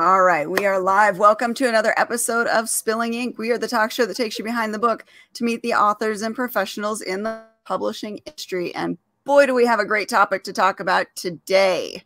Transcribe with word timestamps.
All 0.00 0.22
right, 0.22 0.50
we 0.50 0.64
are 0.64 0.80
live. 0.80 1.18
Welcome 1.18 1.52
to 1.52 1.68
another 1.68 1.92
episode 1.98 2.46
of 2.46 2.70
Spilling 2.70 3.12
Ink. 3.12 3.36
We 3.36 3.50
are 3.50 3.58
the 3.58 3.68
talk 3.68 3.90
show 3.90 4.06
that 4.06 4.16
takes 4.16 4.38
you 4.38 4.44
behind 4.46 4.72
the 4.72 4.78
book 4.78 5.04
to 5.34 5.44
meet 5.44 5.60
the 5.60 5.74
authors 5.74 6.22
and 6.22 6.34
professionals 6.34 7.02
in 7.02 7.22
the 7.22 7.42
publishing 7.66 8.16
industry. 8.24 8.74
And 8.74 8.96
boy, 9.26 9.44
do 9.44 9.52
we 9.54 9.66
have 9.66 9.78
a 9.78 9.84
great 9.84 10.08
topic 10.08 10.42
to 10.44 10.54
talk 10.54 10.80
about 10.80 11.06
today. 11.16 12.02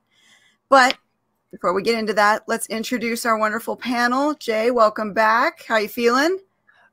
But 0.69 0.99
before 1.53 1.73
we 1.73 1.85
get 1.85 1.97
into 1.97 2.15
that, 2.15 2.43
let's 2.49 2.67
introduce 2.67 3.25
our 3.25 3.39
wonderful 3.39 3.77
panel. 3.77 4.35
Jay, 4.35 4.73
welcome 4.73 5.13
back. 5.13 5.65
How 5.65 5.77
you 5.77 5.87
feeling? 5.87 6.41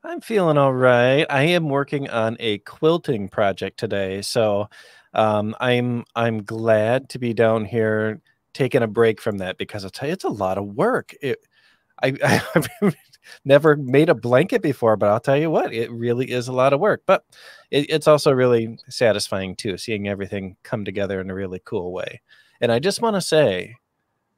I'm 0.04 0.20
feeling 0.20 0.56
all 0.56 0.72
right. 0.72 1.26
I 1.28 1.42
am 1.42 1.68
working 1.68 2.08
on 2.10 2.36
a 2.38 2.58
quilting 2.58 3.28
project 3.28 3.76
today, 3.76 4.22
so 4.22 4.68
um, 5.14 5.56
I'm 5.58 6.04
I'm 6.14 6.44
glad 6.44 7.08
to 7.08 7.18
be 7.18 7.34
down 7.34 7.64
here 7.64 8.20
taking 8.54 8.82
a 8.82 8.86
break 8.86 9.20
from 9.20 9.38
that 9.38 9.58
because 9.58 9.84
I'll 9.84 9.90
tell 9.90 10.08
you, 10.08 10.12
it's 10.14 10.24
a 10.24 10.28
lot 10.28 10.58
of 10.58 10.66
work. 10.66 11.14
It, 11.20 11.46
I, 12.02 12.40
I've 12.54 12.96
never 13.44 13.76
made 13.76 14.08
a 14.08 14.14
blanket 14.14 14.62
before, 14.62 14.96
but 14.96 15.08
I'll 15.08 15.20
tell 15.20 15.36
you 15.36 15.50
what, 15.50 15.72
it 15.72 15.90
really 15.92 16.30
is 16.30 16.48
a 16.48 16.52
lot 16.52 16.72
of 16.72 16.80
work. 16.80 17.02
But 17.06 17.24
it, 17.70 17.86
it's 17.88 18.08
also 18.08 18.32
really 18.32 18.78
satisfying 18.88 19.54
too, 19.54 19.78
seeing 19.78 20.08
everything 20.08 20.56
come 20.64 20.84
together 20.84 21.20
in 21.20 21.30
a 21.30 21.34
really 21.34 21.60
cool 21.64 21.92
way. 21.92 22.20
And 22.60 22.72
I 22.72 22.78
just 22.78 23.02
want 23.02 23.16
to 23.16 23.20
say 23.20 23.76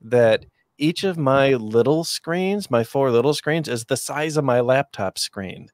that 0.02 0.44
each 0.76 1.04
of 1.04 1.16
my 1.16 1.54
little 1.54 2.04
screens, 2.04 2.70
my 2.70 2.84
four 2.84 3.10
little 3.10 3.34
screens, 3.34 3.68
is 3.68 3.84
the 3.84 3.96
size 3.96 4.36
of 4.36 4.44
my 4.44 4.60
laptop 4.60 5.18
screen. 5.18 5.68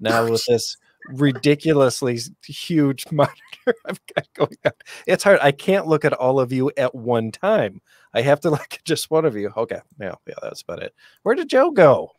Now 0.00 0.28
with 0.28 0.44
this 0.48 0.76
ridiculously 1.10 2.18
huge 2.44 3.04
monitor 3.12 3.34
I've 3.86 4.00
got 4.14 4.26
going 4.34 4.56
on. 4.64 4.72
It's 5.06 5.24
hard. 5.24 5.38
I 5.42 5.52
can't 5.52 5.86
look 5.86 6.04
at 6.04 6.12
all 6.12 6.40
of 6.40 6.52
you 6.52 6.70
at 6.76 6.94
one 6.94 7.30
time. 7.30 7.80
I 8.14 8.22
have 8.22 8.40
to 8.40 8.50
look 8.50 8.74
at 8.74 8.84
just 8.84 9.10
one 9.10 9.24
of 9.24 9.36
you. 9.36 9.52
Okay. 9.56 9.80
Yeah, 10.00 10.14
yeah, 10.26 10.34
that's 10.42 10.62
about 10.62 10.82
it. 10.82 10.94
Where 11.22 11.34
did 11.34 11.48
Joe 11.48 11.70
go? 11.70 12.12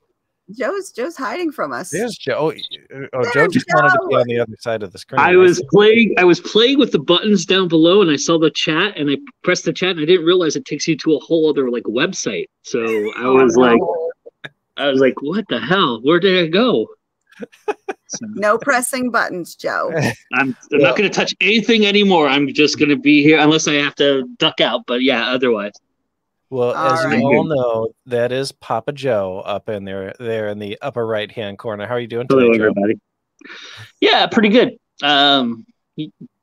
Joe's 0.52 0.92
Joe's 0.92 1.16
hiding 1.16 1.52
from 1.52 1.72
us. 1.72 1.92
There's 1.92 2.18
Joe. 2.18 2.52
Oh, 2.52 3.08
oh 3.14 3.32
Joe 3.34 3.48
just 3.48 3.68
Joe. 3.68 3.76
wanted 3.76 3.92
to 3.92 4.08
be 4.08 4.16
on 4.16 4.28
the 4.28 4.40
other 4.40 4.56
side 4.60 4.82
of 4.82 4.92
the 4.92 4.98
screen. 4.98 5.20
I 5.20 5.36
was 5.36 5.64
playing. 5.70 6.16
I 6.18 6.24
was 6.24 6.40
playing 6.40 6.80
with 6.80 6.92
the 6.92 7.00
buttons 7.00 7.46
down 7.46 7.68
below, 7.68 8.02
and 8.02 8.10
I 8.10 8.16
saw 8.16 8.40
the 8.40 8.50
chat, 8.50 8.98
and 8.98 9.12
I 9.12 9.18
pressed 9.44 9.66
the 9.66 9.74
chat, 9.74 9.92
and 9.92 10.02
I 10.02 10.06
didn't 10.06 10.26
realize 10.26 10.56
it 10.56 10.66
takes 10.66 10.88
you 10.88 10.98
to 10.98 11.16
a 11.16 11.20
whole 11.20 11.50
other 11.50 11.70
like 11.70 11.84
website. 11.84 12.48
So 12.64 12.82
I 12.82 13.28
was 13.28 13.58
oh, 13.58 13.62
like, 13.62 13.80
no. 13.80 14.52
I 14.78 14.88
was 14.88 15.00
like, 15.00 15.22
what 15.22 15.46
the 15.50 15.60
hell? 15.60 16.02
Where 16.02 16.20
did 16.20 16.44
I 16.44 16.48
go? 16.48 16.88
So. 18.12 18.26
No 18.34 18.58
pressing 18.58 19.12
buttons, 19.12 19.56
Joe. 19.56 19.92
I'm, 20.34 20.56
I'm 20.74 20.80
not 20.80 20.98
going 20.98 21.08
to 21.08 21.16
touch 21.16 21.36
anything 21.42 21.86
anymore. 21.86 22.28
I'm 22.28 22.52
just 22.52 22.80
going 22.80 22.90
to 22.90 22.98
be 22.98 23.22
here 23.22 23.38
unless 23.38 23.68
I 23.68 23.74
have 23.76 23.94
to 23.96 24.28
duck 24.40 24.60
out. 24.60 24.82
But 24.88 25.04
yeah, 25.04 25.28
otherwise. 25.28 25.74
Well, 26.50 26.74
all 26.74 26.94
as 26.94 27.06
right. 27.06 27.20
you 27.20 27.26
all 27.26 27.44
know, 27.44 27.90
that 28.08 28.32
is 28.32 28.52
Papa 28.52 28.94
Joe 28.94 29.44
up 29.46 29.70
in 29.70 29.86
there, 29.86 30.16
there 30.20 30.48
in 30.48 30.58
the 30.58 30.80
upper 30.82 31.06
right 31.06 31.32
hand 31.32 31.60
corner. 31.60 31.86
How 31.86 31.94
are 31.94 32.00
you 32.00 32.08
doing 32.08 32.28
today, 32.28 32.42
Hello, 32.42 32.54
everybody? 32.56 33.00
Yeah, 34.02 34.26
pretty 34.26 34.50
good. 34.50 34.80
Um, 35.04 35.68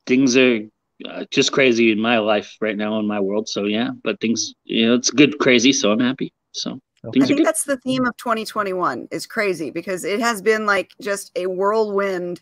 things 0.07 0.37
are 0.37 0.61
uh, 1.05 1.25
just 1.33 1.51
crazy 1.51 1.91
in 1.91 1.99
my 1.99 2.19
life 2.19 2.57
right 2.61 2.77
now 2.77 3.01
in 3.01 3.07
my 3.09 3.19
world. 3.19 3.49
So 3.49 3.65
yeah, 3.65 3.91
but 4.05 4.21
things, 4.21 4.55
you 4.65 4.87
know, 4.87 4.95
it's 4.95 5.11
good 5.11 5.39
crazy. 5.39 5.73
So 5.73 5.91
I'm 5.91 5.99
happy. 5.99 6.33
So 6.53 6.81
I 7.09 7.27
think 7.27 7.45
that's 7.45 7.65
the 7.65 7.77
theme 7.79 8.07
of 8.07 8.17
2021 8.17 9.09
is 9.11 9.27
crazy 9.27 9.71
because 9.71 10.05
it 10.05 10.21
has 10.21 10.43
been 10.43 10.67
like 10.67 10.93
just 11.01 11.31
a 11.37 11.47
whirlwind. 11.47 12.41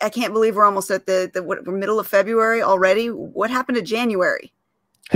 I 0.00 0.08
can't 0.08 0.32
believe 0.32 0.56
we're 0.56 0.64
almost 0.64 0.90
at 0.90 1.06
the 1.06 1.30
the 1.32 1.42
what, 1.42 1.66
middle 1.66 1.98
of 1.98 2.06
February 2.06 2.62
already. 2.62 3.08
What 3.08 3.50
happened 3.50 3.76
to 3.76 3.82
January? 3.82 4.52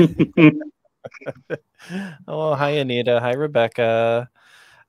oh, 2.29 2.55
hi 2.55 2.71
Anita. 2.71 3.21
Hi 3.21 3.33
Rebecca. 3.33 4.29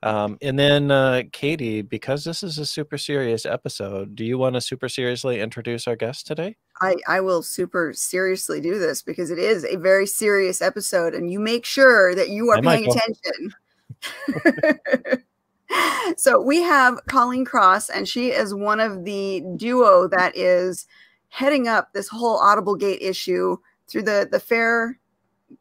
Um, 0.02 0.38
and 0.40 0.58
then 0.58 0.90
uh, 0.90 1.22
Katie, 1.32 1.82
because 1.82 2.22
this 2.24 2.42
is 2.42 2.58
a 2.58 2.66
super 2.66 2.98
serious 2.98 3.44
episode, 3.44 4.14
do 4.14 4.24
you 4.24 4.38
want 4.38 4.54
to 4.54 4.60
super 4.60 4.88
seriously 4.88 5.40
introduce 5.40 5.88
our 5.88 5.96
guest 5.96 6.26
today? 6.26 6.56
I, 6.80 6.96
I 7.08 7.20
will 7.20 7.42
super 7.42 7.92
seriously 7.92 8.60
do 8.60 8.78
this 8.78 9.02
because 9.02 9.30
it 9.30 9.40
is 9.40 9.64
a 9.64 9.76
very 9.76 10.06
serious 10.06 10.62
episode, 10.62 11.14
and 11.14 11.32
you 11.32 11.40
make 11.40 11.64
sure 11.64 12.14
that 12.14 12.28
you 12.28 12.50
are 12.50 12.62
paying 12.62 12.88
attention. 12.88 13.54
so 16.16 16.40
we 16.40 16.62
have 16.62 17.04
Colleen 17.06 17.44
Cross, 17.44 17.90
and 17.90 18.08
she 18.08 18.30
is 18.30 18.54
one 18.54 18.80
of 18.80 19.04
the 19.04 19.42
duo 19.56 20.08
that 20.08 20.36
is 20.36 20.86
heading 21.28 21.68
up 21.68 21.92
this 21.92 22.08
whole 22.08 22.38
Audible 22.38 22.76
Gate 22.76 23.02
issue 23.02 23.56
through 23.88 24.02
the 24.02 24.28
the 24.30 24.40
fair. 24.40 24.98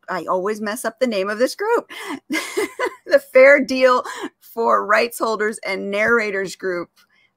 I 0.09 0.25
always 0.25 0.59
mess 0.59 0.83
up 0.83 0.99
the 0.99 1.07
name 1.07 1.29
of 1.29 1.39
this 1.39 1.55
group. 1.55 1.89
the 2.29 3.23
Fair 3.31 3.63
Deal 3.63 4.03
for 4.39 4.85
Rights 4.85 5.19
Holders 5.19 5.59
and 5.65 5.89
Narrators 5.89 6.55
Group 6.55 6.89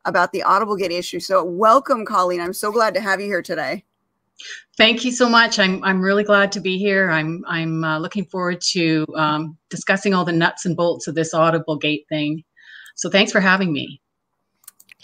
about 0.05 0.33
the 0.33 0.43
Audible 0.43 0.77
Gate 0.77 0.91
issue. 0.91 1.21
So 1.21 1.45
welcome, 1.45 2.05
Colleen. 2.05 2.41
I'm 2.41 2.53
so 2.53 2.72
glad 2.72 2.95
to 2.95 3.01
have 3.01 3.21
you 3.21 3.27
here 3.27 3.43
today. 3.43 3.84
Thank 4.77 5.05
you 5.05 5.12
so 5.12 5.28
much. 5.28 5.59
I'm 5.59 5.83
I'm 5.84 6.01
really 6.01 6.25
glad 6.25 6.53
to 6.53 6.61
be 6.61 6.78
here. 6.78 7.11
I'm 7.11 7.45
I'm 7.47 7.84
uh, 7.84 7.99
looking 7.99 8.25
forward 8.25 8.61
to 8.73 9.06
um, 9.15 9.59
discussing 9.69 10.15
all 10.15 10.25
the 10.25 10.33
nuts 10.33 10.65
and 10.65 10.77
bolts 10.77 11.06
of 11.06 11.15
this 11.15 11.34
Audible 11.34 11.77
Gate 11.77 12.06
thing. 12.09 12.43
So 12.97 13.11
thanks 13.11 13.33
for 13.33 13.41
having 13.41 13.73
me. 13.73 14.01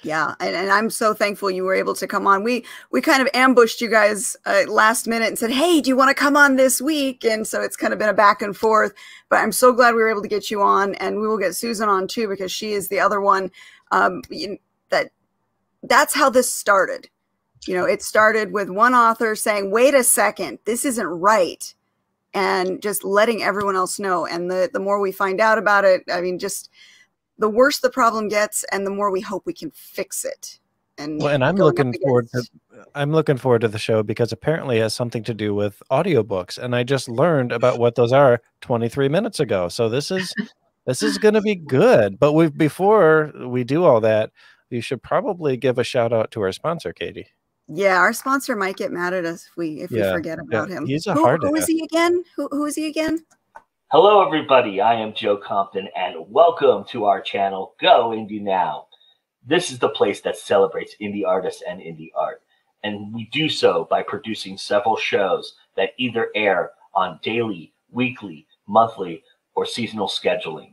Yeah, 0.02 0.34
and, 0.40 0.54
and 0.54 0.70
I'm 0.70 0.90
so 0.90 1.14
thankful 1.14 1.50
you 1.50 1.64
were 1.64 1.74
able 1.74 1.94
to 1.94 2.06
come 2.06 2.26
on. 2.26 2.44
We 2.44 2.64
we 2.90 3.00
kind 3.00 3.22
of 3.22 3.28
ambushed 3.34 3.80
you 3.80 3.88
guys 3.88 4.36
uh, 4.46 4.64
last 4.68 5.08
minute 5.08 5.28
and 5.28 5.38
said, 5.38 5.50
"Hey, 5.50 5.80
do 5.80 5.88
you 5.88 5.96
want 5.96 6.10
to 6.10 6.14
come 6.14 6.36
on 6.36 6.56
this 6.56 6.80
week?" 6.80 7.24
And 7.24 7.46
so 7.46 7.60
it's 7.60 7.76
kind 7.76 7.92
of 7.92 7.98
been 7.98 8.08
a 8.08 8.14
back 8.14 8.40
and 8.42 8.56
forth. 8.56 8.92
But 9.28 9.36
I'm 9.40 9.52
so 9.52 9.72
glad 9.72 9.94
we 9.94 10.02
were 10.02 10.10
able 10.10 10.22
to 10.22 10.28
get 10.28 10.50
you 10.50 10.62
on, 10.62 10.94
and 10.96 11.20
we 11.20 11.26
will 11.26 11.38
get 11.38 11.56
Susan 11.56 11.88
on 11.88 12.08
too 12.08 12.28
because 12.28 12.52
she 12.52 12.72
is 12.72 12.88
the 12.88 13.00
other 13.00 13.20
one 13.20 13.50
um, 13.90 14.22
that 14.90 15.10
that's 15.82 16.14
how 16.14 16.30
this 16.30 16.52
started 16.52 17.08
you 17.66 17.74
know, 17.74 17.84
it 17.84 18.02
started 18.02 18.52
with 18.52 18.70
one 18.70 18.94
author 18.94 19.34
saying, 19.34 19.70
wait 19.70 19.94
a 19.94 20.04
second, 20.04 20.58
this 20.64 20.84
isn't 20.84 21.06
right. 21.06 21.74
And 22.34 22.82
just 22.82 23.04
letting 23.04 23.42
everyone 23.42 23.76
else 23.76 23.98
know. 23.98 24.26
And 24.26 24.50
the, 24.50 24.68
the 24.72 24.80
more 24.80 25.00
we 25.00 25.10
find 25.10 25.40
out 25.40 25.58
about 25.58 25.84
it, 25.84 26.02
I 26.12 26.20
mean, 26.20 26.38
just 26.38 26.70
the 27.38 27.48
worse 27.48 27.80
the 27.80 27.90
problem 27.90 28.28
gets 28.28 28.64
and 28.72 28.86
the 28.86 28.90
more 28.90 29.10
we 29.10 29.20
hope 29.20 29.46
we 29.46 29.54
can 29.54 29.70
fix 29.70 30.24
it. 30.24 30.58
And, 30.98 31.20
well, 31.20 31.34
and 31.34 31.44
I'm 31.44 31.56
looking 31.56 31.92
forward 32.02 32.28
to 32.32 32.42
I'm 32.94 33.12
looking 33.12 33.36
forward 33.36 33.60
to 33.62 33.68
the 33.68 33.78
show 33.78 34.02
because 34.02 34.32
apparently 34.32 34.78
it 34.78 34.82
has 34.82 34.94
something 34.94 35.22
to 35.24 35.34
do 35.34 35.54
with 35.54 35.82
audiobooks. 35.90 36.56
And 36.56 36.74
I 36.74 36.84
just 36.84 37.08
learned 37.08 37.52
about 37.52 37.78
what 37.78 37.96
those 37.96 38.12
are 38.12 38.40
23 38.62 39.08
minutes 39.08 39.38
ago. 39.40 39.68
So 39.68 39.90
this 39.90 40.10
is 40.10 40.34
this 40.86 41.02
is 41.02 41.18
gonna 41.18 41.42
be 41.42 41.54
good. 41.54 42.18
But 42.18 42.32
we 42.32 42.48
before 42.48 43.32
we 43.46 43.62
do 43.62 43.84
all 43.84 44.00
that, 44.00 44.30
you 44.70 44.80
should 44.80 45.02
probably 45.02 45.58
give 45.58 45.78
a 45.78 45.84
shout 45.84 46.14
out 46.14 46.30
to 46.32 46.40
our 46.40 46.52
sponsor, 46.52 46.94
Katie. 46.94 47.28
Yeah, 47.68 47.96
our 47.96 48.12
sponsor 48.12 48.54
might 48.54 48.76
get 48.76 48.92
mad 48.92 49.12
at 49.12 49.24
us 49.24 49.46
if 49.46 49.56
we 49.56 49.80
if 49.80 49.90
yeah, 49.90 50.10
we 50.10 50.18
forget 50.18 50.38
about 50.38 50.68
yeah. 50.68 50.76
him. 50.76 50.86
He's 50.86 51.06
a 51.08 51.14
who, 51.14 51.24
hard. 51.24 51.42
Who 51.42 51.56
is 51.56 51.66
he 51.66 51.82
again? 51.82 52.22
Who 52.36 52.48
who 52.52 52.64
is 52.64 52.76
he 52.76 52.86
again? 52.86 53.24
Hello, 53.90 54.24
everybody. 54.24 54.80
I 54.80 54.94
am 54.94 55.12
Joe 55.12 55.36
Compton, 55.36 55.88
and 55.96 56.14
welcome 56.28 56.84
to 56.90 57.06
our 57.06 57.20
channel, 57.20 57.74
Go 57.80 58.10
Indie 58.10 58.40
Now. 58.40 58.86
This 59.44 59.72
is 59.72 59.80
the 59.80 59.88
place 59.88 60.20
that 60.20 60.36
celebrates 60.36 60.94
indie 61.00 61.26
artists 61.26 61.64
and 61.68 61.80
indie 61.80 62.12
art, 62.14 62.42
and 62.84 63.12
we 63.12 63.28
do 63.32 63.48
so 63.48 63.88
by 63.90 64.00
producing 64.00 64.56
several 64.56 64.96
shows 64.96 65.54
that 65.76 65.90
either 65.98 66.30
air 66.36 66.70
on 66.94 67.18
daily, 67.24 67.72
weekly, 67.90 68.46
monthly, 68.68 69.24
or 69.56 69.66
seasonal 69.66 70.06
scheduling. 70.06 70.70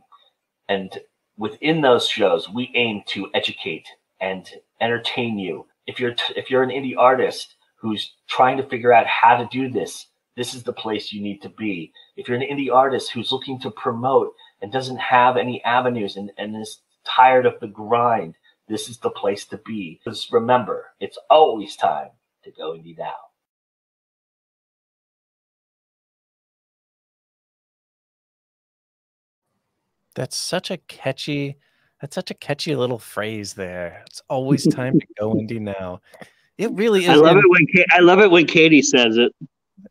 And 0.68 0.96
within 1.36 1.80
those 1.80 2.06
shows, 2.06 2.48
we 2.48 2.70
aim 2.76 3.02
to 3.06 3.30
educate 3.34 3.88
and 4.20 4.48
entertain 4.80 5.40
you 5.40 5.66
if 5.86 6.00
you're 6.00 6.14
t- 6.14 6.34
if 6.36 6.50
you're 6.50 6.62
an 6.62 6.70
indie 6.70 6.96
artist 6.96 7.56
who's 7.76 8.14
trying 8.28 8.56
to 8.56 8.68
figure 8.68 8.92
out 8.92 9.06
how 9.06 9.36
to 9.36 9.48
do 9.50 9.70
this, 9.70 10.06
this 10.36 10.54
is 10.54 10.62
the 10.62 10.72
place 10.72 11.12
you 11.12 11.22
need 11.22 11.42
to 11.42 11.48
be. 11.48 11.92
If 12.16 12.28
you're 12.28 12.38
an 12.40 12.48
indie 12.48 12.72
artist 12.72 13.12
who's 13.12 13.32
looking 13.32 13.60
to 13.60 13.70
promote 13.70 14.32
and 14.60 14.72
doesn't 14.72 14.98
have 14.98 15.36
any 15.36 15.62
avenues 15.64 16.16
and, 16.16 16.30
and 16.38 16.56
is 16.56 16.80
tired 17.04 17.46
of 17.46 17.60
the 17.60 17.66
grind, 17.66 18.36
this 18.68 18.88
is 18.88 18.98
the 18.98 19.10
place 19.10 19.44
to 19.46 19.58
be. 19.58 20.00
Because 20.02 20.28
remember, 20.32 20.86
it's 21.00 21.18
always 21.28 21.76
time 21.76 22.08
to 22.44 22.50
go 22.50 22.72
indie 22.72 22.96
now. 22.98 23.14
That's 30.14 30.36
such 30.36 30.70
a 30.70 30.76
catchy 30.78 31.56
that's 32.04 32.16
such 32.16 32.30
a 32.30 32.34
catchy 32.34 32.76
little 32.76 32.98
phrase 32.98 33.54
there. 33.54 34.02
It's 34.04 34.20
always 34.28 34.68
time 34.74 35.00
to 35.00 35.06
go 35.18 35.32
indie 35.34 35.58
now. 35.58 36.02
It 36.58 36.70
really 36.72 37.04
is. 37.04 37.08
I 37.08 37.14
love 37.14 37.38
it 37.38 37.44
when 37.48 37.66
I 37.92 38.00
love 38.00 38.20
it 38.20 38.30
when 38.30 38.44
Katie 38.44 38.82
says 38.82 39.16
it. 39.16 39.34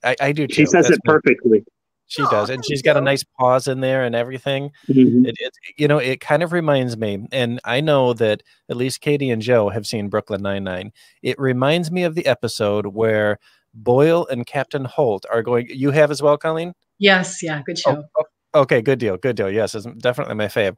I, 0.04 0.16
I 0.22 0.32
do. 0.32 0.46
Too. 0.46 0.54
She 0.54 0.66
says 0.68 0.86
That's 0.86 0.98
it 0.98 1.04
perfectly. 1.06 1.66
She 2.06 2.22
does, 2.30 2.52
and 2.52 2.64
she's 2.64 2.84
got 2.84 2.98
a 2.98 3.02
nice 3.02 3.24
pause 3.24 3.68
in 3.68 3.80
there 3.80 4.04
and 4.04 4.14
everything. 4.14 4.70
Mm-hmm. 4.88 5.26
It, 5.26 5.36
it, 5.40 5.54
you 5.76 5.88
know, 5.88 5.98
it 5.98 6.20
kind 6.20 6.44
of 6.44 6.54
reminds 6.54 6.96
me, 6.98 7.26
and 7.32 7.60
I 7.66 7.82
know 7.82 8.14
that 8.14 8.44
at 8.70 8.78
least 8.78 9.02
Katie 9.02 9.32
and 9.32 9.42
Joe 9.42 9.70
have 9.70 9.88
seen 9.88 10.10
Brooklyn 10.10 10.44
Nine 10.44 10.64
Nine. 10.64 10.92
It 11.24 11.40
reminds 11.40 11.90
me 11.90 12.04
of 12.04 12.14
the 12.14 12.28
episode 12.28 12.86
where 12.86 13.40
Boyle 13.74 14.28
and 14.28 14.46
Captain 14.46 14.86
Holt 14.86 15.26
are 15.32 15.42
going. 15.42 15.68
You 15.72 15.90
have 15.90 16.12
as 16.12 16.22
well, 16.22 16.38
Colleen. 16.38 16.76
Yes, 17.00 17.42
yeah, 17.42 17.64
good 17.66 17.80
show. 17.80 18.04
Oh, 18.16 18.24
Okay, 18.56 18.82
good 18.82 19.00
deal. 19.00 19.18
Good 19.18 19.36
deal. 19.36 19.50
Yes, 19.50 19.74
it's 19.74 19.86
definitely 19.98 20.36
my 20.36 20.46
fave. 20.46 20.76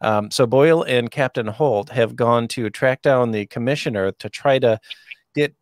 Um, 0.00 0.30
so 0.30 0.46
Boyle 0.46 0.82
and 0.82 1.10
Captain 1.10 1.46
Holt 1.46 1.90
have 1.90 2.16
gone 2.16 2.48
to 2.48 2.70
track 2.70 3.02
down 3.02 3.30
the 3.30 3.46
commissioner 3.46 4.12
to 4.12 4.28
try 4.28 4.58
to 4.58 4.78
get 5.34 5.54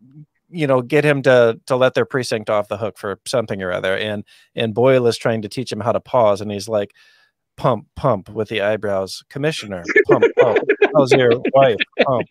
you 0.50 0.66
know 0.66 0.80
get 0.80 1.04
him 1.04 1.22
to 1.22 1.60
to 1.66 1.76
let 1.76 1.94
their 1.94 2.06
precinct 2.06 2.48
off 2.50 2.68
the 2.68 2.78
hook 2.78 2.98
for 2.98 3.18
something 3.26 3.62
or 3.62 3.72
other. 3.72 3.96
And 3.96 4.24
and 4.54 4.74
boyle 4.74 5.06
is 5.06 5.18
trying 5.18 5.42
to 5.42 5.48
teach 5.48 5.70
him 5.70 5.80
how 5.80 5.92
to 5.92 6.00
pause 6.00 6.40
and 6.40 6.50
he's 6.50 6.68
like 6.68 6.92
pump 7.56 7.86
pump 7.96 8.28
with 8.30 8.48
the 8.48 8.62
eyebrows. 8.62 9.22
Commissioner 9.28 9.84
pump 10.08 10.24
pump. 10.38 10.58
How's 10.94 11.12
your 11.12 11.32
wife? 11.52 11.76
Pump. 12.00 12.26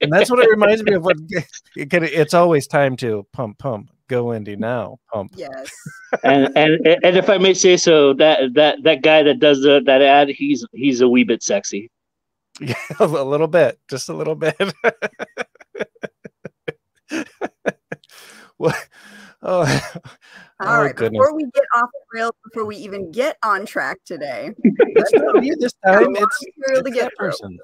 And 0.00 0.12
that's 0.12 0.30
what 0.30 0.40
it 0.40 0.50
reminds 0.50 0.82
me 0.82 0.94
of 0.94 1.04
what 1.04 1.16
it's 1.76 2.34
always 2.34 2.66
time 2.66 2.96
to 2.96 3.26
pump 3.32 3.58
pump 3.58 3.90
go 4.12 4.26
indie 4.26 4.58
now 4.58 4.98
pump 5.12 5.32
yes 5.34 5.70
and 6.24 6.48
and 6.56 6.86
and 6.86 7.16
if 7.16 7.30
i 7.30 7.38
may 7.38 7.54
say 7.54 7.76
so 7.76 8.12
that 8.12 8.52
that 8.54 8.82
that 8.82 9.02
guy 9.02 9.22
that 9.22 9.38
does 9.38 9.62
the, 9.62 9.80
that 9.84 10.02
ad 10.02 10.28
he's 10.28 10.66
he's 10.72 11.00
a 11.00 11.08
wee 11.08 11.24
bit 11.24 11.42
sexy 11.42 11.90
yeah 12.60 12.74
a 13.00 13.06
little 13.06 13.48
bit 13.48 13.78
just 13.88 14.08
a 14.08 14.14
little 14.14 14.34
bit 14.34 14.56
what? 18.56 18.88
Oh, 19.42 19.62
All 19.62 20.68
oh, 20.68 20.82
right. 20.84 20.94
Goodness. 20.94 21.18
Before 21.18 21.34
we 21.34 21.44
get 21.52 21.64
off 21.74 21.90
the 21.92 22.18
rails, 22.18 22.32
before 22.44 22.64
we 22.64 22.76
even 22.76 23.10
get 23.10 23.36
on 23.44 23.66
track 23.66 23.98
today, 24.04 24.52
it's 24.62 25.12
not 25.14 25.36
me 25.36 25.52
this 25.58 25.72
time. 25.84 26.14
It's, 26.14 26.38
it's 26.58 26.82
to 26.82 26.90
get 26.90 27.12
person. 27.16 27.58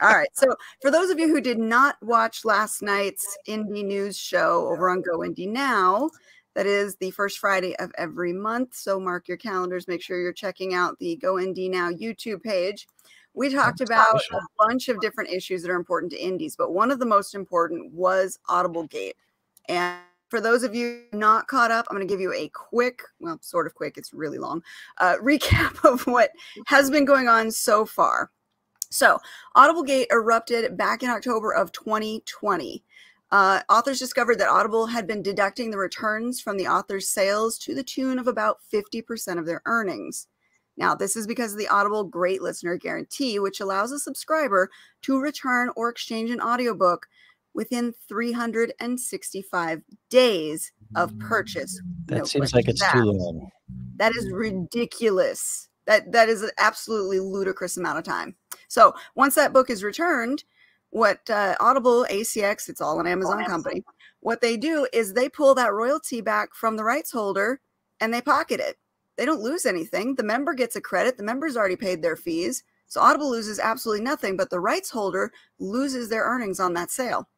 All 0.00 0.14
right. 0.14 0.28
So, 0.32 0.54
for 0.80 0.90
those 0.90 1.10
of 1.10 1.18
you 1.18 1.28
who 1.28 1.40
did 1.40 1.58
not 1.58 1.96
watch 2.02 2.44
last 2.44 2.82
night's 2.82 3.36
indie 3.46 3.84
News 3.84 4.16
show 4.16 4.68
over 4.68 4.88
on 4.88 5.02
Go 5.02 5.18
Indie 5.18 5.48
Now, 5.48 6.10
that 6.54 6.66
is 6.66 6.96
the 6.96 7.10
first 7.10 7.38
Friday 7.38 7.76
of 7.76 7.92
every 7.98 8.32
month. 8.32 8.74
So, 8.74 8.98
mark 8.98 9.28
your 9.28 9.36
calendars. 9.36 9.86
Make 9.86 10.02
sure 10.02 10.20
you're 10.20 10.32
checking 10.32 10.72
out 10.72 10.98
the 10.98 11.16
Go 11.16 11.34
Indie 11.34 11.70
Now 11.70 11.90
YouTube 11.90 12.42
page. 12.42 12.86
We 13.34 13.52
talked 13.52 13.80
about 13.80 14.20
a 14.32 14.40
bunch 14.58 14.88
of 14.88 15.00
different 15.00 15.30
issues 15.30 15.62
that 15.62 15.70
are 15.70 15.76
important 15.76 16.12
to 16.12 16.18
indies, 16.18 16.54
but 16.56 16.72
one 16.72 16.92
of 16.92 17.00
the 17.00 17.06
most 17.06 17.34
important 17.34 17.92
was 17.92 18.38
Audible 18.48 18.84
Gate. 18.84 19.16
And 19.68 19.98
for 20.28 20.40
those 20.40 20.62
of 20.62 20.74
you 20.74 21.02
not 21.12 21.48
caught 21.48 21.72
up, 21.72 21.86
I'm 21.90 21.96
going 21.96 22.06
to 22.06 22.12
give 22.12 22.20
you 22.20 22.32
a 22.32 22.48
quick, 22.48 23.02
well, 23.18 23.38
sort 23.42 23.66
of 23.66 23.74
quick, 23.74 23.96
it's 23.96 24.14
really 24.14 24.38
long, 24.38 24.62
uh, 24.98 25.16
recap 25.22 25.84
of 25.84 26.06
what 26.06 26.30
has 26.66 26.90
been 26.90 27.04
going 27.04 27.28
on 27.28 27.50
so 27.50 27.84
far. 27.84 28.30
So, 28.94 29.18
Audible 29.56 29.82
Gate 29.82 30.06
erupted 30.12 30.76
back 30.76 31.02
in 31.02 31.10
October 31.10 31.52
of 31.52 31.72
2020. 31.72 32.84
Uh, 33.32 33.60
authors 33.68 33.98
discovered 33.98 34.38
that 34.38 34.48
Audible 34.48 34.86
had 34.86 35.08
been 35.08 35.20
deducting 35.20 35.72
the 35.72 35.78
returns 35.78 36.40
from 36.40 36.56
the 36.56 36.68
author's 36.68 37.08
sales 37.08 37.58
to 37.58 37.74
the 37.74 37.82
tune 37.82 38.20
of 38.20 38.28
about 38.28 38.58
50% 38.72 39.36
of 39.40 39.46
their 39.46 39.62
earnings. 39.66 40.28
Now, 40.76 40.94
this 40.94 41.16
is 41.16 41.26
because 41.26 41.52
of 41.52 41.58
the 41.58 41.66
Audible 41.66 42.04
Great 42.04 42.40
Listener 42.40 42.76
Guarantee, 42.76 43.40
which 43.40 43.58
allows 43.58 43.90
a 43.90 43.98
subscriber 43.98 44.70
to 45.02 45.20
return 45.20 45.70
or 45.74 45.88
exchange 45.88 46.30
an 46.30 46.40
audiobook 46.40 47.08
within 47.52 47.94
365 48.08 49.82
days 50.08 50.72
of 50.94 51.18
purchase. 51.18 51.82
That 52.06 52.18
no 52.18 52.24
seems 52.24 52.54
like 52.54 52.68
it's 52.68 52.80
that. 52.80 52.92
too 52.92 53.06
long. 53.06 53.50
That 53.96 54.14
is 54.14 54.30
ridiculous. 54.30 55.68
That 55.86 56.12
that 56.12 56.28
is 56.28 56.42
an 56.42 56.50
absolutely 56.58 57.20
ludicrous 57.20 57.76
amount 57.76 57.98
of 57.98 58.04
time. 58.04 58.34
So 58.68 58.94
once 59.14 59.34
that 59.34 59.52
book 59.52 59.70
is 59.70 59.84
returned, 59.84 60.44
what 60.90 61.28
uh, 61.28 61.56
Audible, 61.60 62.06
ACX, 62.10 62.68
it's 62.68 62.80
all 62.80 63.00
an 63.00 63.06
Amazon 63.06 63.44
company. 63.44 63.84
What 64.20 64.40
they 64.40 64.56
do 64.56 64.86
is 64.92 65.12
they 65.12 65.28
pull 65.28 65.54
that 65.56 65.72
royalty 65.72 66.20
back 66.20 66.54
from 66.54 66.76
the 66.76 66.84
rights 66.84 67.10
holder 67.10 67.60
and 68.00 68.12
they 68.12 68.22
pocket 68.22 68.60
it 68.60 68.78
they 69.16 69.24
don't 69.24 69.42
lose 69.42 69.66
anything. 69.66 70.14
The 70.14 70.22
member 70.22 70.54
gets 70.54 70.76
a 70.76 70.80
credit. 70.80 71.16
The 71.16 71.22
member's 71.22 71.56
already 71.56 71.76
paid 71.76 72.02
their 72.02 72.16
fees. 72.16 72.64
So 72.86 73.00
Audible 73.00 73.30
loses 73.30 73.58
absolutely 73.58 74.04
nothing, 74.04 74.36
but 74.36 74.50
the 74.50 74.60
rights 74.60 74.90
holder 74.90 75.32
loses 75.58 76.08
their 76.08 76.24
earnings 76.24 76.60
on 76.60 76.74
that 76.74 76.90
sale. 76.90 77.28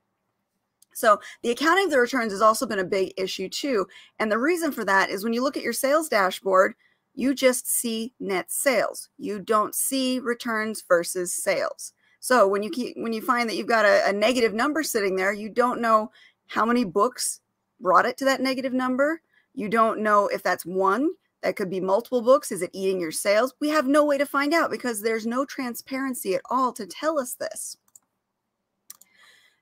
So 0.93 1.21
the 1.43 1.51
accounting 1.51 1.87
of 1.87 1.91
the 1.91 2.01
returns 2.01 2.33
has 2.33 2.41
also 2.41 2.67
been 2.67 2.79
a 2.79 2.85
big 2.85 3.13
issue 3.17 3.49
too. 3.49 3.87
And 4.19 4.33
the 4.33 4.39
reason 4.39 4.73
for 4.73 4.85
that 4.85 5.11
is 5.11 5.23
when 5.23 5.35
you 5.35 5.43
look 5.43 5.57
at 5.57 5.63
your 5.63 5.75
sales 5.75 6.09
dashboard, 6.09 6.75
you 7.17 7.35
just 7.35 7.67
see 7.67 8.13
net 8.21 8.53
sales. 8.53 9.09
You 9.19 9.41
don't 9.41 9.75
see 9.75 10.21
returns 10.21 10.85
versus 10.87 11.33
sales. 11.33 11.93
So 12.21 12.47
when 12.47 12.63
you 12.63 12.71
keep, 12.71 12.97
when 12.97 13.13
you 13.13 13.23
find 13.23 13.49
that 13.49 13.57
you've 13.57 13.67
got 13.67 13.85
a, 13.85 14.09
a 14.09 14.13
negative 14.13 14.55
number 14.55 14.83
sitting 14.83 15.17
there, 15.17 15.33
you 15.33 15.49
don't 15.49 15.81
know 15.81 16.13
how 16.47 16.65
many 16.65 16.85
books 16.85 17.41
brought 17.81 18.07
it 18.07 18.17
to 18.19 18.25
that 18.27 18.41
negative 18.41 18.73
number. 18.73 19.23
You 19.55 19.69
don't 19.69 20.01
know 20.01 20.29
if 20.29 20.43
that's 20.43 20.67
one. 20.67 21.11
That 21.43 21.57
could 21.57 21.71
be 21.71 21.81
multiple 21.81 22.23
books. 22.23 22.53
Is 22.53 22.63
it 22.63 22.71
eating 22.73 23.01
your 23.01 23.13
sales? 23.13 23.55
We 23.61 23.69
have 23.71 23.87
no 23.87 24.05
way 24.05 24.19
to 24.19 24.27
find 24.27 24.53
out 24.53 24.71
because 24.71 25.01
there's 25.01 25.27
no 25.27 25.45
transparency 25.45 26.35
at 26.35 26.43
all 26.51 26.73
to 26.73 26.87
tell 26.87 27.19
us 27.19 27.35
this. 27.35 27.77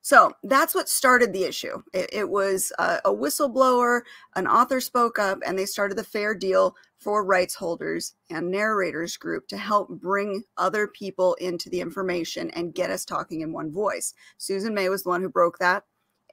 So 0.05 0.33
that's 0.43 0.75
what 0.75 0.91
started 0.91 1.33
the 1.33 1.45
issue. 1.45 1.83
It, 1.95 2.11
it 2.12 2.29
was 2.29 2.71
a, 2.79 3.01
whistleblower, 3.06 4.03
an 4.37 4.47
author 4.47 4.79
spoke 4.79 5.19
up, 5.19 5.39
and 5.47 5.59
they 5.59 5.65
started 5.65 5.97
the 5.97 6.05
Fair 6.05 6.35
Deal 6.35 6.77
for 6.99 7.25
Rights 7.25 7.55
Holders 7.55 8.15
and 8.29 8.51
Narrators 8.51 9.17
group 9.17 9.49
to 9.49 9.56
help 9.56 9.89
bring 9.89 10.43
other 10.59 10.89
people 10.89 11.33
into 11.37 11.71
the 11.71 11.81
information 11.81 12.51
and 12.51 12.75
get 12.75 12.91
us 12.91 13.06
talking 13.06 13.41
in 13.41 13.55
one 13.55 13.73
voice. 13.73 14.12
Susan 14.37 14.75
May 14.75 14.91
was 14.91 15.05
the 15.05 15.09
one 15.09 15.23
who 15.23 15.31
broke 15.31 15.59
that, 15.61 15.85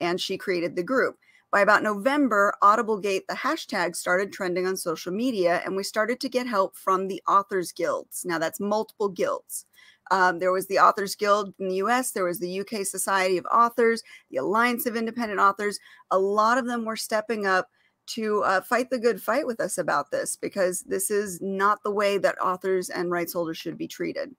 and 0.02 0.20
she 0.20 0.38
created 0.38 0.76
the 0.76 0.84
group. 0.84 1.16
By 1.50 1.62
about 1.62 1.82
November, 1.82 2.54
AudibleGate, 2.62 3.28
the 3.30 3.36
hashtag, 3.36 3.96
started 3.96 4.34
trending 4.34 4.68
on 4.68 4.76
social 4.76 5.14
media, 5.14 5.62
and 5.64 5.78
we 5.78 5.84
started 5.84 6.20
to 6.20 6.30
get 6.30 6.46
help 6.46 6.76
from 6.76 7.08
the 7.08 7.22
Authors 7.26 7.72
Guilds. 7.72 8.26
Now, 8.26 8.38
that's 8.38 8.60
multiple 8.60 9.08
guilds. 9.08 9.66
Um, 10.12 10.38
there 10.40 10.52
was 10.52 10.68
the 10.68 10.78
Authors 10.78 11.16
Guild 11.16 11.54
in 11.58 11.70
the 11.70 11.76
US, 11.76 12.12
there 12.12 12.26
was 12.26 12.40
the 12.40 12.60
UK 12.60 12.86
Society 12.86 13.38
of 13.38 13.46
Authors, 13.52 14.04
the 14.30 14.38
Alliance 14.38 14.86
of 14.86 14.96
Independent 14.96 15.40
Authors. 15.40 15.80
A 16.12 16.20
lot 16.20 16.58
of 16.58 16.68
them 16.68 16.86
were 16.86 16.96
stepping 16.96 17.48
up 17.48 17.70
to 18.08 18.44
uh, 18.44 18.62
fight 18.62 18.90
the 18.90 19.00
good 19.00 19.22
fight 19.22 19.48
with 19.48 19.60
us 19.60 19.78
about 19.78 20.12
this 20.12 20.36
because 20.36 20.82
this 20.82 21.10
is 21.10 21.40
not 21.42 21.82
the 21.84 21.92
way 21.92 22.18
that 22.18 22.40
authors 22.42 22.90
and 22.90 23.10
rights 23.10 23.34
holders 23.34 23.58
should 23.58 23.78
be 23.78 23.88
treated. 23.88 24.36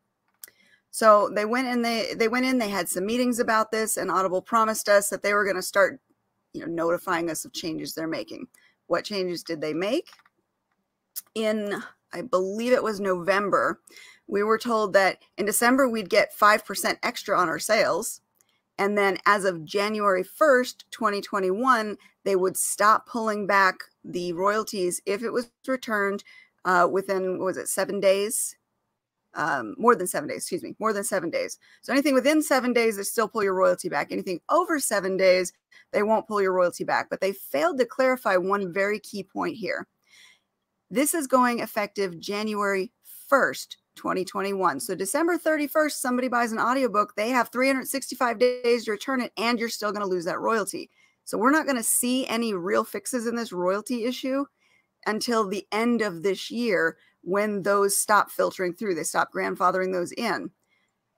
So 0.90 1.30
they 1.34 1.46
went 1.46 1.68
in 1.68 1.80
they 1.80 2.12
they 2.14 2.28
went 2.28 2.44
in 2.44 2.58
they 2.58 2.68
had 2.68 2.88
some 2.88 3.06
meetings 3.06 3.38
about 3.38 3.72
this 3.72 3.96
and 3.96 4.10
Audible 4.10 4.42
promised 4.42 4.90
us 4.90 5.08
that 5.08 5.22
they 5.22 5.32
were 5.32 5.44
going 5.44 5.56
to 5.56 5.62
start 5.62 6.00
you 6.52 6.60
know, 6.60 6.66
notifying 6.66 7.30
us 7.30 7.44
of 7.44 7.52
changes 7.52 7.94
they're 7.94 8.06
making. 8.06 8.46
What 8.86 9.04
changes 9.04 9.42
did 9.42 9.60
they 9.60 9.72
make? 9.72 10.08
In, 11.34 11.82
I 12.12 12.22
believe 12.22 12.72
it 12.72 12.82
was 12.82 13.00
November, 13.00 13.80
we 14.32 14.42
were 14.42 14.56
told 14.56 14.94
that 14.94 15.18
in 15.36 15.44
December 15.44 15.86
we'd 15.86 16.08
get 16.08 16.34
5% 16.34 16.96
extra 17.02 17.38
on 17.38 17.50
our 17.50 17.58
sales. 17.58 18.22
And 18.78 18.96
then 18.96 19.18
as 19.26 19.44
of 19.44 19.66
January 19.66 20.24
1st, 20.24 20.84
2021, 20.90 21.98
they 22.24 22.34
would 22.34 22.56
stop 22.56 23.06
pulling 23.06 23.46
back 23.46 23.76
the 24.02 24.32
royalties 24.32 25.02
if 25.04 25.22
it 25.22 25.34
was 25.34 25.50
returned 25.68 26.24
uh, 26.64 26.88
within, 26.90 27.40
was 27.40 27.58
it, 27.58 27.68
seven 27.68 28.00
days? 28.00 28.56
Um, 29.34 29.74
more 29.76 29.94
than 29.94 30.06
seven 30.06 30.30
days, 30.30 30.38
excuse 30.38 30.62
me, 30.62 30.76
more 30.78 30.94
than 30.94 31.04
seven 31.04 31.28
days. 31.28 31.58
So 31.82 31.92
anything 31.92 32.14
within 32.14 32.42
seven 32.42 32.72
days, 32.72 32.96
they 32.96 33.02
still 33.02 33.28
pull 33.28 33.44
your 33.44 33.54
royalty 33.54 33.90
back. 33.90 34.10
Anything 34.10 34.40
over 34.48 34.80
seven 34.80 35.18
days, 35.18 35.52
they 35.92 36.02
won't 36.02 36.26
pull 36.26 36.40
your 36.40 36.54
royalty 36.54 36.84
back. 36.84 37.10
But 37.10 37.20
they 37.20 37.32
failed 37.32 37.78
to 37.80 37.84
clarify 37.84 38.38
one 38.38 38.72
very 38.72 38.98
key 38.98 39.24
point 39.24 39.56
here. 39.56 39.86
This 40.90 41.12
is 41.12 41.26
going 41.26 41.58
effective 41.58 42.18
January 42.18 42.92
1st, 43.30 43.76
2021. 43.96 44.80
So 44.80 44.94
December 44.94 45.38
31st, 45.38 45.92
somebody 45.92 46.28
buys 46.28 46.52
an 46.52 46.58
audiobook, 46.58 47.14
they 47.16 47.30
have 47.30 47.50
365 47.50 48.38
days 48.38 48.84
to 48.84 48.92
return 48.92 49.20
it, 49.20 49.32
and 49.36 49.58
you're 49.58 49.68
still 49.68 49.92
going 49.92 50.02
to 50.02 50.10
lose 50.10 50.24
that 50.24 50.40
royalty. 50.40 50.90
So 51.24 51.38
we're 51.38 51.50
not 51.50 51.66
going 51.66 51.76
to 51.76 51.82
see 51.82 52.26
any 52.26 52.54
real 52.54 52.84
fixes 52.84 53.26
in 53.26 53.36
this 53.36 53.52
royalty 53.52 54.04
issue 54.04 54.44
until 55.06 55.46
the 55.46 55.66
end 55.72 56.02
of 56.02 56.22
this 56.22 56.50
year 56.50 56.96
when 57.22 57.62
those 57.62 57.96
stop 57.96 58.30
filtering 58.30 58.74
through. 58.74 58.94
They 58.94 59.04
stop 59.04 59.32
grandfathering 59.32 59.92
those 59.92 60.12
in. 60.12 60.50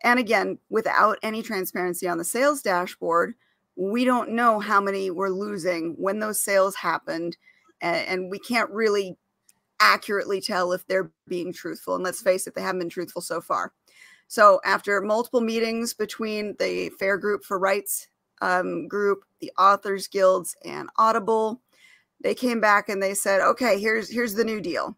And 0.02 0.18
again, 0.18 0.58
without 0.68 1.18
any 1.22 1.42
transparency 1.42 2.06
on 2.06 2.18
the 2.18 2.24
sales 2.24 2.60
dashboard, 2.60 3.34
we 3.76 4.04
don't 4.04 4.30
know 4.30 4.60
how 4.60 4.80
many 4.80 5.10
we're 5.10 5.30
losing 5.30 5.94
when 5.98 6.18
those 6.18 6.40
sales 6.40 6.76
happened 6.76 7.36
and, 7.80 8.30
we 8.30 8.38
can't 8.38 8.70
really 8.70 9.18
accurately 9.84 10.40
tell 10.40 10.72
if 10.72 10.86
they're 10.86 11.10
being 11.28 11.52
truthful 11.52 11.94
and 11.94 12.04
let's 12.04 12.22
face 12.22 12.46
it 12.46 12.54
they 12.54 12.62
haven't 12.62 12.78
been 12.80 12.88
truthful 12.88 13.22
so 13.22 13.40
far 13.40 13.72
so 14.26 14.60
after 14.64 15.00
multiple 15.00 15.40
meetings 15.40 15.92
between 15.92 16.54
the 16.58 16.90
fair 16.98 17.18
group 17.18 17.44
for 17.44 17.58
rights 17.58 18.08
um, 18.42 18.88
group 18.88 19.24
the 19.40 19.52
authors 19.58 20.08
guilds 20.08 20.56
and 20.64 20.88
audible 20.96 21.60
they 22.22 22.34
came 22.34 22.60
back 22.60 22.88
and 22.88 23.02
they 23.02 23.14
said 23.14 23.40
okay 23.40 23.78
here's 23.78 24.10
here's 24.10 24.34
the 24.34 24.44
new 24.44 24.60
deal 24.60 24.96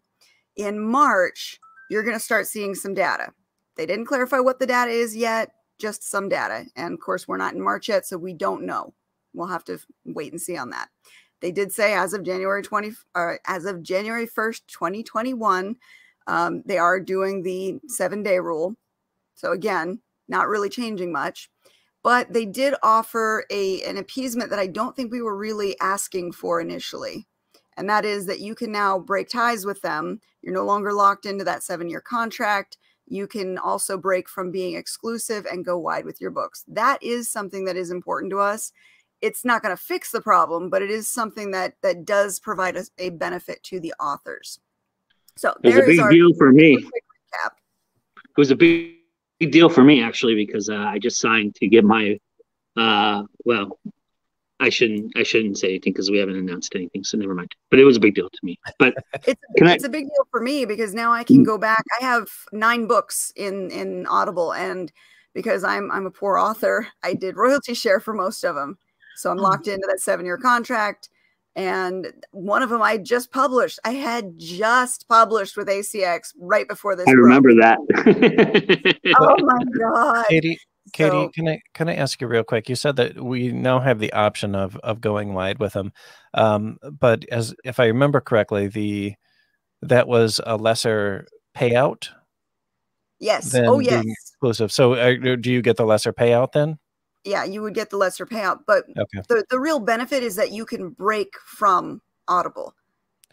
in 0.55 0.79
march 0.79 1.59
you're 1.89 2.03
going 2.03 2.15
to 2.15 2.19
start 2.19 2.47
seeing 2.47 2.73
some 2.73 2.93
data 2.93 3.31
they 3.75 3.85
didn't 3.85 4.05
clarify 4.05 4.39
what 4.39 4.59
the 4.59 4.65
data 4.65 4.91
is 4.91 5.15
yet 5.15 5.51
just 5.77 6.09
some 6.09 6.29
data. 6.29 6.65
And 6.75 6.93
of 6.93 6.99
course, 6.99 7.27
we're 7.27 7.37
not 7.37 7.53
in 7.53 7.61
March 7.61 7.89
yet, 7.89 8.05
so 8.05 8.17
we 8.17 8.33
don't 8.33 8.65
know. 8.65 8.93
We'll 9.33 9.47
have 9.47 9.63
to 9.65 9.79
wait 10.05 10.31
and 10.31 10.41
see 10.41 10.57
on 10.57 10.71
that. 10.71 10.89
They 11.41 11.51
did 11.51 11.71
say 11.71 11.93
as 11.93 12.13
of 12.13 12.23
January 12.23 12.63
20, 12.63 12.91
or 13.15 13.39
as 13.45 13.65
of 13.65 13.83
January 13.83 14.27
1st, 14.27 14.61
2021, 14.67 15.77
Um, 16.27 16.61
they 16.65 16.77
are 16.77 16.99
doing 16.99 17.41
the 17.43 17.79
seven 17.87 18.21
day 18.23 18.39
rule. 18.39 18.75
So 19.35 19.51
again, 19.53 20.01
not 20.27 20.47
really 20.49 20.69
changing 20.69 21.11
much, 21.11 21.49
but 22.03 22.33
they 22.33 22.45
did 22.45 22.75
offer 22.83 23.45
a 23.49 23.81
an 23.83 23.97
appeasement 23.97 24.49
that 24.49 24.59
I 24.59 24.67
don't 24.67 24.95
think 24.95 25.11
we 25.11 25.21
were 25.21 25.37
really 25.37 25.79
asking 25.79 26.33
for 26.33 26.59
initially. 26.61 27.27
And 27.77 27.89
that 27.89 28.05
is 28.05 28.25
that 28.25 28.39
you 28.41 28.55
can 28.55 28.71
now 28.71 28.99
break 28.99 29.29
ties 29.29 29.65
with 29.65 29.81
them. 29.81 30.19
You're 30.41 30.53
no 30.55 30.65
longer 30.65 30.91
locked 30.93 31.25
into 31.25 31.43
that 31.45 31.63
seven 31.63 31.89
year 31.89 32.01
contract. 32.01 32.77
You 33.07 33.27
can 33.27 33.57
also 33.57 33.97
break 33.97 34.27
from 34.27 34.51
being 34.51 34.75
exclusive 34.75 35.45
and 35.45 35.63
go 35.65 35.77
wide 35.77 36.05
with 36.05 36.19
your 36.19 36.31
books. 36.31 36.65
That 36.67 37.01
is 37.01 37.29
something 37.31 37.65
that 37.65 37.77
is 37.77 37.91
important 37.91 38.31
to 38.31 38.39
us. 38.39 38.73
It's 39.21 39.43
not 39.43 39.61
going 39.61 39.75
to 39.75 39.81
fix 39.81 40.11
the 40.11 40.21
problem, 40.21 40.69
but 40.69 40.81
it 40.81 40.91
is 40.91 41.07
something 41.07 41.51
that 41.51 41.73
that 41.81 42.05
does 42.05 42.39
provide 42.39 42.77
us 42.77 42.91
a 42.97 43.09
benefit 43.09 43.63
to 43.63 43.79
the 43.79 43.93
authors. 43.99 44.59
So 45.35 45.55
it 45.63 45.67
was 45.67 45.77
a 45.77 45.81
big 45.81 46.09
deal 46.09 46.33
for 46.35 46.51
me. 46.51 46.75
It 46.75 48.37
was 48.37 48.51
a 48.51 48.55
big, 48.55 48.95
big 49.39 49.51
deal 49.51 49.69
for 49.69 49.83
me 49.83 50.03
actually 50.03 50.35
because 50.35 50.69
uh, 50.69 50.75
I 50.75 50.99
just 50.99 51.19
signed 51.19 51.55
to 51.55 51.67
get 51.67 51.83
my 51.83 52.19
uh, 52.75 53.23
well, 53.43 53.79
I 54.59 54.69
shouldn't 54.69 55.11
I 55.15 55.23
shouldn't 55.23 55.57
say 55.57 55.69
anything 55.69 55.93
because 55.93 56.09
we 56.09 56.17
haven't 56.17 56.37
announced 56.37 56.73
anything, 56.75 57.03
so 57.03 57.17
never 57.17 57.33
mind. 57.33 57.53
But 57.69 57.79
it 57.79 57.83
was 57.83 57.97
a 57.97 57.99
big 57.99 58.15
deal 58.15 58.29
to 58.29 58.39
me. 58.43 58.59
But 58.79 58.95
it's 59.27 59.41
it's 59.55 59.83
I, 59.83 59.87
a 59.87 59.89
big 59.89 60.05
deal 60.05 60.27
for 60.31 60.41
me 60.41 60.65
because 60.65 60.93
now 60.93 61.11
I 61.11 61.23
can 61.23 61.43
go 61.43 61.57
back. 61.57 61.83
I 61.99 62.05
have 62.05 62.27
nine 62.51 62.87
books 62.87 63.31
in 63.35 63.69
in 63.71 64.07
Audible, 64.07 64.53
and 64.53 64.91
because 65.33 65.63
I'm 65.63 65.91
I'm 65.91 66.05
a 66.05 66.11
poor 66.11 66.37
author, 66.37 66.87
I 67.03 67.13
did 67.13 67.37
royalty 67.37 67.73
share 67.73 67.99
for 67.99 68.13
most 68.13 68.43
of 68.43 68.55
them, 68.55 68.77
so 69.17 69.31
I'm 69.31 69.37
hmm. 69.37 69.43
locked 69.43 69.67
into 69.67 69.87
that 69.89 69.99
seven 69.99 70.25
year 70.25 70.37
contract. 70.37 71.09
And 71.55 72.13
one 72.31 72.61
of 72.61 72.69
them 72.69 72.83
I 72.83 72.97
just 72.97 73.31
published. 73.31 73.79
I 73.83 73.93
had 73.93 74.37
just 74.37 75.07
published 75.09 75.57
with 75.57 75.67
ACX 75.67 76.33
right 76.39 76.67
before 76.67 76.95
this. 76.95 77.07
I 77.07 77.13
broke. 77.13 77.25
remember 77.25 77.55
that. 77.55 78.95
oh 79.19 79.35
my 79.43 79.63
god, 79.79 80.25
Katie. 80.29 80.59
Katie, 80.93 81.09
so, 81.09 81.29
can 81.29 81.47
I 81.47 81.59
can 81.73 81.89
I 81.89 81.95
ask 81.95 82.21
you 82.21 82.27
real 82.27 82.43
quick? 82.43 82.69
You 82.69 82.75
said 82.75 82.95
that 82.97 83.21
we 83.21 83.51
now 83.51 83.79
have 83.79 83.99
the 83.99 84.13
option 84.13 84.53
of 84.53 84.77
of 84.77 85.01
going 85.01 85.33
wide 85.33 85.59
with 85.59 85.73
them, 85.73 85.91
um, 86.35 86.77
but 86.99 87.25
as 87.31 87.55
if 87.65 87.79
I 87.79 87.87
remember 87.87 88.21
correctly, 88.21 88.67
the 88.67 89.15
that 89.81 90.07
was 90.07 90.39
a 90.45 90.57
lesser 90.57 91.27
payout. 91.57 92.09
Yes. 93.19 93.55
oh, 93.55 93.79
yes. 93.79 94.05
Exclusive. 94.05 94.71
So, 94.71 94.93
uh, 94.93 95.15
do 95.41 95.51
you 95.51 95.63
get 95.63 95.77
the 95.77 95.85
lesser 95.85 96.13
payout 96.13 96.51
then? 96.51 96.77
Yeah, 97.23 97.43
you 97.43 97.61
would 97.61 97.73
get 97.73 97.89
the 97.89 97.97
lesser 97.97 98.25
payout, 98.25 98.59
but 98.65 98.85
okay. 98.97 99.21
the 99.27 99.45
the 99.49 99.59
real 99.59 99.79
benefit 99.79 100.23
is 100.23 100.35
that 100.35 100.51
you 100.51 100.65
can 100.65 100.89
break 100.89 101.29
from 101.45 102.01
Audible. 102.27 102.73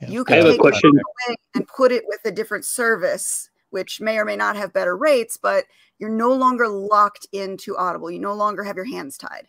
Yeah. 0.01 0.09
You 0.09 0.25
can 0.25 0.43
take 0.43 0.59
it 0.59 0.85
away 0.85 1.37
and 1.55 1.69
put 1.69 1.93
it 1.93 2.05
with 2.07 2.21
a 2.25 2.33
different 2.33 2.65
service, 2.65 3.51
which 3.71 4.01
may 4.01 4.19
or 4.19 4.25
may 4.25 4.37
not 4.37 4.57
have 4.57 4.73
better 4.73 4.97
rates, 4.97 5.37
but 5.37 5.65
you're 5.99 6.11
no 6.11 6.33
longer 6.33 6.69
locked 6.69 7.27
into 7.33 7.77
Audible. 7.77 8.11
You 8.11 8.19
no 8.19 8.35
longer 8.35 8.65
have 8.65 8.77
your 8.77 8.85
hands 8.85 9.17
tied. 9.17 9.49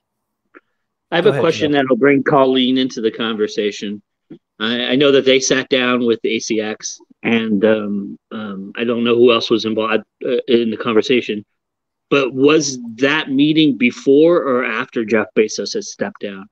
I 1.12 1.18
have 1.18 1.26
Go 1.26 1.30
a 1.30 1.34
ahead, 1.34 1.42
question 1.42 1.72
that'll 1.72 1.96
bring 1.96 2.24
Colleen 2.24 2.78
into 2.78 3.02
the 3.02 3.12
conversation. 3.12 4.02
I, 4.60 4.86
I, 4.86 4.96
know 4.96 5.12
that 5.12 5.26
they 5.26 5.40
sat 5.40 5.70
down 5.70 6.06
with 6.06 6.22
ACX, 6.24 6.98
and 7.24 7.64
um, 7.66 8.20
um, 8.32 8.72
I 8.78 8.84
don't 8.84 9.04
know 9.04 9.16
who 9.16 9.34
else 9.34 9.50
was 9.50 9.66
involved 9.66 10.04
uh, 10.26 10.38
in 10.48 10.72
the 10.72 10.78
conversation. 10.78 11.46
But 12.10 12.34
was 12.34 12.80
that 12.98 13.32
meeting 13.32 13.78
before 13.78 14.38
or 14.38 14.64
after 14.64 15.04
Jeff 15.04 15.28
Bezos 15.36 15.74
has 15.74 15.92
stepped 15.92 16.22
down? 16.22 16.48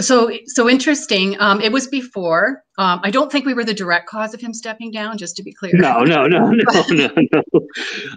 So, 0.00 0.30
so 0.46 0.70
interesting. 0.70 1.38
Um, 1.38 1.60
it 1.60 1.70
was 1.70 1.86
before. 1.86 2.62
Um, 2.78 3.00
I 3.02 3.10
don't 3.10 3.30
think 3.30 3.44
we 3.44 3.52
were 3.52 3.64
the 3.64 3.74
direct 3.74 4.08
cause 4.08 4.32
of 4.32 4.40
him 4.40 4.54
stepping 4.54 4.90
down. 4.90 5.18
Just 5.18 5.36
to 5.36 5.42
be 5.42 5.52
clear. 5.52 5.72
No, 5.74 6.02
no, 6.02 6.26
no, 6.26 6.50
no, 6.50 6.64
no, 6.88 7.08
no. 7.32 7.42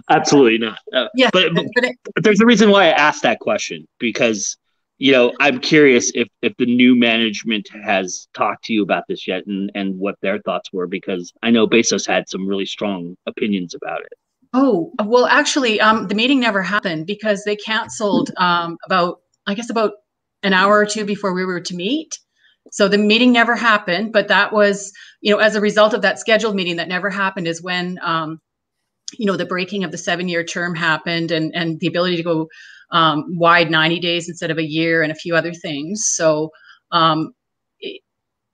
Absolutely 0.08 0.58
not. 0.58 0.78
Uh, 0.92 1.08
yeah, 1.14 1.28
but, 1.32 1.54
but, 1.54 1.66
but, 1.74 1.84
it, 1.84 1.96
but 2.14 2.24
there's 2.24 2.40
a 2.40 2.46
reason 2.46 2.70
why 2.70 2.86
I 2.86 2.90
asked 2.92 3.22
that 3.22 3.40
question 3.40 3.86
because 3.98 4.56
you 4.98 5.12
know 5.12 5.34
I'm 5.40 5.60
curious 5.60 6.10
if 6.14 6.28
if 6.40 6.54
the 6.56 6.64
new 6.64 6.96
management 6.96 7.68
has 7.84 8.28
talked 8.32 8.64
to 8.64 8.72
you 8.72 8.82
about 8.82 9.04
this 9.08 9.28
yet 9.28 9.46
and 9.46 9.70
and 9.74 9.98
what 9.98 10.16
their 10.22 10.38
thoughts 10.40 10.72
were 10.72 10.86
because 10.86 11.32
I 11.42 11.50
know 11.50 11.66
Bezos 11.66 12.06
had 12.06 12.28
some 12.28 12.46
really 12.46 12.66
strong 12.66 13.16
opinions 13.26 13.74
about 13.74 14.00
it. 14.00 14.14
Oh 14.58 14.90
well, 15.04 15.26
actually, 15.26 15.80
um, 15.80 16.08
the 16.08 16.14
meeting 16.14 16.40
never 16.40 16.62
happened 16.62 17.06
because 17.06 17.44
they 17.44 17.56
canceled 17.56 18.30
um, 18.38 18.78
about 18.86 19.18
I 19.46 19.54
guess 19.54 19.68
about 19.70 19.92
an 20.42 20.54
hour 20.54 20.78
or 20.78 20.86
two 20.86 21.04
before 21.04 21.34
we 21.34 21.44
were 21.44 21.60
to 21.60 21.74
meet. 21.74 22.18
So 22.72 22.88
the 22.88 22.98
meeting 22.98 23.32
never 23.32 23.54
happened, 23.54 24.12
but 24.12 24.28
that 24.28 24.52
was, 24.52 24.92
you 25.20 25.32
know, 25.32 25.38
as 25.40 25.54
a 25.56 25.60
result 25.60 25.94
of 25.94 26.02
that 26.02 26.18
scheduled 26.18 26.56
meeting 26.56 26.76
that 26.76 26.88
never 26.88 27.10
happened 27.10 27.46
is 27.46 27.62
when, 27.62 27.98
um, 28.02 28.40
you 29.18 29.26
know, 29.26 29.36
the 29.36 29.46
breaking 29.46 29.84
of 29.84 29.92
the 29.92 29.98
seven-year 29.98 30.44
term 30.44 30.74
happened 30.74 31.30
and 31.32 31.54
and 31.54 31.80
the 31.80 31.88
ability 31.88 32.16
to 32.16 32.24
go 32.24 32.48
um, 32.92 33.24
wide 33.38 33.70
90 33.70 34.00
days 34.00 34.28
instead 34.28 34.50
of 34.50 34.58
a 34.58 34.66
year 34.68 35.02
and 35.02 35.12
a 35.12 35.16
few 35.16 35.36
other 35.36 35.54
things. 35.54 36.04
So 36.06 36.50
um, 36.92 37.32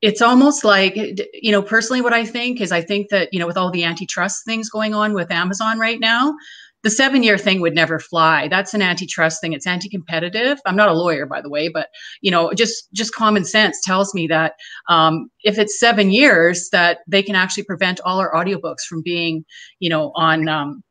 it's 0.03 0.21
almost 0.21 0.65
like, 0.65 0.97
you 0.97 1.53
know, 1.53 1.63
personally, 1.63 2.03
what 2.03 2.13
I 2.13 2.27
think 2.27 2.61
is 2.61 2.73
I 2.73 2.83
think 2.83 3.09
that, 3.11 3.29
you 3.33 3.39
know, 3.39 3.47
with 3.47 3.57
all 3.57 3.71
the 3.71 3.85
antitrust 3.85 4.45
things 4.45 4.69
going 4.69 4.95
on 4.95 5.15
with 5.15 5.31
Amazon 5.31 5.79
right 5.79 6.01
now, 6.01 6.35
the 6.83 6.91
seven 6.91 7.23
year 7.23 7.39
thing 7.39 7.61
would 7.61 7.77
never 7.77 8.01
fly. 8.01 8.49
That's 8.49 8.75
an 8.75 8.83
antitrust 8.83 9.41
thing. 9.41 9.53
It's 9.53 9.67
anti-competitive. 9.67 10.59
I'm 10.67 10.75
not 10.75 10.89
a 10.89 10.95
lawyer 10.95 11.27
by 11.27 11.41
the 11.41 11.49
way 11.49 11.69
but 11.69 11.89
you 12.21 12.31
know 12.33 12.53
just 12.53 12.93
just 12.93 13.15
common 13.15 13.45
sense 13.45 13.81
tells 13.81 14.13
me 14.13 14.27
that 14.27 14.55
um, 14.89 15.31
if 15.45 15.59
it's 15.59 15.79
seven 15.79 16.11
years 16.11 16.69
that 16.71 16.99
they 17.07 17.23
can 17.23 17.37
actually 17.37 17.63
prevent 17.65 18.01
all 18.05 18.19
our 18.19 18.33
audiobooks 18.35 18.83
from 18.89 19.03
being 19.03 19.45
you 19.79 19.89
know 19.89 20.11
on 20.17 20.49
um, 20.49 20.83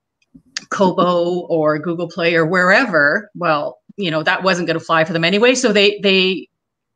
kobo 0.70 1.42
or 1.48 1.78
google 1.78 2.08
play 2.08 2.34
or 2.36 2.46
wherever. 2.46 3.30
Well 3.36 3.80
you 3.98 4.10
know 4.10 4.24
that 4.24 4.44
wasn't 4.44 4.68
going 4.68 4.80
to 4.80 4.86
fly 4.86 5.04
for 5.04 5.12
them 5.12 5.26
anyway 5.26 5.54
so 5.54 5.74
they 5.74 6.00
they 6.00 6.48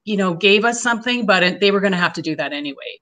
you 0.06 0.16
know 0.18 0.34
gave 0.34 0.64
us 0.64 0.82
something 0.82 1.26
but 1.26 1.60
they 1.60 1.72
were 1.72 1.82
going 1.82 1.92
to 1.92 1.98
have 1.98 2.14
to 2.14 2.22
do 2.22 2.36
that 2.36 2.54
anyway 2.54 3.00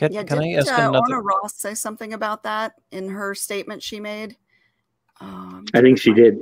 can, 0.00 0.14
yeah, 0.14 0.22
can 0.22 0.38
I 0.38 0.52
ask 0.52 0.72
uh, 0.72 0.76
another? 0.76 0.96
Orna 0.96 1.20
Ross 1.20 1.56
say 1.56 1.74
something 1.74 2.14
about 2.14 2.42
that 2.44 2.72
in 2.90 3.10
her 3.10 3.34
statement 3.34 3.82
she 3.82 4.00
made? 4.00 4.34
Um, 5.20 5.66
I 5.74 5.82
think 5.82 5.98
she 5.98 6.14
did. 6.14 6.38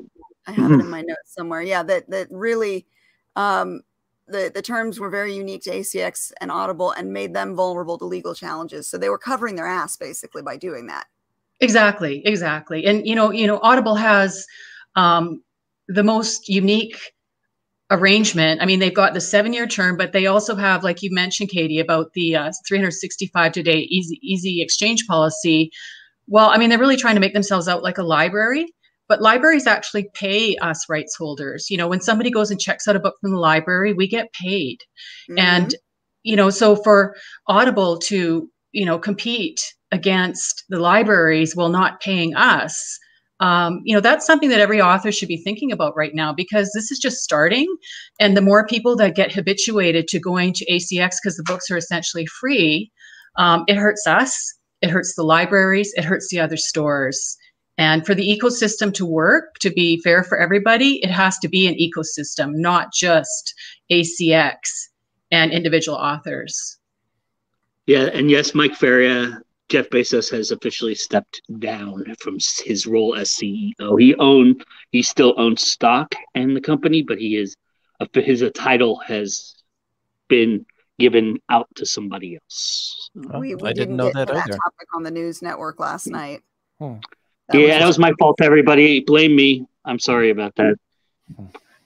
I 0.47 0.53
have 0.53 0.71
it 0.71 0.75
in 0.75 0.89
my 0.91 1.01
notes 1.01 1.35
somewhere. 1.35 1.63
Yeah, 1.63 1.83
that 1.83 2.09
that 2.09 2.29
really 2.31 2.87
um, 3.35 3.83
the 4.29 4.53
the 4.55 4.63
terms 4.63 5.01
were 5.01 5.11
very 5.11 5.35
unique 5.35 5.63
to 5.63 5.71
ACX 5.71 6.31
and 6.41 6.53
Audible 6.53 6.93
and 6.93 7.13
made 7.13 7.35
them 7.35 7.57
vulnerable 7.57 7.99
to 7.99 8.05
legal 8.05 8.33
challenges. 8.33 8.89
So 8.89 8.97
they 8.97 9.09
were 9.09 9.19
covering 9.19 9.57
their 9.57 9.67
ass 9.67 9.97
basically 9.97 10.43
by 10.43 10.57
doing 10.57 10.87
that. 10.87 11.07
Exactly, 11.59 12.25
exactly. 12.25 12.87
And 12.87 13.05
you 13.09 13.17
know, 13.17 13.33
you 13.33 13.49
know, 13.49 13.59
Audible 13.65 13.97
has 13.97 14.47
um, 14.95 15.43
the 15.89 16.05
most 16.05 16.49
unique 16.49 17.13
arrangement. 17.91 18.61
I 18.61 18.67
mean, 18.67 18.81
they've 18.81 18.95
got 18.95 19.15
the 19.15 19.21
seven 19.21 19.53
year 19.53 19.67
term, 19.67 19.97
but 19.97 20.13
they 20.13 20.27
also 20.27 20.55
have, 20.55 20.85
like 20.85 21.03
you 21.03 21.11
mentioned, 21.13 21.51
Katie, 21.51 21.81
about 21.81 22.13
the 22.15 22.37
uh, 22.37 22.53
365 22.67 23.53
today 23.53 23.79
easy 23.91 24.19
easy 24.23 24.63
exchange 24.63 25.07
policy. 25.07 25.71
Well, 26.27 26.51
I 26.51 26.59
mean, 26.59 26.69
they're 26.69 26.79
really 26.79 26.97
trying 26.97 27.15
to 27.15 27.21
make 27.21 27.33
themselves 27.33 27.69
out 27.69 27.83
like 27.83 27.99
a 27.99 28.03
library, 28.03 28.67
but 29.09 29.23
libraries 29.23 29.67
actually 29.67 30.11
pay 30.15 30.57
us 30.57 30.89
rights 30.89 31.17
holders. 31.17 31.71
You 31.71 31.79
know, 31.79 31.89
when 31.89 32.01
somebody 32.01 32.31
goes 32.31 32.51
and 32.51 32.61
checks 32.61 32.87
out 32.87 32.97
a 32.97 33.01
book 33.01 33.17
from 33.21 33.31
the 33.31 33.39
library, 33.39 33.95
we 33.95 34.07
get 34.07 34.33
paid. 34.35 34.79
Mm-hmm. 35.31 35.39
And, 35.39 35.75
you 36.23 36.37
know, 36.37 36.51
so 36.51 36.77
for 36.77 37.17
Audible 37.47 37.99
to, 38.01 38.51
you 38.73 38.85
know, 38.85 38.99
compete 38.99 39.61
against 39.91 40.65
the 40.69 40.79
libraries 40.79 41.57
while 41.57 41.71
not 41.71 42.01
paying 42.01 42.37
us, 42.37 42.99
um, 43.41 43.81
you 43.85 43.95
know 43.95 44.01
that's 44.01 44.27
something 44.27 44.49
that 44.49 44.61
every 44.61 44.81
author 44.81 45.13
should 45.13 45.29
be 45.29 45.43
thinking 45.43 45.73
about 45.73 45.97
right 45.97 46.15
now 46.15 46.33
because 46.33 46.71
this 46.75 46.91
is 46.91 46.99
just 46.99 47.23
starting. 47.23 47.67
And 48.19 48.37
the 48.37 48.43
more 48.43 48.67
people 48.67 48.97
that 48.97 49.15
get 49.15 49.33
habituated 49.33 50.09
to 50.09 50.19
going 50.19 50.53
to 50.55 50.67
acx 50.67 51.17
because 51.23 51.37
the 51.37 51.45
books 51.47 51.71
are 51.71 51.77
essentially 51.77 52.27
free 52.27 52.91
um, 53.39 53.65
it 53.69 53.77
hurts 53.77 54.07
us. 54.07 54.55
It 54.83 54.91
hurts 54.91 55.15
the 55.15 55.23
libraries. 55.23 55.93
It 55.97 56.05
hurts 56.05 56.29
the 56.29 56.41
other 56.41 56.57
stores. 56.57 57.37
And 57.79 58.05
for 58.05 58.15
the 58.15 58.27
ecosystem 58.27 58.93
to 58.95 59.07
work 59.07 59.55
to 59.61 59.71
be 59.71 60.01
fair 60.03 60.25
for 60.25 60.37
everybody 60.37 60.99
it 61.05 61.11
has 61.11 61.39
to 61.39 61.49
be 61.49 61.69
an 61.69 61.75
ecosystem 61.75 62.51
not 62.55 62.93
just 62.93 63.55
acx 63.91 64.59
and 65.31 65.53
individual 65.53 65.97
authors. 65.97 66.77
Yeah 67.87 68.11
and 68.13 68.31
yes 68.31 68.53
mike 68.53 68.75
faria 68.75 69.41
Jeff 69.69 69.91
Bezos 69.91 70.31
has 70.31 70.51
officially 70.51 70.95
stepped 70.95 71.43
down 71.59 72.05
from 72.21 72.39
his 72.65 72.87
role 72.87 73.15
as 73.15 73.31
CEO. 73.31 74.01
He 74.01 74.15
own 74.15 74.57
he 74.93 75.03
still 75.03 75.35
owns 75.37 75.63
stock 75.63 76.15
in 76.35 76.55
the 76.55 76.61
company, 76.61 77.03
but 77.03 77.19
he 77.19 77.37
is 77.37 77.55
his 78.15 78.45
title 78.55 79.01
has 79.07 79.55
been 80.29 80.65
given 80.99 81.39
out 81.49 81.69
to 81.77 81.87
somebody 81.87 82.37
else. 82.37 83.11
Oh, 83.33 83.41
we, 83.41 83.55
we 83.55 83.69
I 83.69 83.73
didn't, 83.73 83.97
didn't 83.97 83.97
know 83.97 84.13
that, 84.13 84.29
that 84.29 84.47
topic 84.47 84.89
on 84.95 85.03
the 85.03 85.11
news 85.11 85.43
network 85.43 85.79
last 85.79 86.07
hmm. 86.07 86.13
night. 86.13 86.43
Hmm. 86.79 86.95
That 87.49 87.59
yeah, 87.59 87.61
was 87.61 87.79
that 87.79 87.87
was 87.87 87.99
my 87.99 88.13
fault. 88.19 88.41
Everybody, 88.41 89.01
blame 89.01 89.35
me. 89.35 89.67
I'm 89.85 89.99
sorry 89.99 90.31
about 90.31 90.55
that. 90.57 90.77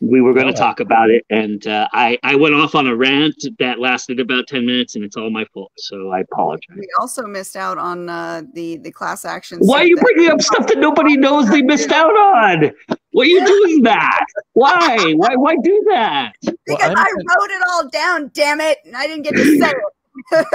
We 0.02 0.20
were 0.20 0.34
going 0.34 0.48
to 0.48 0.52
talk 0.52 0.80
about 0.80 1.10
it, 1.10 1.24
and 1.30 1.64
uh, 1.68 1.86
I 1.92 2.18
I 2.24 2.34
went 2.34 2.54
off 2.54 2.74
on 2.74 2.88
a 2.88 2.96
rant 2.96 3.36
that 3.60 3.78
lasted 3.78 4.18
about 4.18 4.48
ten 4.48 4.66
minutes, 4.66 4.96
and 4.96 5.04
it's 5.04 5.16
all 5.16 5.30
my 5.30 5.44
fault. 5.54 5.70
So 5.78 6.10
I 6.10 6.20
apologize. 6.20 6.76
We 6.76 6.88
also 7.00 7.22
missed 7.22 7.54
out 7.54 7.78
on 7.78 8.08
uh, 8.08 8.42
the 8.52 8.78
the 8.78 8.90
class 8.90 9.24
action. 9.24 9.58
Why 9.60 9.82
are 9.82 9.86
you 9.86 9.96
bringing 9.96 10.30
up 10.30 10.42
stuff 10.42 10.66
that 10.66 10.78
nobody 10.78 11.16
knows 11.16 11.48
they 11.48 11.62
missed 11.62 11.92
out 11.92 12.10
on? 12.10 12.72
Why 13.12 13.22
are 13.22 13.26
you 13.26 13.46
doing 13.46 13.82
that? 13.84 14.26
Why? 14.54 15.14
Why? 15.14 15.36
Why 15.36 15.54
do 15.62 15.84
that? 15.90 16.32
Because 16.42 16.56
well, 16.66 16.94
I 16.96 17.04
wrote 17.04 17.50
it 17.50 17.62
all 17.70 17.88
down. 17.88 18.30
Damn 18.34 18.60
it! 18.60 18.78
And 18.84 18.96
I 18.96 19.06
didn't 19.06 19.22
get 19.22 19.34
to 19.36 19.58
say 19.58 19.70
it. 19.70 20.46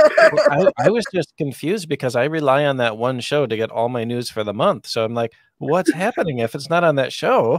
I, 0.52 0.86
I, 0.86 0.90
was 0.90 1.04
just 1.12 1.36
confused 1.38 1.90
because 1.90 2.16
I 2.16 2.26
rely 2.26 2.66
on 2.66 2.78
that 2.78 2.98
one 2.98 3.20
show 3.22 3.48
to 3.48 3.58
get 3.58 3.72
all 3.72 3.90
my 3.90 4.04
news 4.04 4.30
for 4.30 4.44
the 4.44 4.54
month. 4.54 4.86
So 4.86 5.04
I'm 5.04 5.16
like, 5.16 5.34
what's 5.58 5.92
happening 5.92 6.40
if 6.40 6.54
it's 6.54 6.70
not 6.70 6.84
on 6.84 6.96
that 6.98 7.12
show? 7.12 7.58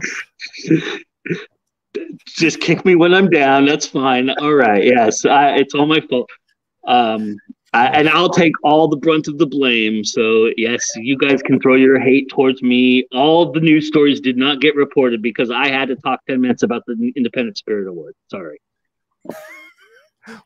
Just 2.25 2.59
kick 2.59 2.85
me 2.85 2.95
when 2.95 3.13
I'm 3.13 3.29
down. 3.29 3.65
That's 3.65 3.87
fine. 3.87 4.29
All 4.29 4.53
right. 4.53 4.83
Yes, 4.83 5.25
I, 5.25 5.55
it's 5.55 5.73
all 5.73 5.85
my 5.85 6.01
fault. 6.01 6.29
Um, 6.87 7.37
I, 7.73 7.87
and 7.87 8.09
I'll 8.09 8.29
take 8.29 8.53
all 8.63 8.87
the 8.87 8.97
brunt 8.97 9.27
of 9.27 9.37
the 9.37 9.45
blame. 9.45 10.03
So 10.03 10.49
yes, 10.57 10.83
you 10.95 11.17
guys 11.17 11.41
can 11.41 11.59
throw 11.59 11.75
your 11.75 11.99
hate 11.99 12.29
towards 12.29 12.63
me. 12.63 13.05
All 13.11 13.51
the 13.51 13.59
news 13.59 13.87
stories 13.87 14.19
did 14.19 14.37
not 14.37 14.59
get 14.59 14.75
reported 14.75 15.21
because 15.21 15.51
I 15.51 15.69
had 15.69 15.89
to 15.89 15.95
talk 15.95 16.21
ten 16.27 16.41
minutes 16.41 16.63
about 16.63 16.83
the 16.87 17.13
Independent 17.15 17.57
Spirit 17.57 17.87
Award. 17.87 18.15
Sorry. 18.29 18.59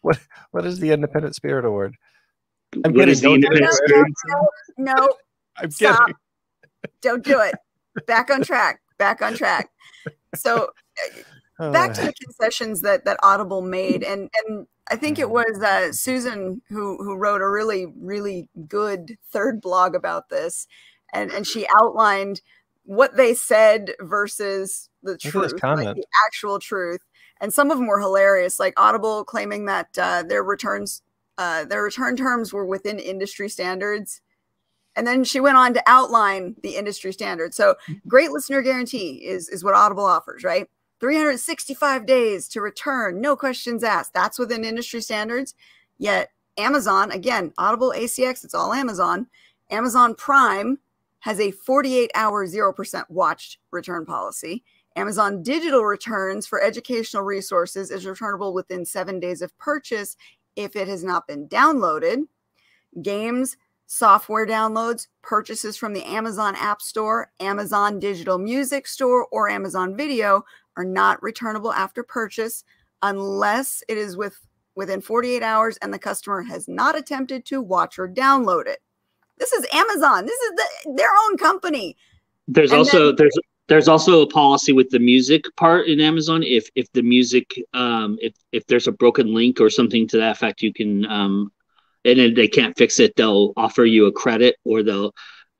what 0.01 0.19
What 0.51 0.65
is 0.65 0.79
the 0.79 0.91
Independent 0.91 1.35
Spirit 1.35 1.65
Award? 1.65 1.95
I'm 2.83 2.93
what 2.93 3.07
is 3.07 3.21
the 3.21 3.31
Independent 3.31 3.71
no, 3.71 3.85
Spirit? 3.85 4.13
No, 4.27 4.47
no, 4.77 4.93
no. 4.93 5.13
I'm 5.57 5.71
Stop. 5.71 5.99
Kidding. 5.99 6.15
Don't 7.01 7.23
do 7.23 7.39
it. 7.39 7.55
Back 8.05 8.31
on 8.31 8.41
track. 8.43 8.81
Back 8.97 9.21
on 9.21 9.35
track. 9.35 9.69
So 10.35 10.69
back 11.59 11.93
to 11.93 12.01
the 12.01 12.13
concessions 12.13 12.81
that 12.81 13.05
that 13.05 13.19
Audible 13.23 13.61
made, 13.61 14.03
and 14.03 14.29
and 14.45 14.67
I 14.89 14.95
think 14.95 15.19
it 15.19 15.29
was 15.29 15.61
uh, 15.61 15.91
Susan 15.91 16.61
who 16.69 16.97
who 17.03 17.15
wrote 17.15 17.41
a 17.41 17.49
really 17.49 17.85
really 17.99 18.49
good 18.67 19.17
third 19.31 19.61
blog 19.61 19.95
about 19.95 20.29
this, 20.29 20.67
and 21.13 21.31
and 21.31 21.45
she 21.45 21.67
outlined 21.79 22.41
what 22.85 23.15
they 23.15 23.33
said 23.33 23.91
versus 23.99 24.89
the 25.03 25.17
truth, 25.17 25.53
like 25.63 25.95
the 25.95 26.05
actual 26.27 26.59
truth, 26.59 27.01
and 27.39 27.53
some 27.53 27.71
of 27.71 27.77
them 27.77 27.87
were 27.87 27.99
hilarious, 27.99 28.59
like 28.59 28.73
Audible 28.77 29.23
claiming 29.23 29.65
that 29.65 29.89
uh, 29.97 30.23
their 30.23 30.43
returns. 30.43 31.01
Uh, 31.35 31.65
their 31.65 31.81
return 31.81 32.15
terms 32.15 32.53
were 32.53 32.63
within 32.63 32.99
industry 32.99 33.49
standards. 33.49 34.21
And 34.95 35.07
then 35.07 35.23
she 35.23 35.39
went 35.39 35.57
on 35.57 35.73
to 35.73 35.81
outline 35.87 36.55
the 36.61 36.75
industry 36.75 37.11
standards. 37.11 37.57
So, 37.57 37.73
mm-hmm. 37.89 38.07
great 38.07 38.29
listener 38.29 38.61
guarantee 38.61 39.13
is, 39.25 39.49
is 39.49 39.63
what 39.63 39.73
Audible 39.73 40.05
offers, 40.05 40.43
right? 40.43 40.67
365 41.03 42.05
days 42.05 42.47
to 42.47 42.61
return, 42.61 43.19
no 43.19 43.35
questions 43.35 43.83
asked. 43.83 44.13
That's 44.13 44.39
within 44.39 44.63
industry 44.63 45.01
standards. 45.01 45.53
Yet 45.97 46.29
Amazon, 46.57 47.11
again, 47.11 47.51
Audible 47.57 47.93
ACX, 47.93 48.45
it's 48.45 48.53
all 48.53 48.71
Amazon. 48.71 49.27
Amazon 49.69 50.15
Prime 50.15 50.79
has 51.19 51.41
a 51.41 51.51
48 51.51 52.09
hour 52.15 52.47
0% 52.47 53.03
watched 53.09 53.57
return 53.71 54.05
policy. 54.05 54.63
Amazon 54.95 55.43
digital 55.43 55.83
returns 55.83 56.47
for 56.47 56.63
educational 56.63 57.23
resources 57.23 57.91
is 57.91 58.05
returnable 58.05 58.53
within 58.53 58.85
seven 58.85 59.19
days 59.19 59.41
of 59.41 59.57
purchase 59.57 60.15
if 60.55 60.77
it 60.77 60.87
has 60.87 61.03
not 61.03 61.27
been 61.27 61.49
downloaded. 61.49 62.27
Games, 63.01 63.57
software 63.87 64.47
downloads, 64.47 65.07
purchases 65.21 65.75
from 65.75 65.91
the 65.91 66.05
Amazon 66.05 66.55
App 66.55 66.81
Store, 66.81 67.29
Amazon 67.41 67.99
Digital 67.99 68.37
Music 68.37 68.87
Store, 68.87 69.27
or 69.33 69.49
Amazon 69.49 69.97
Video 69.97 70.45
are 70.77 70.85
not 70.85 71.21
returnable 71.21 71.73
after 71.73 72.03
purchase 72.03 72.63
unless 73.01 73.83
it 73.87 73.97
is 73.97 74.17
with 74.17 74.39
within 74.75 75.01
48 75.01 75.43
hours 75.43 75.77
and 75.81 75.93
the 75.93 75.99
customer 75.99 76.41
has 76.41 76.67
not 76.67 76.97
attempted 76.97 77.45
to 77.45 77.61
watch 77.61 77.99
or 77.99 78.07
download 78.07 78.65
it. 78.65 78.79
This 79.37 79.51
is 79.51 79.67
Amazon. 79.73 80.25
This 80.25 80.39
is 80.39 80.51
the, 80.51 80.93
their 80.95 81.11
own 81.25 81.37
company. 81.37 81.95
There's 82.47 82.71
and 82.71 82.79
also 82.79 83.07
then, 83.07 83.15
there's 83.17 83.37
there's 83.67 83.87
also 83.87 84.21
a 84.21 84.27
policy 84.27 84.73
with 84.73 84.89
the 84.89 84.99
music 84.99 85.45
part 85.55 85.87
in 85.87 85.99
Amazon. 85.99 86.43
If 86.43 86.69
if 86.75 86.91
the 86.93 87.01
music 87.01 87.53
um 87.73 88.17
if 88.21 88.33
if 88.51 88.65
there's 88.67 88.87
a 88.87 88.91
broken 88.91 89.33
link 89.33 89.61
or 89.61 89.69
something 89.69 90.07
to 90.09 90.17
that 90.17 90.31
effect, 90.31 90.61
you 90.61 90.73
can 90.73 91.05
um 91.05 91.51
and 92.05 92.19
then 92.19 92.33
they 92.33 92.47
can't 92.47 92.77
fix 92.77 92.99
it, 92.99 93.15
they'll 93.15 93.53
offer 93.55 93.85
you 93.85 94.07
a 94.07 94.11
credit 94.11 94.57
or 94.65 94.83
they'll 94.83 95.13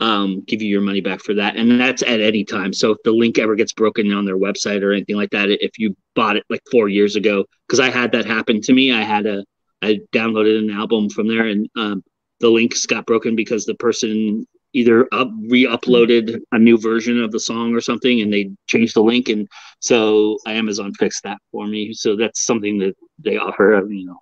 um, 0.03 0.41
give 0.41 0.61
you 0.61 0.67
your 0.67 0.81
money 0.81 0.99
back 0.99 1.21
for 1.21 1.33
that. 1.33 1.55
And 1.55 1.79
that's 1.79 2.03
at 2.03 2.19
any 2.19 2.43
time. 2.43 2.73
So 2.73 2.91
if 2.91 2.97
the 3.05 3.11
link 3.13 3.39
ever 3.39 3.55
gets 3.55 3.71
broken 3.71 4.11
on 4.11 4.25
their 4.25 4.37
website 4.37 4.83
or 4.83 4.91
anything 4.91 5.15
like 5.15 5.29
that, 5.29 5.49
if 5.49 5.79
you 5.79 5.95
bought 6.13 6.35
it 6.35 6.43
like 6.49 6.61
four 6.69 6.89
years 6.89 7.15
ago, 7.15 7.45
because 7.65 7.79
I 7.79 7.89
had 7.89 8.11
that 8.11 8.25
happen 8.25 8.59
to 8.61 8.73
me, 8.73 8.91
I 8.91 9.01
had 9.01 9.25
a, 9.25 9.45
I 9.81 10.01
downloaded 10.11 10.59
an 10.59 10.71
album 10.71 11.09
from 11.09 11.29
there 11.29 11.45
and 11.45 11.69
um, 11.77 12.03
the 12.41 12.49
links 12.49 12.85
got 12.85 13.05
broken 13.05 13.33
because 13.33 13.65
the 13.65 13.75
person 13.75 14.45
either 14.73 15.07
up, 15.13 15.29
re-uploaded 15.47 16.41
a 16.51 16.59
new 16.59 16.77
version 16.77 17.23
of 17.23 17.31
the 17.31 17.39
song 17.39 17.73
or 17.73 17.79
something 17.79 18.19
and 18.19 18.33
they 18.33 18.51
changed 18.67 18.95
the 18.95 19.01
link 19.01 19.29
and 19.29 19.47
so 19.79 20.37
amazon 20.47 20.91
fixed 20.95 21.21
that 21.23 21.37
for 21.51 21.67
me 21.67 21.93
so 21.93 22.15
that's 22.15 22.43
something 22.43 22.79
that 22.79 22.95
they 23.19 23.37
offer 23.37 23.85
you 23.87 24.05
know 24.05 24.17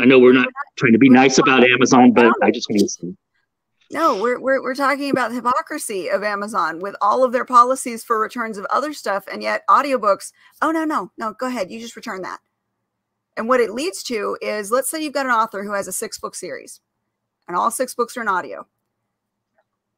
i 0.00 0.04
know 0.04 0.20
we're 0.20 0.32
not 0.32 0.46
trying 0.76 0.92
to 0.92 0.98
be 0.98 1.08
nice 1.08 1.38
about 1.38 1.64
amazon 1.64 2.12
but 2.12 2.32
i 2.40 2.52
just 2.52 2.70
want 2.70 2.80
to 2.80 2.88
say 2.88 3.08
no, 3.90 4.20
we're, 4.20 4.40
we're, 4.40 4.62
we're 4.62 4.74
talking 4.74 5.10
about 5.10 5.30
the 5.30 5.36
hypocrisy 5.36 6.08
of 6.08 6.22
Amazon 6.22 6.80
with 6.80 6.96
all 7.00 7.22
of 7.22 7.32
their 7.32 7.44
policies 7.44 8.02
for 8.02 8.18
returns 8.18 8.58
of 8.58 8.66
other 8.66 8.92
stuff. 8.92 9.26
And 9.30 9.42
yet, 9.42 9.62
audiobooks, 9.68 10.32
oh, 10.60 10.70
no, 10.70 10.84
no, 10.84 11.12
no, 11.16 11.34
go 11.34 11.46
ahead. 11.46 11.70
You 11.70 11.80
just 11.80 11.96
return 11.96 12.22
that. 12.22 12.40
And 13.36 13.48
what 13.48 13.60
it 13.60 13.72
leads 13.72 14.02
to 14.04 14.36
is 14.40 14.70
let's 14.70 14.90
say 14.90 15.02
you've 15.02 15.12
got 15.12 15.26
an 15.26 15.32
author 15.32 15.62
who 15.62 15.72
has 15.72 15.86
a 15.86 15.92
six 15.92 16.18
book 16.18 16.34
series, 16.34 16.80
and 17.46 17.56
all 17.56 17.70
six 17.70 17.94
books 17.94 18.16
are 18.16 18.22
in 18.22 18.28
audio. 18.28 18.66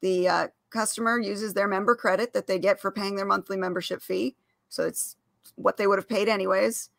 The 0.00 0.28
uh, 0.28 0.48
customer 0.70 1.18
uses 1.18 1.54
their 1.54 1.68
member 1.68 1.94
credit 1.94 2.32
that 2.32 2.46
they 2.46 2.58
get 2.58 2.80
for 2.80 2.90
paying 2.90 3.16
their 3.16 3.24
monthly 3.24 3.56
membership 3.56 4.02
fee. 4.02 4.36
So 4.68 4.86
it's 4.86 5.16
what 5.54 5.76
they 5.76 5.86
would 5.86 5.98
have 5.98 6.08
paid 6.08 6.28
anyways. 6.28 6.90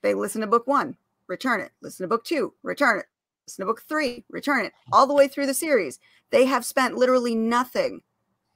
They 0.00 0.14
listen 0.14 0.40
to 0.40 0.46
book 0.46 0.66
one, 0.66 0.96
return 1.28 1.60
it. 1.60 1.70
Listen 1.82 2.04
to 2.04 2.08
book 2.08 2.24
two, 2.24 2.54
return 2.62 3.00
it. 3.00 3.06
Listen 3.46 3.62
to 3.62 3.66
book 3.66 3.82
three, 3.88 4.24
return 4.30 4.64
it. 4.64 4.72
All 4.92 5.06
the 5.06 5.14
way 5.14 5.28
through 5.28 5.46
the 5.46 5.54
series. 5.54 5.98
They 6.30 6.46
have 6.46 6.64
spent 6.64 6.96
literally 6.96 7.34
nothing. 7.34 8.02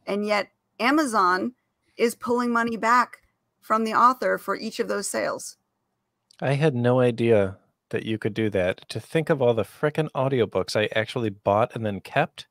And 0.07 0.25
yet 0.27 0.49
Amazon 0.79 1.53
is 1.96 2.14
pulling 2.14 2.53
money 2.53 2.77
back 2.77 3.18
from 3.61 3.85
the 3.85 3.94
author 3.94 4.38
for 4.38 4.57
each 4.57 4.79
of 4.79 4.88
those 4.88 5.09
sales. 5.09 5.57
I 6.40 6.53
had 6.53 6.75
no 6.75 7.01
idea 7.01 7.57
that 7.90 8.05
you 8.05 8.18
could 8.18 8.35
do 8.35 8.51
that. 8.51 8.88
To 8.90 9.01
think 9.01 9.31
of 9.31 9.40
all 9.40 9.55
the 9.55 9.64
frickin' 9.64 10.11
audiobooks 10.14 10.77
I 10.77 10.88
actually 10.99 11.31
bought 11.31 11.75
and 11.75 11.85
then 11.85 12.01
kept. 12.01 12.46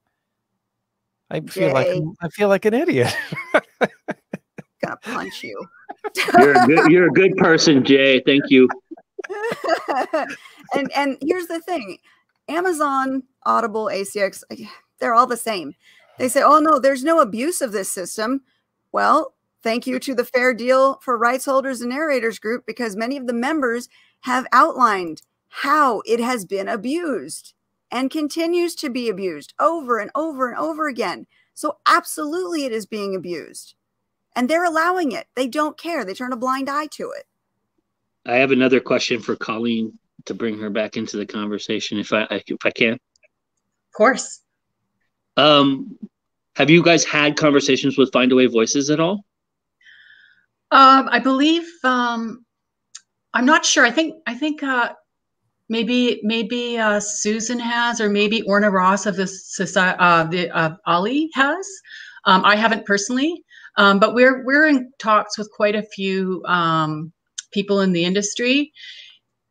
I 1.30 1.39
feel 1.41 1.69
Jay. 1.69 1.74
like 1.74 1.88
I 2.21 2.30
feel 2.30 2.50
like 2.50 2.65
an 2.65 2.74
idiot. 2.74 3.15
Gonna 4.84 4.98
punch 5.02 5.43
you. 5.43 5.60
you're 6.38 6.63
a 6.63 6.67
good 6.67 6.91
you're 6.91 7.08
a 7.08 7.12
good 7.12 7.36
person, 7.38 7.84
Jay. 7.84 8.21
Thank 8.26 8.43
you. 8.50 8.69
and 10.74 10.91
and 10.95 11.17
here's 11.21 11.48
the 11.48 11.62
thing. 11.62 11.98
Amazon, 12.47 13.23
Audible, 13.45 13.86
ACX, 13.86 14.43
they're 14.99 15.13
all 15.13 15.27
the 15.27 15.38
same. 15.38 15.73
They 16.17 16.29
say, 16.29 16.41
oh, 16.43 16.60
no, 16.60 16.79
there's 16.79 17.03
no 17.03 17.19
abuse 17.19 17.62
of 17.62 17.71
this 17.71 17.89
system. 17.89 18.41
Well, 18.91 19.34
thank 19.63 19.86
you 19.86 19.99
to 19.99 20.15
the 20.15 20.23
Fair 20.23 20.53
Deal 20.53 20.99
for 21.01 21.17
Rights 21.17 21.45
Holders 21.45 21.81
and 21.81 21.89
Narrators 21.89 22.39
group 22.39 22.65
because 22.65 22.95
many 22.95 23.17
of 23.17 23.27
the 23.27 23.34
members 23.34 23.89
have 24.21 24.47
outlined 24.53 25.21
how 25.49 26.01
it 26.05 26.19
has 26.19 26.45
been 26.45 26.67
abused 26.67 27.53
and 27.91 28.10
continues 28.10 28.75
to 28.75 28.89
be 28.89 29.10
abused 29.10 29.53
over 29.60 29.99
and 29.99 30.12
over 30.15 30.49
and 30.49 30.58
over 30.58 30.88
again. 30.88 31.27
So, 31.53 31.77
absolutely, 31.86 32.65
it 32.65 32.71
is 32.71 32.86
being 32.86 33.15
abused. 33.15 33.75
And 34.36 34.49
they're 34.49 34.65
allowing 34.65 35.13
it. 35.13 35.27
They 35.36 35.47
don't 35.47 35.77
care. 35.77 36.03
They 36.03 36.13
turn 36.13 36.34
a 36.34 36.38
blind 36.38 36.69
eye 36.69 36.88
to 36.88 37.12
it. 37.12 37.25
I 38.25 38.36
have 38.36 38.51
another 38.51 38.79
question 38.79 39.21
for 39.21 39.36
Colleen 39.36 39.97
to 40.26 40.34
bring 40.34 40.60
her 40.60 40.70
back 40.70 40.98
into 40.98 41.18
the 41.18 41.26
conversation 41.26 41.98
if 42.00 42.14
I 42.14 42.28
if 42.48 42.66
I 42.66 42.72
can. 42.72 42.94
Of 42.94 43.94
course. 43.96 44.42
Um, 45.38 45.98
have 46.56 46.70
you 46.70 46.82
guys 46.82 47.04
had 47.04 47.36
conversations 47.36 47.98
with 47.98 48.12
Findaway 48.12 48.52
Voices 48.52 48.90
at 48.90 49.00
all? 49.00 49.26
Um, 50.72 51.08
I 51.12 51.20
believe 51.20 51.68
um, 51.84 52.46
I'm 53.34 53.46
not 53.46 53.66
sure. 53.66 53.86
I 53.86 53.92
think 53.92 54.16
I 54.26 54.34
think 54.34 54.64
uh, 54.64 54.94
maybe 55.70 56.22
maybe 56.24 56.78
uh, 56.78 57.00
Susan 57.00 57.60
has, 57.60 58.00
or 58.00 58.10
maybe 58.10 58.42
Orna 58.44 58.72
Ross 58.72 59.06
of 59.06 59.16
the 59.16 59.28
society, 59.28 59.98
uh, 60.00 60.24
the 60.26 60.50
uh, 60.50 60.76
ALLi 60.88 61.30
has. 61.34 61.68
Um, 62.26 62.44
I 62.44 62.56
haven't 62.56 62.86
personally, 62.86 63.44
um, 63.78 64.00
but 64.00 64.14
we're 64.14 64.46
we're 64.46 64.68
in 64.68 64.92
talks 65.00 65.38
with 65.38 65.52
quite 65.52 65.76
a 65.76 65.84
few 65.84 66.44
um, 66.46 67.12
people 67.52 67.82
in 67.82 67.92
the 67.92 68.06
industry, 68.06 68.72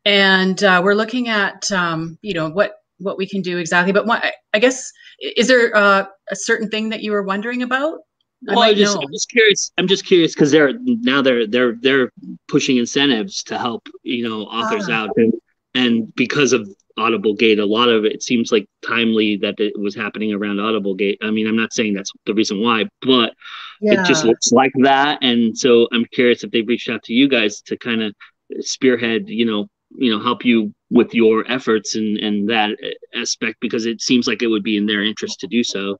and 0.05 0.63
uh, 0.63 0.81
we're 0.83 0.95
looking 0.95 1.27
at 1.29 1.71
um, 1.71 2.17
you 2.21 2.33
know 2.33 2.49
what 2.49 2.75
what 2.99 3.17
we 3.17 3.27
can 3.27 3.41
do 3.41 3.57
exactly. 3.57 3.91
But 3.91 4.05
what, 4.05 4.23
I 4.53 4.59
guess 4.59 4.91
is 5.19 5.47
there 5.47 5.75
uh, 5.75 6.05
a 6.29 6.35
certain 6.35 6.69
thing 6.69 6.89
that 6.89 7.01
you 7.01 7.11
were 7.11 7.23
wondering 7.23 7.61
about 7.61 7.99
well, 8.47 8.61
I 8.61 8.73
just, 8.73 8.97
I'm 8.97 9.11
just 9.11 9.29
curious. 9.29 9.71
I'm 9.77 9.87
just 9.87 10.05
curious 10.05 10.33
because 10.33 10.51
they're 10.51 10.73
now 10.79 11.21
they're 11.21 11.47
they're 11.47 11.75
they're 11.81 12.11
pushing 12.47 12.77
incentives 12.77 13.43
to 13.43 13.57
help 13.57 13.87
you 14.03 14.27
know 14.27 14.41
authors 14.43 14.87
ah. 14.89 15.03
out, 15.03 15.09
and 15.17 15.33
and 15.73 16.13
because 16.15 16.53
of 16.53 16.69
Audible 16.97 17.33
Gate, 17.33 17.59
a 17.59 17.65
lot 17.65 17.89
of 17.89 18.05
it 18.05 18.21
seems 18.21 18.51
like 18.51 18.67
timely 18.85 19.37
that 19.37 19.59
it 19.59 19.77
was 19.79 19.95
happening 19.95 20.33
around 20.33 20.59
Audible 20.59 20.93
Gate. 20.95 21.17
I 21.23 21.31
mean, 21.31 21.47
I'm 21.47 21.55
not 21.55 21.73
saying 21.73 21.93
that's 21.93 22.11
the 22.25 22.33
reason 22.33 22.61
why, 22.61 22.85
but 23.01 23.33
yeah. 23.81 24.01
it 24.01 24.05
just 24.05 24.25
looks 24.25 24.51
like 24.51 24.71
that. 24.83 25.19
And 25.21 25.57
so 25.57 25.87
I'm 25.91 26.05
curious 26.05 26.43
if 26.43 26.51
they've 26.51 26.67
reached 26.67 26.89
out 26.89 27.03
to 27.03 27.13
you 27.13 27.27
guys 27.27 27.61
to 27.63 27.77
kind 27.77 28.01
of 28.01 28.13
spearhead, 28.59 29.27
you 29.27 29.45
know, 29.45 29.67
you 29.97 30.11
know, 30.11 30.21
help 30.21 30.45
you 30.45 30.73
with 30.89 31.13
your 31.13 31.49
efforts 31.51 31.95
and 31.95 32.17
and 32.17 32.49
that 32.49 32.71
aspect 33.15 33.57
because 33.61 33.85
it 33.85 34.01
seems 34.01 34.27
like 34.27 34.41
it 34.41 34.47
would 34.47 34.63
be 34.63 34.77
in 34.77 34.85
their 34.85 35.03
interest 35.03 35.39
to 35.39 35.47
do 35.47 35.63
so. 35.63 35.97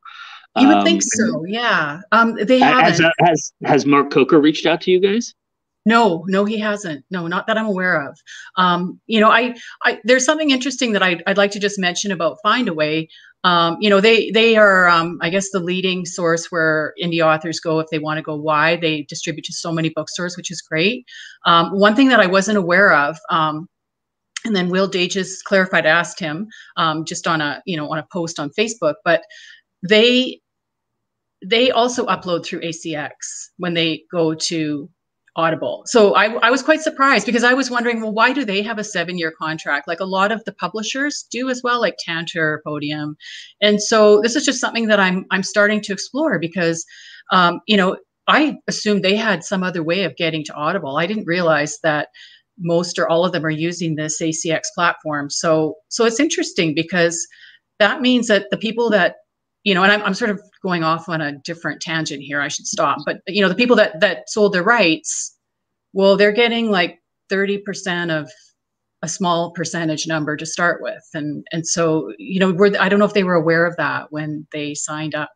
You 0.58 0.68
would 0.68 0.78
um, 0.78 0.86
think 0.86 1.02
so, 1.04 1.44
yeah. 1.46 2.00
Um, 2.14 2.36
they 2.36 2.60
has, 2.60 3.02
has 3.20 3.54
has 3.66 3.86
Mark 3.86 4.10
Coker 4.12 4.40
reached 4.40 4.66
out 4.66 4.80
to 4.82 4.92
you 4.92 5.02
guys? 5.02 5.34
No, 5.86 6.24
no, 6.28 6.46
he 6.46 6.58
hasn't. 6.58 7.06
No, 7.12 7.28
not 7.28 7.46
that 7.48 7.58
I'm 7.58 7.68
aware 7.68 8.08
of. 8.10 8.18
Um, 8.58 9.00
you 9.06 9.20
know, 9.20 9.30
I, 9.30 9.56
I 9.84 10.00
there's 10.04 10.26
something 10.26 10.50
interesting 10.50 10.94
that 10.94 11.04
I'd, 11.04 11.22
I'd 11.28 11.38
like 11.38 11.52
to 11.52 11.60
just 11.60 11.78
mention 11.78 12.12
about 12.12 12.38
Findaway. 12.44 13.08
Um, 13.44 13.78
you 13.80 13.92
know, 13.92 14.02
they 14.02 14.32
they 14.32 14.56
are, 14.56 14.90
um, 14.90 15.20
I 15.22 15.30
guess, 15.30 15.52
the 15.52 15.60
leading 15.60 16.06
source 16.06 16.48
where 16.52 16.94
indie 17.02 17.24
authors 17.24 17.60
go 17.60 17.80
if 17.80 17.88
they 17.92 18.00
want 18.00 18.18
to 18.18 18.24
go 18.24 18.36
wide. 18.36 18.82
They 18.82 19.04
distribute 19.04 19.46
to 19.46 19.54
so 19.54 19.72
many 19.72 19.90
bookstores, 19.90 20.36
which 20.36 20.50
is 20.50 20.62
great. 20.62 21.06
Um, 21.46 21.78
one 21.78 21.96
thing 21.96 22.08
that 22.10 22.20
I 22.20 22.26
wasn't 22.26 22.58
aware 22.58 22.92
of, 22.92 23.20
um, 23.30 23.68
and 24.46 24.56
then 24.56 24.70
Will 24.70 24.90
Dages 24.90 25.44
clarified, 25.44 25.86
asked 25.86 26.20
him 26.20 26.48
um, 26.78 27.06
just 27.06 27.28
on 27.28 27.42
a 27.42 27.62
you 27.66 27.76
know 27.76 27.92
on 27.92 27.98
a 27.98 28.08
post 28.12 28.40
on 28.40 28.50
Facebook, 28.52 28.96
but 29.04 29.24
they 29.88 30.40
they 31.46 31.72
also 31.72 32.06
upload 32.06 32.46
through 32.46 32.62
ACX 32.62 33.10
when 33.58 33.74
they 33.74 34.04
go 34.12 34.34
to 34.34 34.90
Audible. 35.38 35.84
So 35.86 36.16
I, 36.16 36.32
I 36.36 36.50
was 36.50 36.64
quite 36.64 36.82
surprised 36.82 37.26
because 37.26 37.44
I 37.44 37.54
was 37.54 37.70
wondering, 37.70 38.00
well, 38.00 38.14
why 38.14 38.32
do 38.32 38.46
they 38.46 38.62
have 38.62 38.80
a 38.80 38.86
seven 38.86 39.18
year 39.18 39.34
contract? 39.38 39.88
Like 39.88 40.00
a 40.00 40.06
lot 40.06 40.32
of 40.32 40.44
the 40.46 40.54
publishers 40.54 41.28
do 41.30 41.50
as 41.50 41.62
well, 41.62 41.82
like 41.82 41.98
Tantor, 42.00 42.62
Podium. 42.66 43.18
And 43.62 43.82
so 43.82 44.22
this 44.22 44.36
is 44.38 44.46
just 44.46 44.62
something 44.62 44.88
that 44.88 45.00
I'm 45.00 45.26
I'm 45.32 45.44
starting 45.44 45.82
to 45.82 45.94
explore 45.94 46.40
because 46.40 46.86
um, 47.32 47.60
you 47.68 47.76
know, 47.76 47.98
I 48.28 48.58
assumed 48.68 49.04
they 49.04 49.16
had 49.16 49.44
some 49.44 49.62
other 49.62 49.84
way 49.84 50.04
of 50.04 50.16
getting 50.16 50.44
to 50.46 50.54
Audible. 50.54 50.98
I 50.98 51.06
didn't 51.06 51.28
realize 51.28 51.80
that 51.84 52.10
most 52.60 52.98
or 52.98 53.08
all 53.08 53.26
of 53.26 53.32
them 53.32 53.46
are 53.46 53.50
using 53.50 53.96
this 53.96 54.22
ACX 54.22 54.62
platform. 54.74 55.30
So 55.30 55.76
so 55.90 56.06
it's 56.06 56.20
interesting 56.20 56.74
because 56.74 57.28
that 57.80 58.02
means 58.02 58.28
that 58.28 58.48
the 58.52 58.58
people 58.58 58.90
that 58.92 59.16
you 59.66 59.74
know, 59.74 59.82
and 59.84 59.92
I'm, 59.92 60.02
I'm 60.04 60.14
sort 60.14 60.30
of 60.30 60.40
going 60.62 60.84
off 60.84 61.10
on 61.10 61.22
a 61.22 61.34
different 61.40 61.82
tangent 61.82 62.22
here. 62.22 62.40
I 62.40 62.48
should 62.48 62.68
stop. 62.68 63.00
But 63.06 63.22
you 63.28 63.42
know, 63.42 63.50
the 63.50 63.56
people 63.56 63.76
that 63.76 64.00
that 64.00 64.30
sold 64.30 64.54
their 64.54 64.64
rights, 64.64 65.36
well, 65.92 66.16
they're 66.16 66.32
getting 66.32 66.70
like 66.70 67.00
30% 67.32 68.12
of 68.12 68.30
a 69.02 69.10
small 69.10 69.52
percentage 69.52 70.08
number 70.08 70.38
to 70.38 70.46
start 70.46 70.82
with, 70.82 71.04
and 71.14 71.46
and 71.52 71.68
so 71.68 72.14
you 72.20 72.40
know, 72.40 72.54
we're, 72.54 72.80
I 72.80 72.88
don't 72.88 73.00
know 73.00 73.06
if 73.06 73.14
they 73.14 73.24
were 73.24 73.34
aware 73.34 73.66
of 73.66 73.76
that 73.78 74.12
when 74.12 74.48
they 74.52 74.76
signed 74.76 75.16
up. 75.16 75.32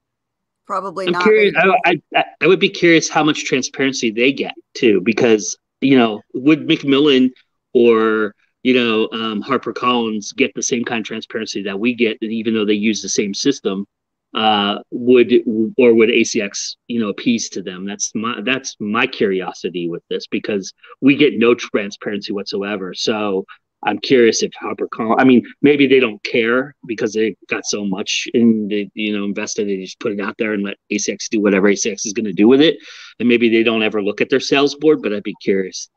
Probably 0.67 1.08
I'm 1.08 1.13
not. 1.13 1.23
Curious, 1.23 1.55
I, 1.58 1.99
I, 2.15 2.25
I 2.41 2.47
would 2.47 2.60
be 2.60 2.69
curious 2.69 3.10
how 3.10 3.23
much 3.23 3.45
transparency 3.45 4.12
they 4.12 4.32
get 4.32 4.53
too, 4.75 5.01
because 5.01 5.58
you 5.81 5.97
know, 5.97 6.21
would 6.33 6.67
Macmillan 6.67 7.31
or 7.73 8.35
you 8.63 8.73
know 8.73 9.09
um, 9.11 9.41
Harper 9.41 9.73
Collins 9.73 10.33
get 10.33 10.53
the 10.53 10.63
same 10.63 10.83
kind 10.83 11.01
of 11.01 11.07
transparency 11.07 11.63
that 11.63 11.79
we 11.79 11.95
get, 11.95 12.17
even 12.21 12.53
though 12.53 12.65
they 12.65 12.73
use 12.73 13.01
the 13.01 13.09
same 13.09 13.33
system? 13.33 13.85
uh, 14.33 14.77
would 14.91 15.33
or 15.77 15.93
would 15.93 16.09
ACX 16.09 16.75
you 16.87 16.99
know 16.99 17.09
appease 17.09 17.49
to 17.49 17.61
them? 17.61 17.85
That's 17.85 18.13
my 18.13 18.41
that's 18.41 18.75
my 18.79 19.07
curiosity 19.07 19.89
with 19.89 20.03
this 20.09 20.27
because 20.27 20.73
we 21.01 21.15
get 21.15 21.37
no 21.37 21.55
transparency 21.55 22.31
whatsoever. 22.31 22.93
So 22.93 23.45
I'm 23.83 23.99
curious 23.99 24.43
if 24.43 24.51
HarperCollins. 24.61 25.15
I 25.19 25.23
mean, 25.23 25.43
maybe 25.61 25.87
they 25.87 25.99
don't 25.99 26.21
care 26.23 26.75
because 26.85 27.13
they 27.13 27.35
got 27.49 27.65
so 27.65 27.85
much 27.85 28.27
in 28.33 28.67
the 28.67 28.89
you 28.93 29.17
know 29.17 29.23
invested. 29.23 29.67
They 29.67 29.77
just 29.77 29.99
put 29.99 30.11
it 30.11 30.19
out 30.19 30.35
there 30.37 30.53
and 30.53 30.63
let 30.63 30.77
ACX 30.91 31.29
do 31.29 31.41
whatever 31.41 31.69
ACX 31.69 32.05
is 32.05 32.13
going 32.13 32.25
to 32.25 32.33
do 32.33 32.47
with 32.47 32.61
it, 32.61 32.77
and 33.19 33.29
maybe 33.29 33.49
they 33.49 33.63
don't 33.63 33.83
ever 33.83 34.01
look 34.01 34.21
at 34.21 34.29
their 34.29 34.39
sales 34.39 34.75
board. 34.75 35.01
But 35.01 35.13
I'd 35.13 35.23
be 35.23 35.35
curious. 35.41 35.89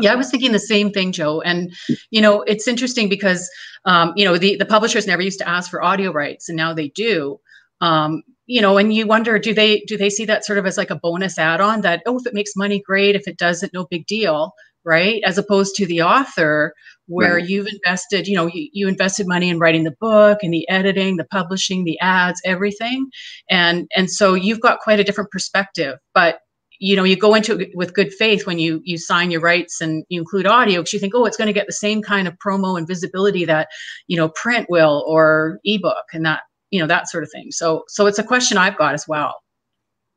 yeah. 0.00 0.12
I 0.12 0.16
was 0.16 0.30
thinking 0.30 0.52
the 0.52 0.58
same 0.58 0.90
thing, 0.90 1.12
Joe. 1.12 1.40
And 1.42 1.72
you 2.10 2.22
know, 2.22 2.42
it's 2.42 2.66
interesting 2.66 3.08
because 3.08 3.50
um, 3.84 4.12
you 4.16 4.24
know 4.24 4.38
the 4.38 4.56
the 4.56 4.66
publishers 4.66 5.06
never 5.06 5.22
used 5.22 5.40
to 5.40 5.48
ask 5.48 5.70
for 5.70 5.82
audio 5.82 6.12
rights, 6.12 6.48
and 6.48 6.56
now 6.56 6.72
they 6.72 6.88
do 6.88 7.38
um, 7.80 8.22
you 8.46 8.60
know 8.60 8.78
and 8.78 8.92
you 8.92 9.06
wonder 9.06 9.38
do 9.38 9.54
they 9.54 9.80
do 9.86 9.96
they 9.96 10.10
see 10.10 10.24
that 10.24 10.44
sort 10.44 10.58
of 10.58 10.66
as 10.66 10.76
like 10.76 10.90
a 10.90 10.96
bonus 10.96 11.38
add-on 11.38 11.82
that 11.82 12.02
oh 12.06 12.18
if 12.18 12.26
it 12.26 12.34
makes 12.34 12.56
money 12.56 12.82
great 12.84 13.14
if 13.14 13.28
it 13.28 13.36
doesn't 13.36 13.72
no 13.72 13.86
big 13.90 14.06
deal 14.06 14.52
right? 14.84 15.22
As 15.26 15.38
opposed 15.38 15.74
to 15.76 15.86
the 15.86 16.02
author 16.02 16.74
where 17.06 17.34
right. 17.34 17.48
you've 17.48 17.66
invested 17.66 18.28
you 18.28 18.36
know 18.36 18.46
you, 18.46 18.68
you 18.72 18.86
invested 18.86 19.26
money 19.26 19.48
in 19.48 19.58
writing 19.58 19.82
the 19.82 19.96
book 20.00 20.38
and 20.42 20.54
the 20.54 20.68
editing 20.68 21.16
the 21.16 21.24
publishing 21.24 21.84
the 21.84 21.98
ads 22.00 22.40
everything. 22.44 23.08
And 23.50 23.88
and 23.96 24.10
so 24.10 24.34
you've 24.34 24.60
got 24.60 24.80
quite 24.80 25.00
a 25.00 25.04
different 25.04 25.30
perspective. 25.30 25.98
But 26.14 26.40
you 26.80 26.96
know 26.96 27.04
you 27.04 27.16
go 27.16 27.34
into 27.34 27.58
it 27.58 27.70
with 27.74 27.94
good 27.94 28.12
faith 28.14 28.46
when 28.46 28.58
you 28.58 28.80
you 28.84 28.96
sign 28.96 29.30
your 29.30 29.40
rights 29.40 29.80
and 29.80 30.04
you 30.08 30.20
include 30.20 30.46
audio 30.46 30.80
because 30.80 30.94
you 30.94 30.98
think 30.98 31.14
oh 31.14 31.26
it's 31.26 31.36
going 31.36 31.46
to 31.46 31.52
get 31.52 31.66
the 31.66 31.72
same 31.72 32.00
kind 32.02 32.26
of 32.26 32.34
promo 32.44 32.78
and 32.78 32.88
visibility 32.88 33.44
that 33.44 33.68
you 34.06 34.16
know 34.16 34.30
print 34.30 34.66
will 34.70 35.04
or 35.06 35.58
ebook 35.64 36.06
and 36.12 36.24
that 36.24 36.40
you 36.70 36.80
know 36.80 36.86
that 36.86 37.08
sort 37.08 37.22
of 37.22 37.30
thing. 37.30 37.50
So 37.50 37.84
so 37.88 38.06
it's 38.06 38.18
a 38.18 38.24
question 38.24 38.56
i've 38.56 38.78
got 38.78 38.94
as 38.94 39.06
well 39.06 39.34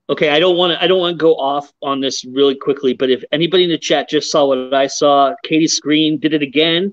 okay 0.09 0.29
i 0.29 0.39
don't 0.39 0.57
want 0.57 0.71
to 0.71 0.83
i 0.83 0.87
don't 0.87 0.99
want 0.99 1.13
to 1.13 1.21
go 1.21 1.35
off 1.35 1.71
on 1.81 1.99
this 1.99 2.25
really 2.25 2.55
quickly 2.55 2.93
but 2.93 3.09
if 3.09 3.23
anybody 3.31 3.63
in 3.63 3.69
the 3.69 3.77
chat 3.77 4.09
just 4.09 4.29
saw 4.31 4.45
what 4.45 4.73
i 4.73 4.87
saw 4.87 5.33
katie's 5.43 5.75
screen 5.75 6.19
did 6.19 6.33
it 6.33 6.41
again 6.41 6.91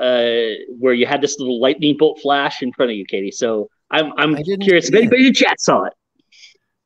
uh, 0.00 0.56
where 0.78 0.94
you 0.94 1.04
had 1.04 1.20
this 1.20 1.38
little 1.38 1.60
lightning 1.60 1.94
bolt 1.98 2.18
flash 2.20 2.62
in 2.62 2.72
front 2.72 2.90
of 2.90 2.96
you 2.96 3.04
katie 3.04 3.30
so 3.30 3.68
i'm 3.90 4.12
i'm 4.16 4.36
curious 4.60 4.88
if 4.88 4.94
anybody 4.94 5.26
in 5.26 5.32
the 5.32 5.32
chat 5.32 5.60
saw 5.60 5.84
it 5.84 5.92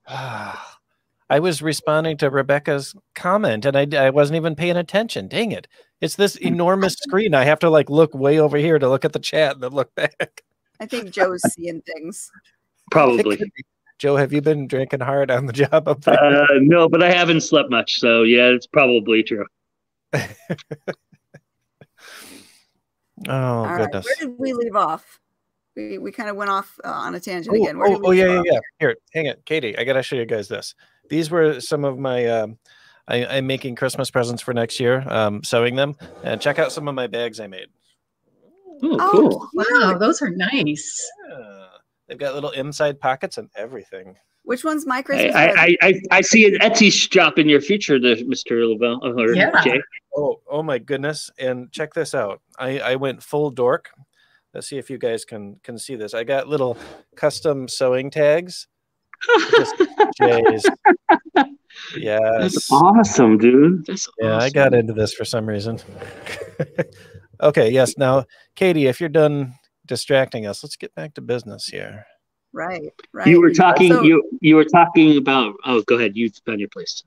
I 1.30 1.38
was 1.38 1.62
responding 1.62 2.18
to 2.18 2.30
Rebecca's 2.30 2.94
comment 3.14 3.64
and 3.64 3.76
I, 3.76 4.06
I 4.06 4.10
wasn't 4.10 4.36
even 4.36 4.54
paying 4.54 4.76
attention. 4.76 5.26
Dang 5.26 5.52
it. 5.52 5.66
It's 6.00 6.16
this 6.16 6.36
enormous 6.36 6.94
screen. 6.94 7.34
I 7.34 7.44
have 7.44 7.58
to 7.60 7.70
like 7.70 7.88
look 7.88 8.14
way 8.14 8.38
over 8.38 8.58
here 8.58 8.78
to 8.78 8.88
look 8.88 9.04
at 9.04 9.14
the 9.14 9.18
chat 9.18 9.54
and 9.54 9.62
then 9.62 9.72
look 9.72 9.94
back. 9.94 10.42
I 10.80 10.86
think 10.86 11.10
Joe's 11.10 11.42
seeing 11.54 11.80
things. 11.80 12.30
Probably. 12.90 13.40
Joe, 13.98 14.16
have 14.16 14.32
you 14.32 14.40
been 14.40 14.66
drinking 14.66 15.00
hard 15.00 15.30
on 15.30 15.46
the 15.46 15.52
job 15.64 15.88
up 15.88 16.02
there? 16.02 16.22
Uh, 16.22 16.46
no, 16.60 16.88
but 16.88 17.02
I 17.02 17.12
haven't 17.12 17.42
slept 17.42 17.70
much, 17.70 17.98
so 17.98 18.22
yeah, 18.22 18.48
it's 18.48 18.66
probably 18.66 19.22
true. 19.22 19.46
oh 20.14 20.18
All 23.28 23.76
goodness! 23.76 24.06
Right. 24.06 24.28
Where 24.28 24.28
did 24.28 24.38
we 24.38 24.52
leave 24.52 24.76
off? 24.76 25.20
We 25.76 25.98
we 25.98 26.12
kind 26.12 26.28
of 26.28 26.36
went 26.36 26.50
off 26.50 26.78
uh, 26.84 26.88
on 26.88 27.14
a 27.14 27.20
tangent 27.20 27.56
oh, 27.56 27.62
again. 27.62 27.78
Where 27.78 27.88
oh, 27.88 28.00
oh 28.04 28.10
yeah, 28.12 28.26
yeah, 28.26 28.42
yeah. 28.44 28.58
Here, 28.78 28.96
hang 29.12 29.26
it, 29.26 29.44
Katie. 29.44 29.76
I 29.76 29.84
gotta 29.84 30.02
show 30.02 30.16
you 30.16 30.26
guys 30.26 30.48
this. 30.48 30.74
These 31.08 31.30
were 31.30 31.60
some 31.60 31.84
of 31.84 31.98
my. 31.98 32.26
Um, 32.26 32.58
I, 33.06 33.16
am 33.16 33.46
making 33.46 33.74
Christmas 33.74 34.10
presents 34.10 34.40
for 34.40 34.54
next 34.54 34.80
year, 34.80 35.04
um, 35.08 35.44
sewing 35.44 35.76
them, 35.76 35.94
and 36.22 36.40
check 36.40 36.58
out 36.58 36.72
some 36.72 36.88
of 36.88 36.94
my 36.94 37.06
bags 37.06 37.38
I 37.38 37.46
made. 37.46 37.66
Oh, 38.82 38.96
oh, 38.98 39.10
cool. 39.10 39.48
wow, 39.52 39.98
those 39.98 40.22
are 40.22 40.30
nice. 40.30 41.10
Yeah. 41.28 41.66
They've 42.08 42.18
got 42.18 42.34
little 42.34 42.50
inside 42.50 43.00
pockets 43.00 43.38
and 43.38 43.48
everything. 43.56 44.16
Which 44.42 44.62
one's 44.62 44.86
my 44.86 45.00
Christmas? 45.00 45.34
I, 45.34 45.48
I, 45.48 45.76
I, 45.80 46.00
I, 46.10 46.20
see 46.20 46.44
an 46.44 46.60
Etsy 46.60 46.92
shop 46.92 47.38
in 47.38 47.48
your 47.48 47.62
future, 47.62 47.98
the 47.98 48.16
Mr. 48.24 48.68
Lavelle 48.70 49.00
or 49.02 49.34
yeah. 49.34 49.50
Jay. 49.62 49.80
Oh, 50.16 50.40
oh 50.50 50.62
my 50.62 50.78
goodness! 50.78 51.30
And 51.38 51.72
check 51.72 51.94
this 51.94 52.14
out. 52.14 52.42
I, 52.58 52.78
I 52.78 52.96
went 52.96 53.22
full 53.22 53.50
dork. 53.50 53.88
Let's 54.52 54.68
see 54.68 54.76
if 54.76 54.90
you 54.90 54.98
guys 54.98 55.24
can 55.24 55.56
can 55.62 55.78
see 55.78 55.96
this. 55.96 56.12
I 56.12 56.24
got 56.24 56.46
little 56.46 56.76
custom 57.16 57.68
sewing 57.68 58.10
tags. 58.10 58.68
Jays. 60.20 60.66
Yes. 61.96 62.20
That's 62.38 62.70
awesome, 62.70 63.36
dude. 63.36 63.84
That's 63.86 64.08
yeah, 64.20 64.36
awesome. 64.36 64.46
I 64.46 64.50
got 64.50 64.74
into 64.74 64.92
this 64.92 65.12
for 65.12 65.24
some 65.24 65.44
reason. 65.44 65.80
Okay, 67.40 67.70
yes. 67.70 67.98
Now, 67.98 68.24
Katie, 68.54 68.86
if 68.86 69.00
you're 69.00 69.08
done 69.08 69.54
distracting 69.86 70.46
us, 70.46 70.62
let's 70.62 70.76
get 70.76 70.94
back 70.94 71.14
to 71.14 71.20
business 71.20 71.66
here. 71.66 72.06
Right, 72.52 72.92
right. 73.12 73.26
You 73.26 73.40
were 73.40 73.50
talking. 73.50 73.92
So, 73.92 74.02
you 74.02 74.22
you 74.40 74.54
were 74.56 74.64
talking 74.64 75.16
about. 75.16 75.54
Oh, 75.64 75.82
go 75.82 75.96
ahead. 75.96 76.16
You 76.16 76.30
found 76.46 76.60
your 76.60 76.68
place. 76.68 77.02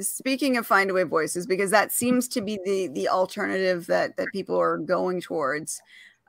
Speaking 0.00 0.56
of 0.56 0.66
Findaway 0.66 1.08
voices, 1.08 1.46
because 1.46 1.70
that 1.70 1.92
seems 1.92 2.28
to 2.28 2.40
be 2.40 2.58
the 2.64 2.88
the 2.88 3.08
alternative 3.08 3.86
that 3.86 4.16
that 4.16 4.28
people 4.32 4.56
are 4.58 4.78
going 4.78 5.20
towards. 5.20 5.82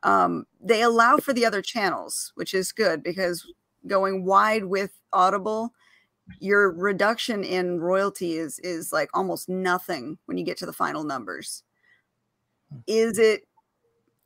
Um, 0.03 0.45
they 0.61 0.81
allow 0.81 1.17
for 1.17 1.33
the 1.33 1.45
other 1.45 1.63
channels, 1.63 2.31
which 2.35 2.53
is 2.53 2.71
good 2.71 3.01
because 3.01 3.51
going 3.87 4.23
wide 4.23 4.65
with 4.65 4.99
Audible, 5.13 5.73
your 6.39 6.71
reduction 6.71 7.43
in 7.43 7.79
royalty 7.79 8.33
is 8.33 8.59
is 8.59 8.91
like 8.91 9.09
almost 9.13 9.49
nothing 9.49 10.17
when 10.25 10.37
you 10.37 10.43
get 10.43 10.57
to 10.57 10.65
the 10.65 10.73
final 10.73 11.03
numbers 11.03 11.63
is 12.87 13.17
it 13.17 13.47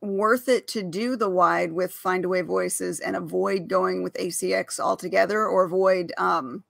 worth 0.00 0.48
it 0.48 0.66
to 0.68 0.82
do 0.82 1.16
the 1.16 1.28
wide 1.28 1.72
with 1.72 1.92
Findaway 1.92 2.44
voices 2.44 3.00
and 3.00 3.16
avoid 3.16 3.68
going 3.68 4.02
with 4.02 4.14
ACX 4.14 4.80
altogether 4.80 5.46
or 5.46 5.64
avoid 5.64 6.12
um, 6.16 6.64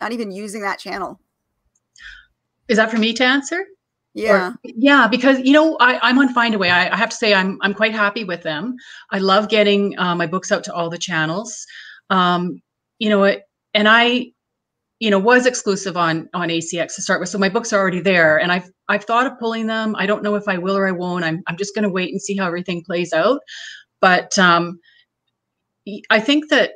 not 0.00 0.12
even 0.12 0.30
using 0.30 0.62
that 0.62 0.78
channel. 0.78 1.20
Is 2.68 2.76
that 2.76 2.90
for 2.90 2.98
me 2.98 3.12
to 3.14 3.24
answer? 3.24 3.64
Yeah. 4.14 4.50
Or, 4.50 4.56
yeah, 4.64 5.08
because 5.08 5.40
you 5.40 5.52
know 5.52 5.76
I, 5.80 6.10
am 6.10 6.18
on 6.18 6.34
Findaway. 6.34 6.70
I, 6.70 6.90
I 6.90 6.96
have 6.96 7.10
to 7.10 7.16
say 7.16 7.34
I'm 7.34 7.58
I'm 7.62 7.74
quite 7.74 7.94
happy 7.94 8.24
with 8.24 8.42
them. 8.42 8.76
I 9.10 9.18
love 9.18 9.48
getting 9.48 9.98
uh, 9.98 10.14
my 10.14 10.26
books 10.26 10.52
out 10.52 10.64
to 10.64 10.74
all 10.74 10.90
the 10.90 10.98
channels. 10.98 11.66
Um, 12.10 12.60
you 12.98 13.08
know, 13.08 13.24
it, 13.24 13.42
and 13.74 13.88
I, 13.88 14.32
you 15.02 15.10
know, 15.10 15.18
was 15.18 15.46
exclusive 15.46 15.96
on 15.96 16.28
on 16.32 16.48
ACX 16.48 16.94
to 16.94 17.02
start 17.02 17.18
with, 17.18 17.28
so 17.28 17.36
my 17.36 17.48
books 17.48 17.72
are 17.72 17.80
already 17.80 18.00
there. 18.00 18.38
And 18.38 18.52
I've 18.52 18.70
I've 18.88 19.02
thought 19.02 19.26
of 19.26 19.36
pulling 19.40 19.66
them. 19.66 19.96
I 19.98 20.06
don't 20.06 20.22
know 20.22 20.36
if 20.36 20.46
I 20.46 20.58
will 20.58 20.76
or 20.76 20.86
I 20.86 20.92
won't. 20.92 21.24
I'm 21.24 21.42
I'm 21.48 21.56
just 21.56 21.74
going 21.74 21.82
to 21.82 21.90
wait 21.90 22.10
and 22.12 22.22
see 22.22 22.36
how 22.36 22.46
everything 22.46 22.84
plays 22.86 23.12
out. 23.12 23.40
But 24.00 24.38
um, 24.38 24.78
I 26.08 26.20
think 26.20 26.50
that 26.50 26.74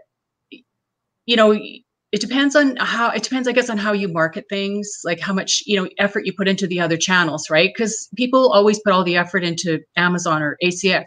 you 1.27 1.37
know 1.37 1.53
it 1.53 2.21
depends 2.21 2.57
on 2.57 2.77
how 2.77 3.11
it 3.11 3.23
depends 3.25 3.49
i 3.49 3.53
guess 3.53 3.69
on 3.69 3.77
how 3.77 3.93
you 3.93 4.07
market 4.07 4.45
things 4.49 4.89
like 5.05 5.19
how 5.19 5.33
much 5.33 5.61
you 5.67 5.77
know 5.77 5.89
effort 5.99 6.25
you 6.25 6.33
put 6.33 6.47
into 6.47 6.67
the 6.69 6.81
other 6.81 6.97
channels 6.97 7.51
right 7.51 7.71
because 7.75 8.09
people 8.17 8.53
always 8.53 8.79
put 8.85 8.93
all 8.93 9.03
the 9.03 9.17
effort 9.17 9.43
into 9.43 9.81
amazon 9.97 10.41
or 10.41 10.57
acx 10.63 11.07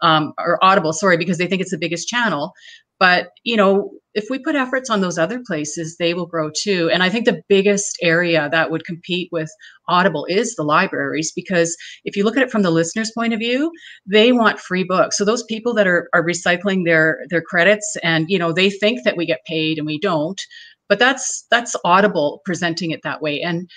um, 0.00 0.32
or 0.38 0.62
audible 0.62 0.92
sorry 0.92 1.16
because 1.16 1.38
they 1.38 1.48
think 1.48 1.60
it's 1.60 1.72
the 1.72 1.76
biggest 1.76 2.06
channel 2.06 2.52
but 3.00 3.30
you 3.42 3.56
know 3.56 3.90
if 4.18 4.26
we 4.30 4.38
put 4.38 4.54
efforts 4.54 4.90
on 4.90 5.00
those 5.00 5.18
other 5.18 5.40
places 5.46 5.96
they 5.98 6.12
will 6.14 6.26
grow 6.26 6.50
too. 6.64 6.90
And 6.92 7.02
i 7.02 7.08
think 7.08 7.24
the 7.24 7.42
biggest 7.48 7.98
area 8.02 8.48
that 8.50 8.70
would 8.70 8.84
compete 8.84 9.28
with 9.32 9.50
audible 9.88 10.26
is 10.28 10.54
the 10.54 10.62
libraries 10.62 11.32
because 11.34 11.76
if 12.04 12.16
you 12.16 12.24
look 12.24 12.36
at 12.36 12.42
it 12.42 12.50
from 12.50 12.62
the 12.62 12.76
listener's 12.78 13.12
point 13.16 13.32
of 13.32 13.38
view 13.38 13.70
they 14.06 14.32
want 14.32 14.60
free 14.60 14.84
books. 14.84 15.16
So 15.16 15.24
those 15.24 15.44
people 15.44 15.72
that 15.74 15.86
are, 15.86 16.08
are 16.14 16.24
recycling 16.24 16.84
their 16.84 17.18
their 17.30 17.42
credits 17.42 17.96
and 18.02 18.26
you 18.28 18.38
know 18.38 18.52
they 18.52 18.70
think 18.70 19.04
that 19.04 19.16
we 19.16 19.26
get 19.26 19.40
paid 19.46 19.78
and 19.78 19.86
we 19.86 19.98
don't 19.98 20.40
but 20.88 20.98
that's 20.98 21.46
that's 21.50 21.76
audible 21.84 22.40
presenting 22.44 22.90
it 22.90 23.00
that 23.04 23.22
way. 23.22 23.40
And 23.40 23.70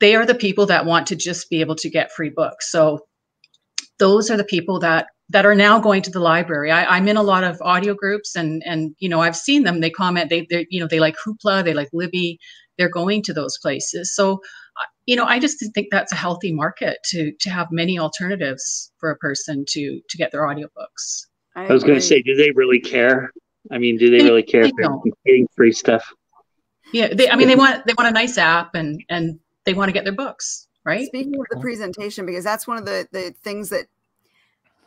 they 0.00 0.14
are 0.14 0.26
the 0.26 0.34
people 0.34 0.66
that 0.66 0.86
want 0.86 1.06
to 1.08 1.16
just 1.16 1.48
be 1.50 1.60
able 1.60 1.76
to 1.76 1.90
get 1.90 2.12
free 2.12 2.30
books. 2.30 2.70
So 2.70 3.00
those 3.98 4.30
are 4.30 4.36
the 4.36 4.44
people 4.44 4.78
that 4.80 5.06
that 5.30 5.46
are 5.46 5.54
now 5.54 5.80
going 5.80 6.02
to 6.02 6.10
the 6.10 6.20
library. 6.20 6.70
I, 6.70 6.96
am 6.96 7.08
in 7.08 7.16
a 7.16 7.22
lot 7.22 7.44
of 7.44 7.60
audio 7.62 7.94
groups, 7.94 8.36
and 8.36 8.62
and 8.66 8.94
you 8.98 9.08
know 9.08 9.20
I've 9.20 9.36
seen 9.36 9.64
them. 9.64 9.80
They 9.80 9.90
comment. 9.90 10.30
They 10.30 10.46
they 10.50 10.66
you 10.70 10.80
know 10.80 10.86
they 10.86 11.00
like 11.00 11.16
Hoopla. 11.24 11.64
They 11.64 11.74
like 11.74 11.88
Libby. 11.92 12.38
They're 12.76 12.90
going 12.90 13.22
to 13.22 13.32
those 13.32 13.56
places. 13.58 14.14
So 14.14 14.34
uh, 14.34 14.86
you 15.06 15.16
know 15.16 15.24
I 15.24 15.38
just 15.38 15.64
think 15.74 15.88
that's 15.90 16.12
a 16.12 16.16
healthy 16.16 16.52
market 16.52 16.98
to 17.10 17.32
to 17.40 17.50
have 17.50 17.68
many 17.70 17.98
alternatives 17.98 18.92
for 18.98 19.10
a 19.10 19.16
person 19.16 19.64
to 19.68 20.00
to 20.08 20.16
get 20.18 20.32
their 20.32 20.42
audiobooks. 20.42 21.26
I, 21.56 21.66
I 21.66 21.72
was 21.72 21.84
going 21.84 21.94
to 21.94 22.04
say, 22.04 22.20
do 22.20 22.34
they 22.34 22.50
really 22.50 22.80
care? 22.80 23.30
I 23.70 23.78
mean, 23.78 23.96
do 23.96 24.10
they, 24.10 24.18
they 24.18 24.24
really 24.24 24.42
care 24.42 24.64
they 24.64 24.72
if 24.76 25.14
getting 25.24 25.48
free 25.54 25.72
stuff? 25.72 26.12
Yeah, 26.92 27.14
they, 27.14 27.30
I 27.30 27.36
mean, 27.36 27.48
they 27.48 27.56
want 27.56 27.86
they 27.86 27.94
want 27.96 28.08
a 28.08 28.12
nice 28.12 28.38
app, 28.38 28.74
and 28.74 29.02
and 29.08 29.38
they 29.64 29.74
want 29.74 29.88
to 29.88 29.92
get 29.92 30.04
their 30.04 30.14
books 30.14 30.68
right. 30.84 31.06
Speaking 31.06 31.34
of 31.34 31.46
the 31.50 31.60
presentation, 31.60 32.26
because 32.26 32.44
that's 32.44 32.66
one 32.66 32.76
of 32.76 32.84
the 32.84 33.08
the 33.10 33.34
things 33.42 33.70
that 33.70 33.86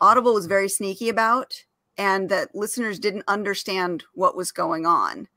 Audible 0.02 0.34
was 0.34 0.46
very 0.46 0.70
sneaky 0.70 1.10
about, 1.10 1.66
and 1.98 2.30
that 2.30 2.54
listeners 2.54 3.00
didn't 3.00 3.24
understand 3.28 4.04
what 4.14 4.36
was 4.36 4.52
going 4.52 4.86
on. 4.86 5.28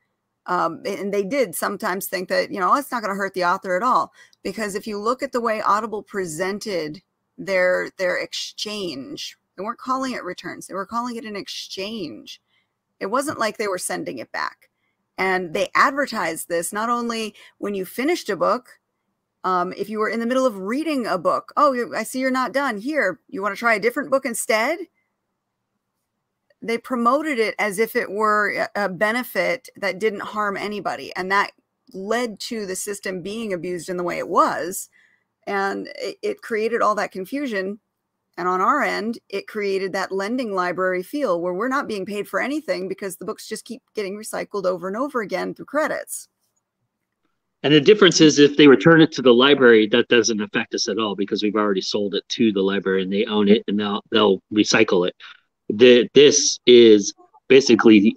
Um, 0.47 0.83
and 0.85 1.13
they 1.13 1.23
did 1.23 1.55
sometimes 1.55 2.07
think 2.07 2.29
that, 2.29 2.51
you 2.51 2.59
know, 2.59 2.75
it's 2.75 2.91
not 2.91 3.03
going 3.03 3.15
to 3.15 3.19
hurt 3.19 3.35
the 3.35 3.45
author 3.45 3.77
at 3.77 3.83
all. 3.83 4.13
Because 4.43 4.75
if 4.75 4.87
you 4.87 4.99
look 4.99 5.23
at 5.23 5.33
the 5.33 5.41
way 5.41 5.61
Audible 5.61 6.03
presented 6.03 7.03
their 7.39 7.91
their 7.99 8.17
exchange, 8.19 9.37
they 9.57 9.63
weren't 9.63 9.79
calling 9.79 10.13
it 10.13 10.25
returns, 10.25 10.67
they 10.67 10.75
were 10.75 10.87
calling 10.87 11.17
it 11.17 11.25
an 11.25 11.37
exchange. 11.37 12.41
It 12.99 13.07
wasn't 13.07 13.39
like 13.39 13.57
they 13.57 13.69
were 13.69 13.79
sending 13.79 14.19
it 14.19 14.33
back. 14.33 14.71
And 15.17 15.55
they 15.55 15.69
advertised 15.75 16.49
this 16.49 16.73
not 16.73 16.89
only 16.89 17.35
when 17.59 17.75
you 17.75 17.85
finished 17.85 18.29
a 18.31 18.37
book, 18.37 18.80
um, 19.45 19.73
if 19.77 19.89
you 19.89 19.99
were 19.99 20.09
in 20.09 20.21
the 20.21 20.27
middle 20.27 20.47
of 20.47 20.59
reading 20.59 21.07
a 21.07 21.19
book, 21.19 21.53
oh, 21.57 21.93
I 21.97 22.03
see 22.03 22.21
you're 22.21 22.31
not 22.31 22.53
done. 22.53 22.79
Here, 22.79 23.21
you 23.29 23.43
want 23.43 23.55
to 23.55 23.59
try 23.59 23.75
a 23.75 23.81
different 23.81 24.11
book 24.11 24.27
instead? 24.27 24.79
They 26.63 26.77
promoted 26.77 27.39
it 27.39 27.55
as 27.59 27.79
if 27.79 27.97
it 27.97 28.11
were 28.11 28.69
a 28.75 28.89
benefit 28.89 29.71
that 29.77 29.99
didn't 29.99 30.21
harm 30.21 30.59
anybody. 30.59 31.15
And 31.17 31.33
that 31.33 31.53
led 31.95 32.39
to 32.41 32.67
the 32.67 32.77
system 32.77 33.23
being 33.23 33.53
abused 33.53 33.89
in 33.89 33.97
the 33.97 34.03
way 34.03 34.19
it 34.19 34.29
was. 34.29 34.91
And 35.47 35.89
it, 35.97 36.19
it 36.23 36.43
created 36.43 36.83
all 36.83 36.95
that 36.97 37.13
confusion. 37.13 37.81
And 38.37 38.47
on 38.47 38.61
our 38.61 38.83
end, 38.83 39.19
it 39.31 39.49
created 39.49 39.93
that 39.93 40.13
lending 40.13 40.55
library 40.55 41.03
feel 41.03 41.41
where 41.41 41.55
we're 41.55 41.69
not 41.69 41.89
being 41.89 42.05
paid 42.05 42.29
for 42.29 42.41
anything 42.41 42.89
because 42.89 43.17
the 43.17 43.25
books 43.25 43.49
just 43.49 43.65
keep 43.65 43.83
getting 43.95 44.17
recycled 44.17 44.67
over 44.67 44.87
and 44.87 44.99
over 44.99 45.23
again 45.23 45.55
through 45.55 45.65
credits. 45.65 46.29
And 47.63 47.75
the 47.75 47.81
difference 47.81 48.21
is 48.21 48.39
if 48.39 48.57
they 48.57 48.67
return 48.67 49.03
it 49.03 49.13
to 49.13 49.23
the 49.23 49.35
library, 49.35 49.87
that 49.89 50.09
doesn't 50.09 50.41
affect 50.41 50.75
us 50.75 50.89
at 50.89 50.99
all 50.99 51.15
because 51.15 51.43
we've 51.43 51.57
already 51.57 51.83
sold 51.83 52.15
it 52.15 52.27
to 52.31 52.53
the 52.53 52.63
library 52.63 53.03
and 53.03 53.13
they 53.13 53.27
own 53.27 53.49
it 53.49 53.63
and 53.69 53.79
they'll 53.79 54.03
they'll 54.11 54.43
recycle 54.53 55.07
it. 55.07 55.15
The, 55.69 56.09
this 56.15 56.59
is 56.67 57.13
basically 57.49 58.17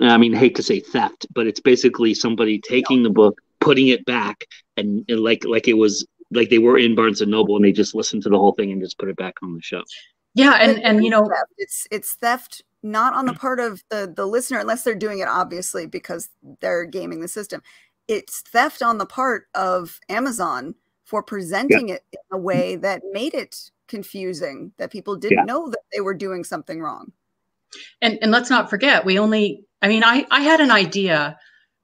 I 0.00 0.18
mean, 0.18 0.34
I 0.34 0.38
hate 0.38 0.56
to 0.56 0.62
say 0.62 0.80
theft, 0.80 1.26
but 1.32 1.46
it's 1.46 1.60
basically 1.60 2.14
somebody 2.14 2.58
taking 2.58 3.02
the 3.02 3.10
book, 3.10 3.40
putting 3.60 3.88
it 3.88 4.04
back, 4.04 4.44
and, 4.76 5.04
and 5.08 5.20
like 5.20 5.44
like 5.44 5.68
it 5.68 5.74
was 5.74 6.06
like 6.30 6.50
they 6.50 6.58
were 6.58 6.78
in 6.78 6.94
Barnes 6.94 7.20
and 7.20 7.30
Noble 7.30 7.56
and 7.56 7.64
they 7.64 7.72
just 7.72 7.94
listened 7.94 8.22
to 8.24 8.28
the 8.28 8.38
whole 8.38 8.52
thing 8.52 8.72
and 8.72 8.82
just 8.82 8.98
put 8.98 9.08
it 9.08 9.16
back 9.16 9.34
on 9.42 9.54
the 9.54 9.62
shelf. 9.62 9.86
Yeah, 10.34 10.52
and 10.54 10.82
and 10.82 11.04
you 11.04 11.10
know, 11.10 11.30
it's 11.56 11.86
it's 11.90 12.14
theft 12.14 12.62
not 12.82 13.14
on 13.14 13.26
the 13.26 13.34
part 13.34 13.60
of 13.60 13.82
the 13.90 14.12
the 14.14 14.26
listener 14.26 14.58
unless 14.58 14.82
they're 14.82 14.94
doing 14.94 15.20
it 15.20 15.28
obviously 15.28 15.86
because 15.86 16.30
they're 16.60 16.84
gaming 16.84 17.20
the 17.20 17.28
system 17.28 17.62
it's 18.08 18.40
theft 18.42 18.82
on 18.82 18.98
the 18.98 19.06
part 19.06 19.46
of 19.54 20.00
Amazon 20.08 20.74
for 21.04 21.22
presenting 21.22 21.88
yeah. 21.88 21.96
it 21.96 22.04
in 22.12 22.18
a 22.32 22.38
way 22.38 22.76
that 22.76 23.02
made 23.12 23.34
it 23.34 23.70
confusing 23.88 24.72
that 24.78 24.90
people 24.90 25.16
didn't 25.16 25.38
yeah. 25.38 25.44
know 25.44 25.68
that 25.68 25.82
they 25.92 26.00
were 26.00 26.14
doing 26.14 26.44
something 26.44 26.80
wrong. 26.80 27.12
And 28.00 28.18
and 28.22 28.30
let's 28.30 28.50
not 28.50 28.70
forget, 28.70 29.04
we 29.04 29.18
only 29.18 29.64
I 29.80 29.88
mean, 29.88 30.04
I 30.04 30.26
I 30.30 30.40
had 30.40 30.60
an 30.60 30.70
idea 30.70 31.36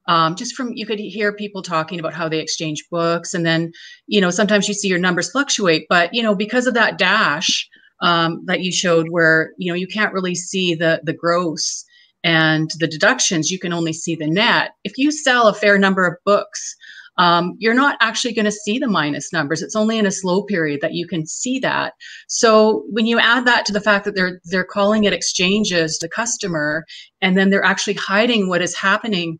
um, 0.09 0.35
just 0.35 0.55
from 0.55 0.73
you 0.73 0.87
could 0.87 0.99
hear 0.99 1.31
people 1.31 1.61
talking 1.61 1.99
about 1.99 2.13
how 2.13 2.27
they 2.27 2.39
exchange 2.39 2.83
books 2.89 3.33
and 3.33 3.45
then 3.45 3.71
you 4.07 4.19
know 4.19 4.31
sometimes 4.31 4.67
you 4.67 4.73
see 4.73 4.87
your 4.87 4.99
numbers 4.99 5.31
fluctuate 5.31 5.85
but 5.87 6.13
you 6.13 6.23
know 6.23 6.33
because 6.33 6.65
of 6.65 6.73
that 6.73 6.97
dash 6.97 7.69
um, 8.01 8.43
that 8.45 8.61
you 8.61 8.71
showed 8.71 9.07
where 9.09 9.51
you 9.57 9.71
know 9.71 9.75
you 9.75 9.87
can't 9.87 10.13
really 10.13 10.33
see 10.35 10.73
the 10.73 10.99
the 11.03 11.13
gross 11.13 11.85
and 12.23 12.71
the 12.79 12.87
deductions, 12.87 13.51
you 13.51 13.59
can 13.59 13.73
only 13.73 13.93
see 13.93 14.15
the 14.15 14.27
net. 14.27 14.71
If 14.83 14.97
you 14.97 15.11
sell 15.11 15.47
a 15.47 15.53
fair 15.53 15.77
number 15.77 16.05
of 16.05 16.17
books, 16.25 16.75
um, 17.17 17.55
you're 17.59 17.73
not 17.73 17.97
actually 17.99 18.33
going 18.33 18.45
to 18.45 18.51
see 18.51 18.79
the 18.79 18.87
minus 18.87 19.33
numbers. 19.33 19.61
It's 19.61 19.75
only 19.75 19.97
in 19.97 20.05
a 20.05 20.11
slow 20.11 20.43
period 20.43 20.79
that 20.81 20.93
you 20.93 21.05
can 21.05 21.27
see 21.27 21.59
that. 21.59 21.93
So 22.27 22.85
when 22.89 23.05
you 23.05 23.19
add 23.19 23.45
that 23.45 23.65
to 23.65 23.73
the 23.73 23.81
fact 23.81 24.05
that 24.05 24.15
they're 24.15 24.39
they're 24.45 24.63
calling 24.63 25.03
it 25.03 25.13
exchanges, 25.13 25.99
the 25.99 26.07
customer, 26.07 26.85
and 27.21 27.37
then 27.37 27.49
they're 27.49 27.63
actually 27.63 27.95
hiding 27.95 28.47
what 28.47 28.61
is 28.61 28.73
happening 28.73 29.37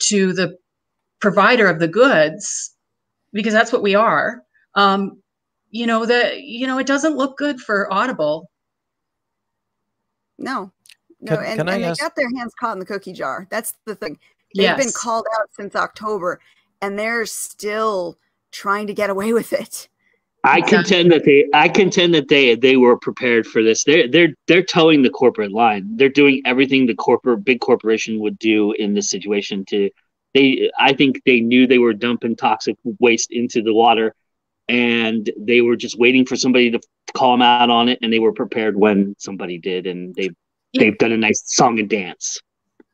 to 0.00 0.32
the 0.32 0.56
provider 1.20 1.68
of 1.68 1.78
the 1.78 1.86
goods, 1.86 2.74
because 3.32 3.52
that's 3.52 3.72
what 3.72 3.82
we 3.84 3.94
are. 3.94 4.42
Um, 4.74 5.22
you 5.70 5.86
know 5.86 6.04
that 6.06 6.42
you 6.42 6.66
know 6.66 6.78
it 6.78 6.88
doesn't 6.88 7.16
look 7.16 7.38
good 7.38 7.60
for 7.60 7.92
Audible. 7.92 8.50
No, 10.38 10.72
no, 11.22 11.36
can, 11.36 11.44
and, 11.44 11.58
can 11.58 11.68
and 11.68 11.82
they 11.82 11.88
ask... 11.88 12.00
got 12.00 12.14
their 12.16 12.28
hands 12.36 12.52
caught 12.58 12.72
in 12.72 12.78
the 12.78 12.86
cookie 12.86 13.12
jar. 13.12 13.46
That's 13.50 13.74
the 13.86 13.94
thing. 13.94 14.18
They've 14.54 14.64
yes. 14.64 14.84
been 14.84 14.92
called 14.92 15.26
out 15.40 15.48
since 15.56 15.74
October, 15.74 16.40
and 16.82 16.98
they're 16.98 17.24
still 17.26 18.18
trying 18.50 18.86
to 18.88 18.94
get 18.94 19.08
away 19.08 19.32
with 19.32 19.52
it. 19.52 19.88
I 20.44 20.60
contend 20.60 21.12
that 21.12 21.24
they 21.24 21.48
I 21.54 21.68
contend 21.68 22.14
that 22.14 22.28
they 22.28 22.56
they 22.56 22.76
were 22.76 22.98
prepared 22.98 23.46
for 23.46 23.62
this. 23.62 23.84
They're 23.84 24.08
they're 24.08 24.34
they're 24.48 24.64
toeing 24.64 25.02
the 25.02 25.10
corporate 25.10 25.52
line. 25.52 25.96
They're 25.96 26.08
doing 26.08 26.42
everything 26.44 26.86
the 26.86 26.96
corporate 26.96 27.44
big 27.44 27.60
corporation 27.60 28.18
would 28.20 28.38
do 28.38 28.72
in 28.72 28.92
this 28.92 29.08
situation 29.08 29.64
to 29.66 29.88
they 30.34 30.70
I 30.78 30.94
think 30.94 31.22
they 31.24 31.40
knew 31.40 31.66
they 31.66 31.78
were 31.78 31.92
dumping 31.92 32.34
toxic 32.34 32.76
waste 32.98 33.30
into 33.30 33.62
the 33.62 33.72
water 33.72 34.14
and 34.68 35.30
they 35.38 35.60
were 35.60 35.76
just 35.76 35.98
waiting 35.98 36.26
for 36.26 36.34
somebody 36.34 36.72
to 36.72 36.80
call 37.14 37.32
them 37.32 37.42
out 37.42 37.70
on 37.70 37.88
it 37.88 37.98
and 38.02 38.12
they 38.12 38.18
were 38.18 38.32
prepared 38.32 38.76
when 38.76 39.14
somebody 39.18 39.58
did 39.58 39.86
and 39.86 40.14
they 40.16 40.30
they've 40.74 40.98
done 40.98 41.12
a 41.12 41.16
nice 41.16 41.42
song 41.46 41.78
and 41.78 41.88
dance. 41.88 42.38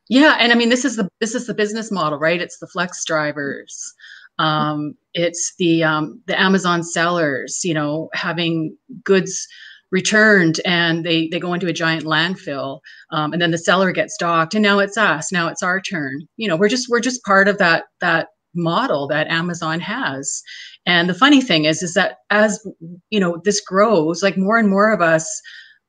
Yeah, 0.08 0.36
and 0.38 0.52
I 0.52 0.54
mean 0.54 0.68
this 0.68 0.84
is 0.84 0.96
the 0.96 1.08
this 1.20 1.34
is 1.34 1.46
the 1.46 1.54
business 1.54 1.90
model, 1.90 2.18
right? 2.18 2.40
It's 2.40 2.58
the 2.58 2.66
flex 2.66 3.04
drivers. 3.04 3.94
Um, 4.38 4.94
it's 5.14 5.54
the 5.58 5.84
um, 5.84 6.22
the 6.26 6.40
Amazon 6.40 6.82
sellers, 6.82 7.60
you 7.64 7.74
know, 7.74 8.08
having 8.14 8.76
goods 9.04 9.46
returned 9.90 10.60
and 10.64 11.04
they 11.04 11.28
they 11.28 11.40
go 11.40 11.54
into 11.54 11.66
a 11.66 11.72
giant 11.72 12.04
landfill 12.04 12.80
um, 13.10 13.32
and 13.32 13.40
then 13.40 13.50
the 13.50 13.58
seller 13.58 13.90
gets 13.90 14.16
docked 14.18 14.54
and 14.54 14.62
now 14.62 14.78
it's 14.78 14.98
us 14.98 15.32
now 15.32 15.48
it's 15.48 15.62
our 15.62 15.80
turn 15.80 16.20
you 16.36 16.46
know 16.46 16.56
we're 16.56 16.68
just 16.68 16.90
we're 16.90 17.00
just 17.00 17.24
part 17.24 17.48
of 17.48 17.56
that 17.56 17.84
that 18.00 18.28
model 18.54 19.06
that 19.06 19.26
amazon 19.28 19.80
has 19.80 20.42
and 20.84 21.08
the 21.08 21.14
funny 21.14 21.40
thing 21.40 21.64
is 21.64 21.82
is 21.82 21.94
that 21.94 22.18
as 22.28 22.62
you 23.08 23.18
know 23.18 23.40
this 23.44 23.62
grows 23.62 24.22
like 24.22 24.36
more 24.36 24.58
and 24.58 24.68
more 24.68 24.92
of 24.92 25.00
us 25.00 25.40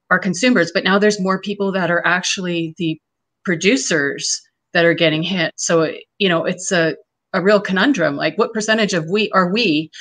are 0.10 0.20
consumers, 0.20 0.72
but 0.74 0.84
now 0.84 1.00
there's 1.00 1.20
more 1.20 1.40
people 1.40 1.72
that 1.72 1.92
are 1.92 2.06
actually 2.06 2.74
the 2.78 3.00
producers 3.46 4.42
that 4.74 4.86
are 4.86 4.94
getting 4.94 5.24
hit. 5.24 5.54
So, 5.58 5.92
you 6.18 6.30
know, 6.30 6.46
it's 6.46 6.72
a 6.72 6.96
a 7.34 7.42
real 7.42 7.62
conundrum. 7.62 8.16
Like, 8.16 8.38
what 8.38 8.54
percentage 8.54 8.94
of 8.94 9.06
we 9.10 9.30
are 9.32 9.52
we 9.52 9.92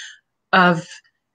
of 0.53 0.87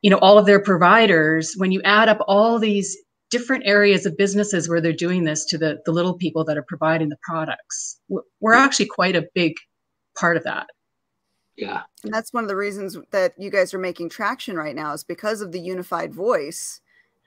you 0.02 0.10
know 0.10 0.18
all 0.18 0.38
of 0.38 0.46
their 0.46 0.60
providers 0.62 1.54
when 1.58 1.72
you 1.72 1.82
add 1.84 2.10
up 2.10 2.20
all 2.28 2.60
these 2.60 2.98
different 3.30 3.64
areas 3.66 4.06
of 4.06 4.16
businesses 4.16 4.70
where 4.70 4.80
they're 4.80 4.94
doing 4.94 5.24
this 5.24 5.44
to 5.44 5.58
the, 5.58 5.80
the 5.86 5.92
little 5.92 6.14
people 6.14 6.44
that 6.44 6.56
are 6.56 6.66
providing 6.68 7.10
the 7.10 7.18
products. 7.24 8.00
We're, 8.08 8.22
we're 8.42 8.54
actually 8.54 8.86
quite 8.86 9.16
a 9.16 9.26
big 9.34 9.54
part 10.16 10.38
of 10.38 10.44
that. 10.44 10.68
Yeah. 11.58 11.82
And 12.04 12.14
that's 12.14 12.32
one 12.32 12.44
of 12.44 12.48
the 12.48 12.56
reasons 12.56 12.96
that 13.12 13.34
you 13.40 13.50
guys 13.50 13.74
are 13.74 13.80
making 13.80 14.10
traction 14.10 14.56
right 14.56 14.76
now 14.76 14.94
is 14.94 15.04
because 15.04 15.42
of 15.42 15.52
the 15.52 15.60
unified 15.60 16.14
voice 16.14 16.80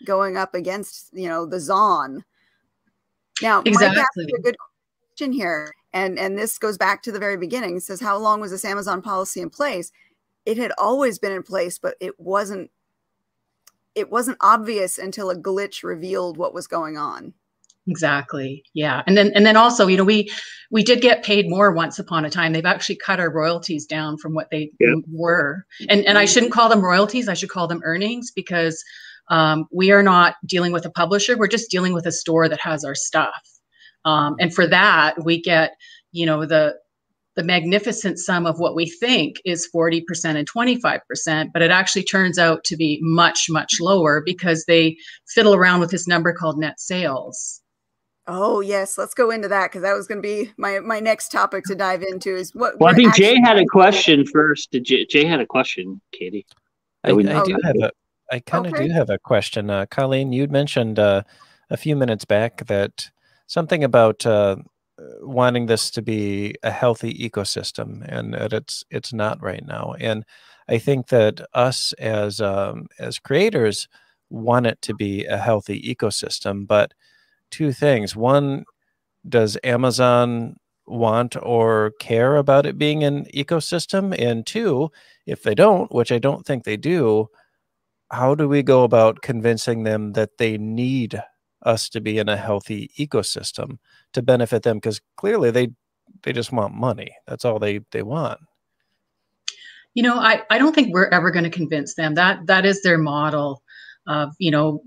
going 0.05 0.37
up 0.37 0.55
against, 0.55 1.11
you 1.13 1.29
know, 1.29 1.47
the 1.47 1.61
Zon. 1.61 2.25
Now, 3.43 3.63
exactly. 3.65 4.25
Mike 4.25 4.35
a 4.39 4.43
good 4.43 4.57
question 5.09 5.33
here. 5.33 5.73
And, 5.93 6.19
and 6.19 6.37
this 6.39 6.59
goes 6.59 6.77
back 6.77 7.03
to 7.03 7.13
the 7.13 7.19
very 7.19 7.37
beginning. 7.37 7.77
It 7.77 7.83
says, 7.83 8.01
how 8.01 8.19
long 8.19 8.41
was 8.41 8.51
this 8.51 8.65
Amazon 8.65 9.03
policy 9.03 9.41
in 9.41 9.51
place? 9.51 9.93
It 10.45 10.59
had 10.59 10.73
always 10.79 11.19
been 11.19 11.33
in 11.33 11.43
place, 11.43 11.79
but 11.79 11.97
it 12.01 12.19
wasn't 12.21 12.71
it 13.97 14.11
wasn't 14.11 14.37
obvious 14.43 14.99
until 14.99 15.31
a 15.31 15.37
glitch 15.37 15.83
revealed 15.83 16.37
what 16.37 16.55
was 16.55 16.69
going 16.69 16.97
on 16.97 17.33
exactly 17.89 18.63
yeah 18.75 19.03
and 19.07 19.17
then 19.17 19.33
and 19.35 19.47
then 19.47 19.57
also 19.57 19.87
you 19.87 19.97
know 19.97 20.05
we 20.05 20.31
we 20.71 20.83
did 20.83 21.01
get 21.01 21.25
paid 21.25 21.49
more 21.49 21.73
once 21.73 21.99
upon 21.99 22.25
a 22.25 22.31
time 22.31 22.53
they've 22.53 22.67
actually 22.67 22.97
cut 22.97 23.21
our 23.21 23.31
royalties 23.31 23.87
down 23.87 24.17
from 24.19 24.35
what 24.35 24.51
they 24.51 24.71
yeah. 24.81 24.95
were 25.11 25.65
and 25.89 26.05
and 26.05 26.19
i 26.19 26.25
shouldn't 26.25 26.53
call 26.53 26.69
them 26.69 26.85
royalties 26.85 27.29
i 27.29 27.35
should 27.35 27.49
call 27.49 27.67
them 27.67 27.81
earnings 27.85 28.31
because 28.31 28.85
um, 29.29 29.67
we 29.73 29.91
are 29.91 30.03
not 30.03 30.37
dealing 30.45 30.73
with 30.73 30.85
a 30.85 30.91
publisher 30.91 31.37
we're 31.37 31.47
just 31.47 31.71
dealing 31.71 31.93
with 31.93 32.07
a 32.07 32.13
store 32.13 32.49
that 32.49 32.61
has 32.61 32.85
our 32.85 32.95
stuff 32.95 33.49
um, 34.05 34.37
and 34.41 34.55
for 34.55 34.67
that 34.67 35.15
we 35.25 35.41
get 35.41 35.73
you 36.13 36.27
know 36.27 36.45
the 36.47 36.75
the 37.37 37.45
magnificent 37.45 38.19
sum 38.19 38.47
of 38.47 38.59
what 38.59 38.75
we 38.75 38.89
think 38.89 39.37
is 39.45 39.69
40% 39.73 40.03
and 40.37 40.51
25%, 40.51 41.53
but 41.53 41.63
it 41.63 41.71
actually 41.71 42.03
turns 42.03 42.39
out 42.39 42.65
to 42.65 42.77
be 42.77 42.99
much, 43.03 43.49
much 43.51 43.79
lower 43.79 44.23
because 44.25 44.65
they 44.65 44.97
fiddle 45.29 45.55
around 45.55 45.81
with 45.81 45.91
this 45.91 46.09
number 46.09 46.33
called 46.33 46.59
net 46.59 46.81
sales. 46.81 47.61
Oh 48.27 48.61
yes, 48.61 48.99
let's 48.99 49.15
go 49.15 49.31
into 49.31 49.47
that 49.49 49.71
because 49.71 49.83
that 49.83 49.95
was 49.95 50.09
going 50.09 50.21
to 50.21 50.27
be 50.27 50.51
my 50.57 50.81
my 50.81 50.99
next 50.99 51.31
topic 51.31 51.63
to 51.67 51.77
dive 51.77 52.03
into. 52.03 52.35
Is 52.35 52.53
what? 52.57 52.75
Well, 52.81 52.93
I 52.93 52.97
think 52.97 53.15
Jay 53.15 53.39
had 53.41 53.57
a 53.57 53.65
question 53.67 54.27
first. 54.27 54.73
Did 54.73 54.83
Jay, 54.85 55.07
Jay 55.09 55.25
had 55.25 55.39
a 55.39 55.47
question, 55.47 56.01
Katie? 56.11 56.45
I, 57.05 57.11
I 57.11 57.45
do 57.45 57.57
have 57.63 57.77
a. 57.81 57.93
I 58.31 58.41
kind 58.41 58.67
of 58.67 58.73
okay. 58.75 58.89
do 58.89 58.93
have 58.93 59.11
a 59.11 59.19
question, 59.19 59.71
uh, 59.71 59.87
Colleen. 59.87 60.33
You'd 60.33 60.51
mentioned 60.51 60.99
uh, 60.99 61.23
a 61.71 61.77
few 61.77 61.97
minutes 61.97 62.25
back 62.25 62.67
that 62.67 63.11
something 63.47 63.85
about 63.85 64.27
uh, 64.27 64.57
wanting 65.21 65.67
this 65.67 65.91
to 65.93 66.03
be 66.03 66.55
a 66.63 66.71
healthy 66.71 67.15
ecosystem, 67.15 68.05
and 68.09 68.35
that 68.35 68.53
it's 68.53 68.85
it's 68.91 69.13
not 69.13 69.43
right 69.43 69.65
now. 69.65 69.95
And 70.01 70.25
I 70.69 70.79
think 70.79 71.09
that 71.09 71.41
us 71.55 71.93
as 71.95 72.41
um, 72.41 72.87
as 72.99 73.19
creators 73.19 73.89
want 74.31 74.67
it 74.67 74.83
to 74.83 74.95
be 74.95 75.25
a 75.25 75.37
healthy 75.37 75.81
ecosystem. 75.83 76.67
But 76.67 76.95
two 77.51 77.73
things: 77.73 78.17
one, 78.17 78.65
does 79.29 79.57
Amazon 79.63 80.57
want 80.87 81.37
or 81.43 81.93
care 82.01 82.37
about 82.37 82.67
it 82.67 82.79
being 82.79 83.05
an 83.05 83.27
ecosystem? 83.35 84.19
And 84.19 84.47
two, 84.47 84.91
if 85.27 85.43
they 85.43 85.55
don't, 85.55 85.93
which 85.93 86.13
I 86.13 86.19
don't 86.19 86.47
think 86.47 86.65
they 86.65 86.77
do, 86.77 87.29
how 88.11 88.35
do 88.35 88.49
we 88.49 88.63
go 88.63 88.85
about 88.85 89.23
convincing 89.23 89.83
them 89.83 90.13
that 90.13 90.39
they 90.39 90.59
need 90.59 91.21
us 91.63 91.89
to 91.89 92.01
be 92.01 92.19
in 92.19 92.29
a 92.29 92.37
healthy 92.37 92.91
ecosystem 92.99 93.79
to 94.13 94.23
benefit 94.23 94.63
them? 94.63 94.77
Because 94.79 95.01
clearly 95.17 95.51
they 95.51 95.69
they 96.23 96.33
just 96.33 96.53
want 96.53 96.75
money. 96.75 97.15
That's 97.27 97.45
all 97.45 97.59
they 97.59 97.81
they 97.91 98.03
want. 98.03 98.41
You 99.95 100.03
know 100.03 100.17
i 100.19 100.43
i 100.51 100.59
don't 100.59 100.75
think 100.75 100.93
we're 100.93 101.09
ever 101.09 101.31
going 101.31 101.45
to 101.45 101.51
convince 101.51 101.95
them. 101.95 102.15
That 102.15 102.47
that 102.47 102.65
is 102.65 102.83
their 102.83 102.99
model 102.99 103.63
of 104.07 104.35
you 104.39 104.51
know 104.51 104.83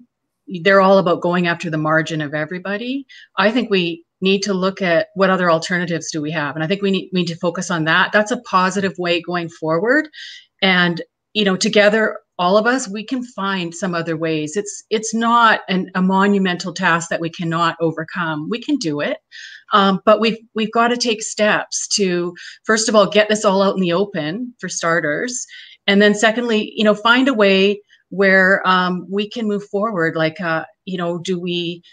they're 0.63 0.81
all 0.81 0.97
about 0.97 1.21
going 1.21 1.47
after 1.47 1.69
the 1.69 1.77
margin 1.77 2.21
of 2.21 2.33
everybody. 2.33 3.05
I 3.37 3.51
think 3.51 3.69
we 3.69 4.03
need 4.21 4.41
to 4.43 4.53
look 4.53 4.81
at 4.81 5.07
what 5.15 5.29
other 5.29 5.49
alternatives 5.49 6.11
do 6.11 6.21
we 6.21 6.29
have 6.29 6.53
and 6.53 6.61
i 6.61 6.67
think 6.67 6.81
we 6.81 6.91
need, 6.91 7.09
we 7.13 7.21
need 7.21 7.27
to 7.27 7.37
focus 7.37 7.71
on 7.71 7.85
that. 7.85 8.11
That's 8.11 8.31
a 8.31 8.41
positive 8.41 8.93
way 8.97 9.21
going 9.21 9.49
forward. 9.49 10.09
And 10.61 11.01
you 11.33 11.45
know 11.45 11.57
together 11.57 12.19
all 12.39 12.57
of 12.57 12.65
us 12.65 12.87
we 12.87 13.03
can 13.03 13.23
find 13.23 13.75
some 13.75 13.93
other 13.93 14.17
ways. 14.17 14.55
It's 14.55 14.83
it's 14.89 15.13
not 15.13 15.61
an, 15.69 15.91
a 15.93 16.01
monumental 16.01 16.73
task 16.73 17.09
that 17.09 17.19
we 17.19 17.29
cannot 17.29 17.75
overcome. 17.79 18.49
We 18.49 18.61
can 18.61 18.77
do 18.77 19.01
it 19.01 19.17
um, 19.73 20.01
but 20.05 20.19
we've 20.19 20.37
we've 20.55 20.71
got 20.71 20.89
to 20.89 20.97
take 20.97 21.21
steps 21.21 21.87
to 21.89 22.33
first 22.63 22.89
of 22.89 22.95
all 22.95 23.09
get 23.09 23.29
this 23.29 23.45
all 23.45 23.61
out 23.61 23.75
in 23.75 23.81
the 23.81 23.93
open 23.93 24.53
for 24.59 24.69
starters. 24.69 25.45
And 25.87 26.01
then 26.01 26.15
secondly 26.15 26.73
you 26.75 26.83
know 26.83 26.95
find 26.95 27.27
a 27.27 27.33
way 27.33 27.81
where 28.09 28.67
um, 28.67 29.05
we 29.09 29.29
can 29.29 29.47
move 29.47 29.63
forward. 29.65 30.15
Like 30.15 30.41
uh, 30.41 30.65
you 30.85 30.97
know 30.97 31.19
do 31.19 31.39
we 31.39 31.83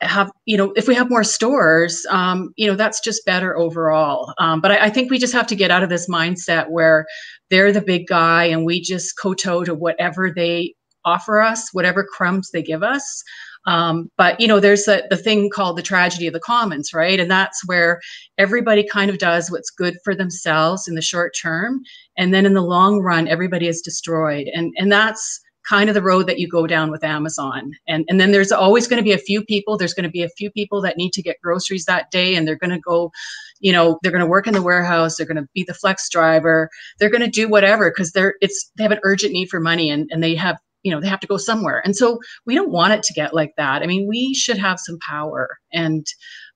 have 0.00 0.30
you 0.44 0.56
know 0.56 0.72
if 0.76 0.86
we 0.86 0.94
have 0.94 1.10
more 1.10 1.24
stores 1.24 2.06
um, 2.10 2.52
you 2.56 2.66
know 2.66 2.76
that's 2.76 3.00
just 3.00 3.24
better 3.24 3.56
overall. 3.56 4.32
Um, 4.38 4.60
but 4.60 4.70
I, 4.70 4.86
I, 4.86 4.90
think 4.90 5.10
we 5.10 5.18
just 5.18 5.32
have 5.32 5.46
to 5.48 5.56
get 5.56 5.70
out 5.70 5.82
of 5.82 5.88
this 5.88 6.08
mindset 6.08 6.70
where 6.70 7.06
they're 7.50 7.72
the 7.72 7.80
big 7.80 8.06
guy 8.06 8.44
and 8.44 8.64
we 8.64 8.80
just 8.80 9.18
kowtow 9.20 9.64
to 9.64 9.74
whatever 9.74 10.30
they 10.30 10.74
offer 11.04 11.40
us 11.40 11.72
whatever 11.72 12.04
crumbs 12.04 12.50
they 12.50 12.62
give 12.62 12.82
us. 12.82 13.22
Um, 13.66 14.08
but 14.16 14.40
you 14.40 14.46
know 14.46 14.60
there's 14.60 14.86
a, 14.86 15.02
the 15.10 15.16
thing 15.16 15.50
called 15.50 15.76
the 15.76 15.82
tragedy 15.82 16.28
of 16.28 16.32
the 16.32 16.40
commons 16.40 16.94
right? 16.94 17.18
And 17.18 17.30
that's 17.30 17.66
where 17.66 18.00
everybody 18.38 18.86
kind 18.86 19.10
of 19.10 19.18
does 19.18 19.50
what's 19.50 19.70
good 19.70 19.96
for 20.04 20.14
themselves 20.14 20.86
in 20.86 20.94
the 20.94 21.02
short 21.02 21.34
term. 21.40 21.80
And 22.16 22.32
then 22.32 22.46
in 22.46 22.54
the 22.54 22.62
long 22.62 23.00
run 23.00 23.26
everybody 23.26 23.66
is 23.66 23.80
destroyed. 23.80 24.48
And 24.54 24.72
and 24.78 24.92
that's 24.92 25.40
kind 25.68 25.90
of 25.90 25.94
the 25.94 26.02
road 26.02 26.26
that 26.26 26.38
you 26.38 26.48
go 26.48 26.66
down 26.66 26.90
with 26.90 27.04
Amazon. 27.04 27.72
And, 27.86 28.04
and 28.08 28.20
then 28.20 28.32
there's 28.32 28.52
always 28.52 28.86
going 28.86 28.98
to 28.98 29.04
be 29.04 29.12
a 29.12 29.18
few 29.18 29.44
people, 29.44 29.76
there's 29.76 29.94
going 29.94 30.04
to 30.04 30.10
be 30.10 30.22
a 30.22 30.28
few 30.30 30.50
people 30.50 30.80
that 30.82 30.96
need 30.96 31.12
to 31.12 31.22
get 31.22 31.40
groceries 31.42 31.84
that 31.84 32.10
day 32.10 32.34
and 32.34 32.46
they're 32.46 32.56
going 32.56 32.70
to 32.70 32.78
go, 32.78 33.12
you 33.60 33.72
know, 33.72 33.98
they're 34.02 34.12
going 34.12 34.24
to 34.24 34.30
work 34.30 34.46
in 34.46 34.54
the 34.54 34.62
warehouse, 34.62 35.16
they're 35.16 35.26
going 35.26 35.42
to 35.42 35.48
be 35.54 35.64
the 35.64 35.74
flex 35.74 36.08
driver, 36.08 36.70
they're 36.98 37.10
going 37.10 37.22
to 37.22 37.30
do 37.30 37.48
whatever 37.48 37.90
because 37.90 38.12
they're 38.12 38.34
it's 38.40 38.70
they 38.76 38.84
have 38.84 38.92
an 38.92 39.00
urgent 39.02 39.32
need 39.32 39.48
for 39.50 39.60
money 39.60 39.90
and, 39.90 40.08
and 40.10 40.22
they 40.22 40.34
have 40.34 40.58
you 40.84 40.92
know 40.92 41.00
they 41.00 41.08
have 41.08 41.20
to 41.20 41.26
go 41.26 41.36
somewhere. 41.36 41.82
And 41.84 41.94
so 41.94 42.18
we 42.46 42.54
don't 42.54 42.70
want 42.70 42.94
it 42.94 43.02
to 43.02 43.12
get 43.12 43.34
like 43.34 43.52
that. 43.56 43.82
I 43.82 43.86
mean 43.86 44.08
we 44.08 44.34
should 44.34 44.58
have 44.58 44.80
some 44.80 44.98
power. 45.00 45.58
And 45.72 46.06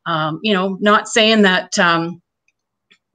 um, 0.07 0.40
you 0.42 0.55
know 0.55 0.79
not 0.81 1.09
saying 1.09 1.42
that 1.42 1.79
um, 1.79 2.22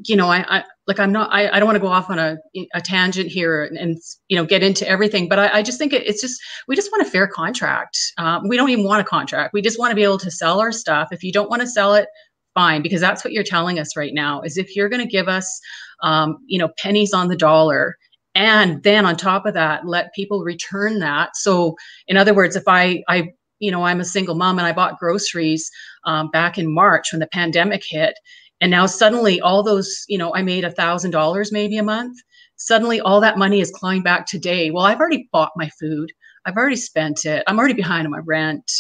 you 0.06 0.16
know 0.16 0.30
I, 0.30 0.60
I 0.60 0.64
like 0.88 1.00
I'm 1.00 1.12
not 1.12 1.30
I, 1.32 1.50
I 1.50 1.60
don't 1.60 1.68
want 1.68 1.76
to 1.76 1.82
go 1.82 1.88
off 1.88 2.10
on 2.10 2.18
a, 2.18 2.38
a 2.74 2.82
tangent 2.82 3.28
here 3.28 3.64
and, 3.64 3.78
and 3.78 3.98
you 4.30 4.38
know 4.38 4.46
get 4.46 4.64
into 4.64 4.88
everything 4.88 5.28
but 5.28 5.38
I, 5.38 5.60
I 5.60 5.62
just 5.62 5.78
think 5.78 5.94
it, 5.94 6.08
it's 6.08 6.22
just 6.22 6.40
we 6.68 6.76
just 6.76 6.92
want 6.92 7.06
a 7.06 7.10
fair 7.10 7.28
contract. 7.28 7.98
Um, 8.18 8.48
we 8.48 8.58
don't 8.58 8.70
even 8.70 8.86
want 8.86 9.02
a 9.02 9.04
contract. 9.04 9.54
We 9.54 9.62
just 9.62 9.78
want 9.78 9.92
to 9.92 9.96
be 9.96 10.04
able 10.04 10.18
to 10.20 10.32
sell 10.32 10.60
our 10.60 10.72
stuff. 10.72 11.10
If 11.12 11.24
you 11.24 11.32
don't 11.32 11.50
want 11.50 11.62
to 11.62 11.68
sell 11.68 11.94
it 11.94 12.08
fine 12.54 12.82
because 12.82 13.02
that's 13.02 13.24
what 13.24 13.34
you're 13.34 13.44
telling 13.44 13.78
us 13.78 13.96
right 13.96 14.14
now 14.14 14.42
is 14.42 14.58
if 14.58 14.76
you're 14.76 14.90
going 14.90 15.04
to 15.04 15.12
give 15.12 15.28
us 15.28 15.60
um, 16.02 16.38
you 16.48 16.58
know 16.58 16.70
pennies 16.80 17.14
on 17.14 17.28
the 17.28 17.38
dollar 17.38 17.96
and 18.34 18.82
then 18.84 19.06
on 19.06 19.16
top 19.16 19.46
of 19.46 19.54
that 19.54 19.86
let 19.86 20.14
people 20.14 20.44
return 20.44 21.00
that. 21.00 21.36
So 21.36 21.76
in 22.08 22.18
other 22.18 22.34
words 22.34 22.56
if 22.56 22.64
I 22.68 23.04
I 23.10 23.30
you 23.60 23.72
know 23.72 23.84
I'm 23.84 24.00
a 24.00 24.06
single 24.06 24.36
mom 24.36 24.58
and 24.58 24.68
I 24.68 24.72
bought 24.72 25.00
groceries 25.00 25.70
um, 26.06 26.30
back 26.32 26.58
in 26.58 26.74
March 26.74 27.12
when 27.12 27.20
the 27.20 27.28
pandemic 27.28 27.84
hit 27.86 28.14
and 28.62 28.72
now 28.72 28.86
suddenly 28.86 29.40
all 29.42 29.64
those 29.64 30.06
you 30.08 30.18
know 30.18 30.34
i 30.36 30.42
made 30.42 30.64
a 30.64 30.72
thousand 30.72 31.12
dollars 31.12 31.52
maybe 31.52 31.78
a 31.78 31.84
month. 31.84 32.18
Suddenly 32.60 33.00
all 33.00 33.22
that 33.22 33.38
money 33.38 33.62
is 33.62 33.72
clawing 33.72 34.02
back 34.02 34.26
today 34.26 34.72
well 34.72 34.86
i've 34.86 35.00
already 35.00 35.30
bought 35.32 35.52
my 35.56 35.70
food. 35.80 36.12
I've 36.46 36.56
already 36.56 36.78
spent 36.78 37.26
it. 37.26 37.44
I'm 37.46 37.60
already 37.60 37.74
behind 37.74 38.08
on 38.08 38.12
my 38.12 38.22
rent. 38.24 38.72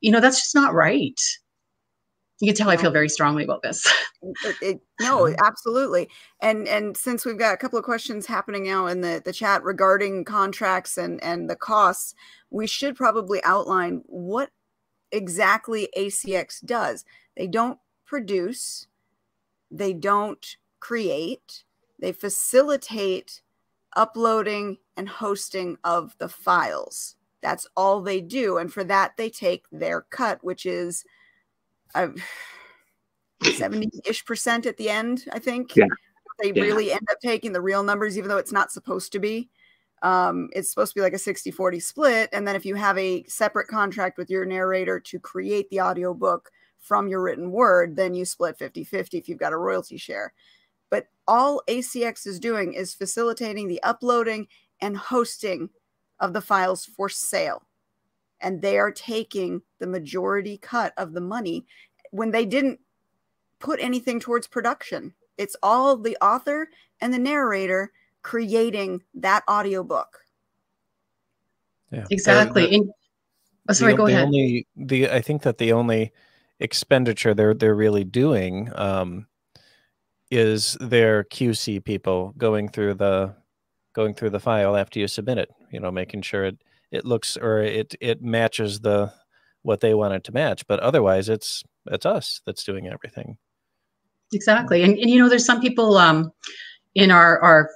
You 0.00 0.12
know 0.12 0.20
that's 0.20 0.40
just 0.40 0.54
not 0.54 0.74
right. 0.74 1.20
You 2.40 2.48
can 2.48 2.56
tell 2.56 2.70
i 2.70 2.76
feel 2.76 2.90
very 2.90 3.08
strongly 3.08 3.44
about 3.44 3.62
this. 3.62 3.86
It, 4.44 4.56
it, 4.60 4.80
no 5.00 5.34
absolutely. 5.42 6.10
And 6.42 6.68
and 6.68 6.94
since 6.94 7.24
we've 7.24 7.38
got 7.38 7.54
a 7.54 7.56
couple 7.56 7.78
of 7.78 7.86
questions 7.86 8.26
happening 8.26 8.64
now 8.64 8.86
in 8.86 9.00
the 9.00 9.22
the 9.24 9.32
chat 9.32 9.64
regarding 9.64 10.26
contracts 10.26 10.98
and 10.98 11.24
and 11.24 11.48
the 11.48 11.56
costs 11.56 12.14
we 12.50 12.66
should 12.66 12.96
probably 12.96 13.42
outline 13.44 14.02
what 14.04 14.50
exactly 15.10 15.88
acx 15.96 16.62
does. 16.64 17.06
They 17.34 17.46
don't 17.46 17.78
produce 18.04 18.88
they 19.70 19.92
don't 19.92 20.56
create, 20.80 21.64
they 21.98 22.12
facilitate 22.12 23.42
uploading 23.96 24.78
and 24.96 25.08
hosting 25.08 25.76
of 25.84 26.16
the 26.18 26.28
files. 26.28 27.16
That's 27.42 27.66
all 27.76 28.00
they 28.00 28.20
do. 28.20 28.58
And 28.58 28.72
for 28.72 28.84
that, 28.84 29.16
they 29.16 29.30
take 29.30 29.64
their 29.72 30.02
cut, 30.02 30.42
which 30.44 30.66
is 30.66 31.04
uh, 31.94 32.08
70 33.42 33.88
ish 34.06 34.24
percent 34.24 34.66
at 34.66 34.76
the 34.76 34.90
end, 34.90 35.24
I 35.32 35.38
think. 35.38 35.74
Yeah. 35.76 35.86
They 36.42 36.52
yeah. 36.54 36.62
really 36.62 36.92
end 36.92 37.06
up 37.10 37.18
taking 37.20 37.52
the 37.52 37.60
real 37.60 37.82
numbers, 37.82 38.16
even 38.16 38.28
though 38.28 38.38
it's 38.38 38.52
not 38.52 38.72
supposed 38.72 39.12
to 39.12 39.18
be. 39.18 39.50
Um, 40.02 40.48
it's 40.52 40.70
supposed 40.70 40.94
to 40.94 41.00
be 41.00 41.02
like 41.02 41.12
a 41.12 41.18
60 41.18 41.50
40 41.50 41.80
split. 41.80 42.30
And 42.32 42.48
then 42.48 42.56
if 42.56 42.64
you 42.64 42.74
have 42.74 42.96
a 42.96 43.24
separate 43.24 43.68
contract 43.68 44.16
with 44.16 44.30
your 44.30 44.46
narrator 44.46 44.98
to 44.98 45.18
create 45.18 45.68
the 45.68 45.82
audiobook 45.82 46.50
from 46.80 47.08
your 47.08 47.22
written 47.22 47.50
word, 47.52 47.96
then 47.96 48.14
you 48.14 48.24
split 48.24 48.58
50 48.58 48.84
50 48.84 49.18
if 49.18 49.28
you've 49.28 49.38
got 49.38 49.52
a 49.52 49.56
royalty 49.56 49.96
share. 49.96 50.32
but 50.90 51.06
all 51.26 51.62
ACX 51.68 52.26
is 52.26 52.40
doing 52.40 52.72
is 52.74 52.94
facilitating 52.94 53.68
the 53.68 53.82
uploading 53.82 54.48
and 54.80 54.96
hosting 54.96 55.70
of 56.18 56.32
the 56.32 56.40
files 56.40 56.84
for 56.84 57.08
sale. 57.08 57.62
And 58.40 58.60
they 58.60 58.78
are 58.78 58.90
taking 58.90 59.62
the 59.78 59.86
majority 59.86 60.58
cut 60.58 60.92
of 60.96 61.12
the 61.12 61.20
money 61.20 61.66
when 62.10 62.30
they 62.32 62.44
didn't 62.44 62.80
put 63.60 63.78
anything 63.80 64.18
towards 64.18 64.46
production. 64.46 65.14
It's 65.38 65.56
all 65.62 65.96
the 65.96 66.16
author 66.20 66.68
and 67.00 67.14
the 67.14 67.18
narrator 67.18 67.92
creating 68.22 69.02
that 69.14 69.44
audiobook. 69.48 70.18
Yeah. 71.92 72.06
Exactly. 72.10 72.66
The, 72.66 72.78
the, 72.78 72.92
oh, 73.68 73.72
sorry, 73.72 73.92
the, 73.92 73.96
go 73.96 74.06
ahead. 74.06 74.26
Only, 74.26 74.66
the 74.76 75.10
I 75.10 75.20
think 75.20 75.42
that 75.42 75.58
the 75.58 75.72
only 75.72 76.12
expenditure 76.60 77.34
they're 77.34 77.54
they're 77.54 77.74
really 77.74 78.04
doing 78.04 78.70
um, 78.74 79.26
is 80.30 80.76
their 80.80 81.24
QC 81.24 81.82
people 81.84 82.34
going 82.38 82.68
through 82.68 82.94
the 82.94 83.34
going 83.94 84.14
through 84.14 84.30
the 84.30 84.40
file 84.40 84.76
after 84.76 85.00
you 85.00 85.08
submit 85.08 85.38
it. 85.38 85.50
You 85.72 85.80
know, 85.80 85.90
making 85.90 86.22
sure 86.22 86.44
it 86.44 86.62
it 86.90 87.04
looks 87.04 87.36
or 87.36 87.60
it 87.60 87.94
it 88.00 88.22
matches 88.22 88.80
the 88.80 89.12
what 89.62 89.80
they 89.80 89.94
want 89.94 90.14
it 90.14 90.24
to 90.24 90.32
match. 90.32 90.66
But 90.66 90.80
otherwise, 90.80 91.28
it's 91.28 91.62
it's 91.86 92.06
us 92.06 92.40
that's 92.46 92.64
doing 92.64 92.88
everything. 92.88 93.38
Exactly, 94.32 94.82
and 94.82 94.96
and 94.98 95.10
you 95.10 95.18
know, 95.18 95.28
there's 95.28 95.46
some 95.46 95.60
people 95.60 95.96
um, 95.96 96.30
in 96.94 97.10
our 97.10 97.40
our 97.40 97.70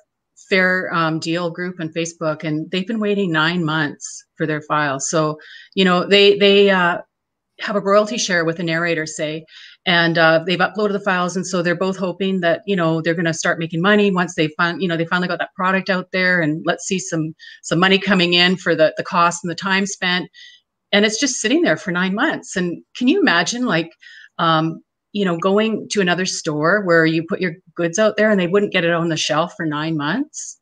fair 0.48 0.92
um, 0.94 1.18
deal 1.18 1.50
group 1.50 1.76
on 1.80 1.88
Facebook, 1.88 2.44
and 2.44 2.70
they've 2.70 2.86
been 2.86 3.00
waiting 3.00 3.32
nine 3.32 3.64
months 3.64 4.24
for 4.36 4.46
their 4.46 4.60
file 4.62 5.00
So, 5.00 5.38
you 5.74 5.84
know, 5.84 6.06
they 6.06 6.38
they 6.38 6.70
uh, 6.70 6.98
have 7.60 7.76
a 7.76 7.80
royalty 7.80 8.18
share 8.18 8.44
with 8.44 8.56
the 8.56 8.62
narrator, 8.62 9.06
say, 9.06 9.44
and 9.86 10.18
uh, 10.18 10.42
they've 10.46 10.58
uploaded 10.58 10.92
the 10.92 11.00
files, 11.00 11.36
and 11.36 11.46
so 11.46 11.62
they're 11.62 11.74
both 11.74 11.96
hoping 11.96 12.40
that 12.40 12.62
you 12.66 12.76
know 12.76 13.00
they're 13.00 13.14
going 13.14 13.24
to 13.24 13.34
start 13.34 13.58
making 13.58 13.80
money 13.80 14.10
once 14.10 14.34
they 14.34 14.48
find 14.56 14.82
you 14.82 14.88
know 14.88 14.96
they 14.96 15.06
finally 15.06 15.28
got 15.28 15.38
that 15.38 15.54
product 15.54 15.90
out 15.90 16.08
there, 16.12 16.40
and 16.40 16.62
let's 16.66 16.86
see 16.86 16.98
some 16.98 17.34
some 17.62 17.78
money 17.78 17.98
coming 17.98 18.34
in 18.34 18.56
for 18.56 18.74
the 18.74 18.92
the 18.96 19.04
cost 19.04 19.44
and 19.44 19.50
the 19.50 19.54
time 19.54 19.86
spent, 19.86 20.28
and 20.92 21.04
it's 21.04 21.20
just 21.20 21.36
sitting 21.36 21.62
there 21.62 21.76
for 21.76 21.92
nine 21.92 22.14
months. 22.14 22.56
And 22.56 22.82
can 22.96 23.08
you 23.08 23.20
imagine 23.20 23.66
like 23.66 23.90
um, 24.38 24.82
you 25.14 25.24
know, 25.24 25.38
going 25.38 25.88
to 25.90 26.00
another 26.00 26.26
store 26.26 26.82
where 26.84 27.06
you 27.06 27.24
put 27.26 27.40
your 27.40 27.54
goods 27.76 27.98
out 27.98 28.16
there 28.16 28.30
and 28.30 28.38
they 28.38 28.48
wouldn't 28.48 28.72
get 28.72 28.84
it 28.84 28.90
on 28.90 29.08
the 29.08 29.16
shelf 29.16 29.54
for 29.56 29.64
nine 29.64 29.96
months? 29.96 30.58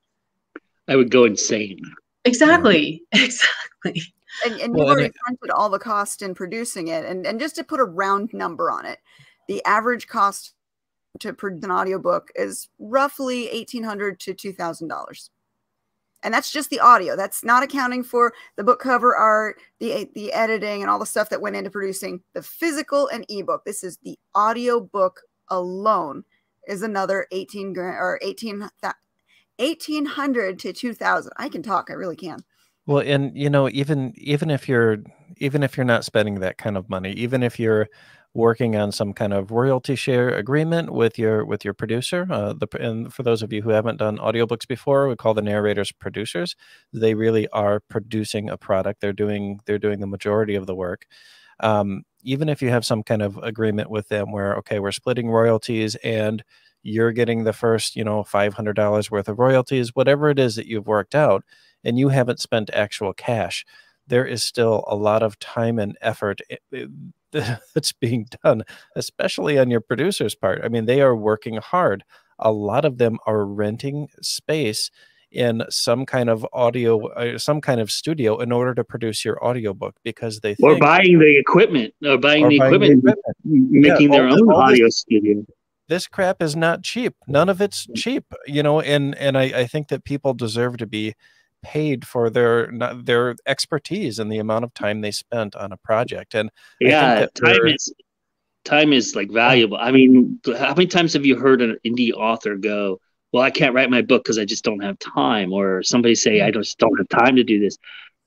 I 0.87 0.97
would 0.97 1.11
go 1.11 1.25
insane. 1.25 1.81
Exactly. 2.25 3.03
Exactly. 3.13 4.15
And, 4.45 4.61
and 4.61 4.77
you've 4.77 4.87
already 4.87 5.13
counted 5.27 5.51
all 5.51 5.69
the 5.69 5.79
cost 5.79 6.23
in 6.23 6.35
producing 6.35 6.89
it. 6.89 7.05
And, 7.05 7.27
and 7.27 7.39
just 7.39 7.57
to 7.57 7.65
put 7.65 7.81
a 7.81 7.85
round 7.85 8.31
number 8.33 8.71
on 8.71 8.87
it, 8.87 8.99
the 9.49 9.65
average 9.65 10.07
cost 10.07 10.55
to 11.21 11.33
produce 11.33 11.65
an 11.65 11.71
audiobook 11.71 12.31
is 12.35 12.69
roughly 12.79 13.49
1,800 13.53 14.19
to 14.21 14.35
$2,000 14.35 15.29
and 16.25 16.33
that's 16.33 16.53
just 16.53 16.71
the 16.71 16.79
audio. 16.81 17.17
That's 17.17 17.43
not 17.45 17.63
accounting 17.63 18.05
for 18.05 18.33
the 18.57 18.63
book 18.65 18.79
cover 18.81 19.17
art 19.17 19.57
the 19.81 20.09
the 20.15 20.33
editing 20.33 20.81
and 20.81 20.89
all 20.89 21.01
the 21.01 21.05
stuff 21.07 21.31
that 21.31 21.41
went 21.41 21.57
into 21.57 21.71
producing 21.71 22.23
the 22.33 22.43
physical 22.43 23.09
and 23.09 23.27
ebook. 23.29 23.65
This 23.65 23.83
is 23.83 23.99
the 24.05 24.17
audio 24.35 24.79
book 24.79 25.23
alone 25.49 26.25
is 26.67 26.83
another 26.83 27.27
18 27.33 27.73
grand 27.73 27.97
or 27.97 28.19
18 28.23 28.69
1800 29.59 30.59
to 30.59 30.73
2000 30.73 31.33
i 31.37 31.49
can 31.49 31.63
talk 31.63 31.89
i 31.91 31.93
really 31.93 32.17
can 32.17 32.39
well 32.87 32.99
and 32.99 33.37
you 33.37 33.51
know 33.51 33.69
even 33.69 34.13
even 34.17 34.51
if 34.51 34.69
you're 34.69 34.99
even 35.39 35.63
if 35.63 35.77
you're 35.77 35.85
not 35.85 36.05
spending 36.05 36.41
that 36.41 36.59
kind 36.59 36.77
of 36.77 36.89
money 36.89 37.13
even 37.13 37.43
if 37.43 37.59
you're 37.59 37.89
working 38.35 38.77
on 38.77 38.91
some 38.91 39.13
kind 39.13 39.33
of 39.35 39.51
royalty 39.51 39.95
share 39.95 40.31
agreement 40.31 40.91
with 40.91 41.19
your 41.19 41.45
with 41.45 41.65
your 41.65 41.75
producer. 41.75 42.27
Uh, 42.31 42.55
the 42.55 42.67
and 42.81 43.13
for 43.13 43.23
those 43.23 43.43
of 43.43 43.53
you 43.53 43.61
who 43.63 43.71
haven't 43.71 43.99
done 43.99 44.17
audiobooks 44.19 44.67
before, 44.67 45.07
we 45.09 45.17
call 45.17 45.35
the 45.35 45.43
narrators 45.43 45.93
producers. 45.93 46.57
They 46.95 47.15
really 47.15 47.47
are 47.49 47.81
producing 47.81 48.49
a 48.49 48.57
product. 48.57 49.01
They're 49.01 49.13
doing 49.13 49.61
they're 49.67 49.79
doing 49.79 50.01
the 50.01 50.07
majority 50.07 50.55
of 50.55 50.67
the 50.67 50.75
work. 50.75 51.05
Um, 51.61 52.05
even 52.25 52.49
if 52.49 52.63
you 52.63 52.71
have 52.71 52.85
some 52.85 53.03
kind 53.03 53.23
of 53.23 53.37
agreement 53.39 53.91
with 53.91 54.09
them, 54.09 54.33
where 54.33 54.55
okay, 54.59 54.79
we're 54.79 54.93
splitting 54.93 55.31
royalties 55.31 55.95
and 55.97 56.43
you're 56.83 57.13
getting 57.13 57.45
the 57.45 57.53
first, 57.53 57.97
you 57.97 58.05
know, 58.05 58.25
five 58.25 58.55
hundred 58.55 58.75
dollars 58.77 59.11
worth 59.11 59.29
of 59.29 59.39
royalties, 59.39 59.95
whatever 59.95 60.31
it 60.31 60.39
is 60.39 60.57
that 60.57 60.67
you've 60.67 60.87
worked 60.87 61.15
out, 61.15 61.45
and 61.85 61.99
you 61.99 62.09
haven't 62.09 62.41
spent 62.41 62.71
actual 62.73 63.13
cash 63.13 63.65
there 64.07 64.27
is 64.27 64.43
still 64.43 64.85
a 64.87 64.97
lot 64.97 65.23
of 65.23 65.39
time 65.39 65.79
and 65.79 65.97
effort 66.01 66.41
that's 67.33 67.93
being 67.93 68.27
done, 68.45 68.63
especially 68.97 69.59
on 69.59 69.71
your 69.71 69.81
producer's 69.81 70.35
part. 70.35 70.61
I 70.65 70.69
mean, 70.69 70.87
they 70.87 71.01
are 71.01 71.17
working 71.17 71.57
hard. 71.57 72.05
A 72.39 72.53
lot 72.53 72.85
of 72.85 72.99
them 72.99 73.19
are 73.27 73.45
renting 73.45 74.09
space 74.21 74.91
in 75.31 75.63
some 75.71 76.05
kind 76.05 76.29
of 76.29 76.47
audio, 76.53 77.07
uh, 77.13 77.39
some 77.39 77.63
kind 77.63 77.81
of 77.81 77.91
studio 77.91 78.39
in 78.39 78.53
order 78.53 78.75
to 78.75 78.85
produce 78.85 79.25
your 79.25 79.43
audiobook 79.43 79.97
because 80.05 80.41
they 80.41 80.55
or 80.63 80.77
buying 80.79 81.19
the 81.19 81.39
equipment 81.39 81.95
or 82.05 82.19
buying, 82.19 82.45
or 82.45 82.51
the, 82.51 82.59
buying 82.59 82.73
equipment, 82.75 83.03
the 83.03 83.13
equipment, 83.13 83.71
making 83.71 84.13
yeah, 84.13 84.19
their 84.19 84.29
own 84.29 84.53
audio 84.53 84.87
this, 84.87 84.99
studio. 84.99 85.43
This 85.89 86.07
crap 86.07 86.43
is 86.43 86.55
not 86.55 86.83
cheap. 86.83 87.15
None 87.27 87.49
of 87.49 87.63
it's 87.63 87.87
cheap, 87.97 88.25
you 88.47 88.63
know. 88.63 88.83
And 88.83 89.15
and 89.15 89.39
I, 89.39 89.45
I 89.45 89.67
think 89.67 89.89
that 89.89 90.05
people 90.05 90.35
deserve 90.35 90.77
to 90.79 90.87
be 90.87 91.15
paid 91.63 92.07
for 92.07 92.31
their 92.31 92.71
their 93.03 93.37
expertise 93.47 94.19
and 94.19 94.31
the 94.31 94.39
amount 94.39 94.65
of 94.65 94.75
time 94.75 95.01
they 95.01 95.11
spent 95.11 95.57
on 95.57 95.73
a 95.73 95.77
project. 95.77 96.35
And 96.35 96.51
yeah, 96.81 97.27
time 97.35 97.67
is 97.67 97.93
time 98.65 98.93
is 98.93 99.15
like 99.17 99.31
valuable. 99.31 99.77
I 99.79 99.91
mean, 99.91 100.41
how 100.47 100.75
many 100.75 100.87
times 100.87 101.13
have 101.15 101.27
you 101.27 101.37
heard 101.37 101.63
an 101.63 101.79
indie 101.87 102.13
author 102.13 102.57
go, 102.57 103.01
"Well, 103.33 103.43
I 103.43 103.51
can't 103.51 103.75
write 103.75 103.91
my 103.91 104.03
book 104.03 104.25
because 104.25 104.39
I 104.39 104.45
just 104.45 104.65
don't 104.65 104.83
have 104.83 104.99
time," 104.99 105.53
or 105.53 105.83
somebody 105.83 106.15
say, 106.15 106.43
"I 106.43 106.51
just 106.51 106.79
don't 106.79 106.97
have 106.99 107.09
time 107.09 107.37
to 107.37 107.45
do 107.45 107.59
this." 107.61 107.79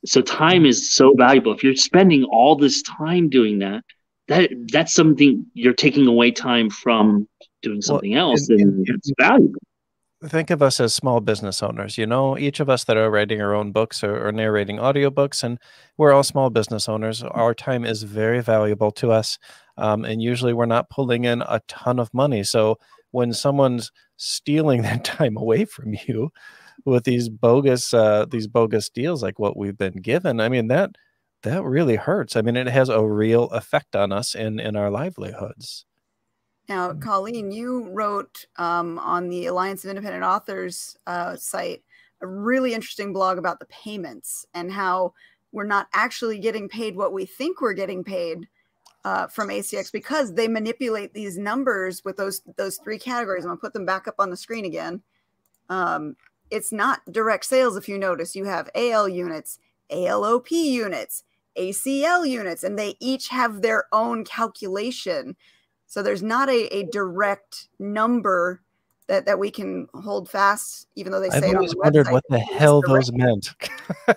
So 0.05 0.21
time 0.21 0.65
is 0.65 0.93
so 0.93 1.13
valuable. 1.15 1.53
If 1.53 1.63
you're 1.63 1.75
spending 1.75 2.23
all 2.25 2.55
this 2.55 2.81
time 2.83 3.29
doing 3.29 3.59
that, 3.59 3.83
that 4.27 4.49
that's 4.71 4.93
something 4.93 5.45
you're 5.53 5.73
taking 5.73 6.07
away 6.07 6.31
time 6.31 6.69
from 6.69 7.27
doing 7.61 7.81
something 7.81 8.11
well, 8.11 8.31
else, 8.31 8.49
and, 8.49 8.59
and, 8.59 8.87
and 8.87 8.97
it's 8.97 9.11
valuable 9.19 9.59
think 10.27 10.49
of 10.49 10.61
us 10.61 10.79
as 10.79 10.93
small 10.93 11.21
business 11.21 11.61
owners 11.63 11.97
you 11.97 12.05
know? 12.05 12.37
Each 12.37 12.59
of 12.59 12.69
us 12.69 12.83
that 12.85 12.97
are 12.97 13.09
writing 13.09 13.41
our 13.41 13.53
own 13.53 13.71
books 13.71 14.03
or, 14.03 14.27
or, 14.27 14.31
narrating 14.31 14.77
audiobooks 14.77 15.43
and 15.43 15.59
we're 15.97 16.11
all 16.11 16.23
small 16.23 16.49
business 16.49 16.89
owners. 16.89 17.23
Our 17.23 17.53
time 17.53 17.85
is 17.85 18.03
very 18.03 18.41
valuable 18.41 18.91
to 18.93 19.11
us 19.11 19.37
um, 19.77 20.05
and 20.05 20.21
usually 20.21 20.53
we're 20.53 20.65
not 20.65 20.89
pulling 20.89 21.25
in 21.25 21.41
a 21.41 21.61
ton 21.67 21.99
of 21.99 22.13
money. 22.13 22.43
So 22.43 22.77
when 23.11 23.33
someone's 23.33 23.91
stealing 24.17 24.81
that 24.83 25.03
time 25.03 25.37
away 25.37 25.65
from 25.65 25.95
you 26.07 26.31
with 26.85 27.03
these 27.03 27.29
bogus 27.29 27.93
uh, 27.93 28.25
these 28.29 28.47
bogus 28.47 28.89
deals 28.89 29.23
like 29.23 29.39
what 29.39 29.57
we've 29.57 29.77
been 29.77 30.01
given 30.01 30.39
i 30.41 30.49
mean 30.49 30.67
that 30.67 30.91
that 31.45 31.63
really 31.63 31.95
hurts. 31.95 32.35
I 32.35 32.41
mean 32.41 32.57
it 32.57 32.67
has 32.67 32.89
a 32.89 33.05
real 33.05 33.45
effect 33.45 33.95
on 33.95 34.11
us 34.11 34.35
in 34.35 34.59
in 34.59 34.75
our 34.75 34.89
livelihoods 34.89 35.85
now, 36.67 36.91
mm. 36.91 37.01
Colleen, 37.01 37.51
you 37.51 37.89
wrote 37.89 38.45
um, 38.57 38.99
on 38.99 39.29
the 39.29 39.47
Alliance 39.47 39.83
of 39.83 39.89
Independent 39.89 40.23
Authors 40.23 40.97
uh, 41.07 41.35
site 41.35 41.83
a 42.21 42.27
really 42.27 42.73
interesting 42.73 43.13
blog 43.13 43.37
about 43.37 43.59
the 43.59 43.65
payments 43.65 44.45
and 44.53 44.71
how 44.71 45.13
we're 45.51 45.65
not 45.65 45.87
actually 45.93 46.39
getting 46.39 46.67
paid 46.67 46.95
what 46.95 47.13
we 47.13 47.25
think 47.25 47.61
we're 47.61 47.73
getting 47.73 48.03
paid 48.03 48.47
uh, 49.03 49.27
from 49.27 49.49
ACX 49.49 49.91
because 49.91 50.33
they 50.33 50.47
manipulate 50.47 51.13
these 51.13 51.37
numbers 51.37 52.03
with 52.03 52.17
those 52.17 52.41
those 52.57 52.77
three 52.77 52.97
categories. 52.97 53.43
I'm 53.43 53.49
gonna 53.49 53.59
put 53.59 53.73
them 53.73 53.85
back 53.85 54.07
up 54.07 54.15
on 54.17 54.29
the 54.29 54.37
screen 54.37 54.65
again. 54.65 55.01
Um, 55.69 56.15
it's 56.49 56.71
not 56.71 57.01
direct 57.11 57.45
sales. 57.45 57.77
If 57.77 57.87
you 57.87 57.97
notice, 57.97 58.35
you 58.35 58.45
have 58.45 58.69
AL 58.75 59.09
units, 59.09 59.59
ALOP 59.91 60.51
units, 60.51 61.23
ACL 61.57 62.27
units, 62.27 62.63
and 62.63 62.77
they 62.77 62.95
each 62.99 63.27
have 63.29 63.61
their 63.61 63.85
own 63.91 64.23
calculation 64.23 65.35
so 65.95 66.03
there's 66.03 66.21
not 66.21 66.49
a, 66.49 66.67
a 66.75 66.83
direct 66.83 67.69
number 67.79 68.61
that, 69.07 69.25
that 69.27 69.39
we 69.39 69.49
can 69.49 69.87
hold 69.93 70.29
fast, 70.29 70.89
even 70.97 71.13
though 71.13 71.21
they 71.21 71.29
say 71.29 71.37
I've 71.37 71.43
it 71.43 71.55
always 71.55 71.71
on 71.71 71.77
the 71.77 71.83
wondered 71.83 72.07
website. 72.07 72.11
what 72.11 72.23
the 72.29 72.39
hell 72.39 72.81
those 72.81 73.13
meant. 73.13 73.51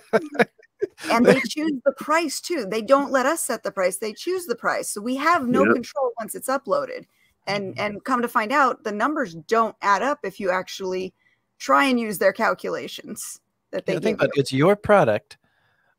and 1.09 1.25
they 1.25 1.41
choose 1.49 1.75
the 1.85 1.93
price 1.93 2.41
too. 2.41 2.67
They 2.69 2.83
don't 2.83 3.13
let 3.13 3.27
us 3.27 3.43
set 3.43 3.63
the 3.63 3.71
price; 3.71 3.99
they 3.99 4.13
choose 4.13 4.47
the 4.47 4.57
price. 4.57 4.91
So 4.91 5.01
we 5.01 5.15
have 5.19 5.47
no 5.47 5.65
yep. 5.65 5.75
control 5.75 6.11
once 6.19 6.35
it's 6.35 6.49
uploaded. 6.49 7.05
And 7.47 7.79
and 7.79 8.03
come 8.03 8.23
to 8.23 8.29
find 8.29 8.51
out, 8.51 8.83
the 8.83 8.91
numbers 8.91 9.37
don't 9.37 9.77
add 9.81 10.03
up 10.03 10.19
if 10.25 10.41
you 10.41 10.51
actually 10.51 11.15
try 11.59 11.85
and 11.85 12.01
use 12.01 12.19
their 12.19 12.33
calculations 12.33 13.41
that 13.71 13.87
they 13.87 13.93
yeah, 13.93 14.01
think 14.01 14.21
it's 14.35 14.53
your 14.53 14.75
product, 14.75 15.39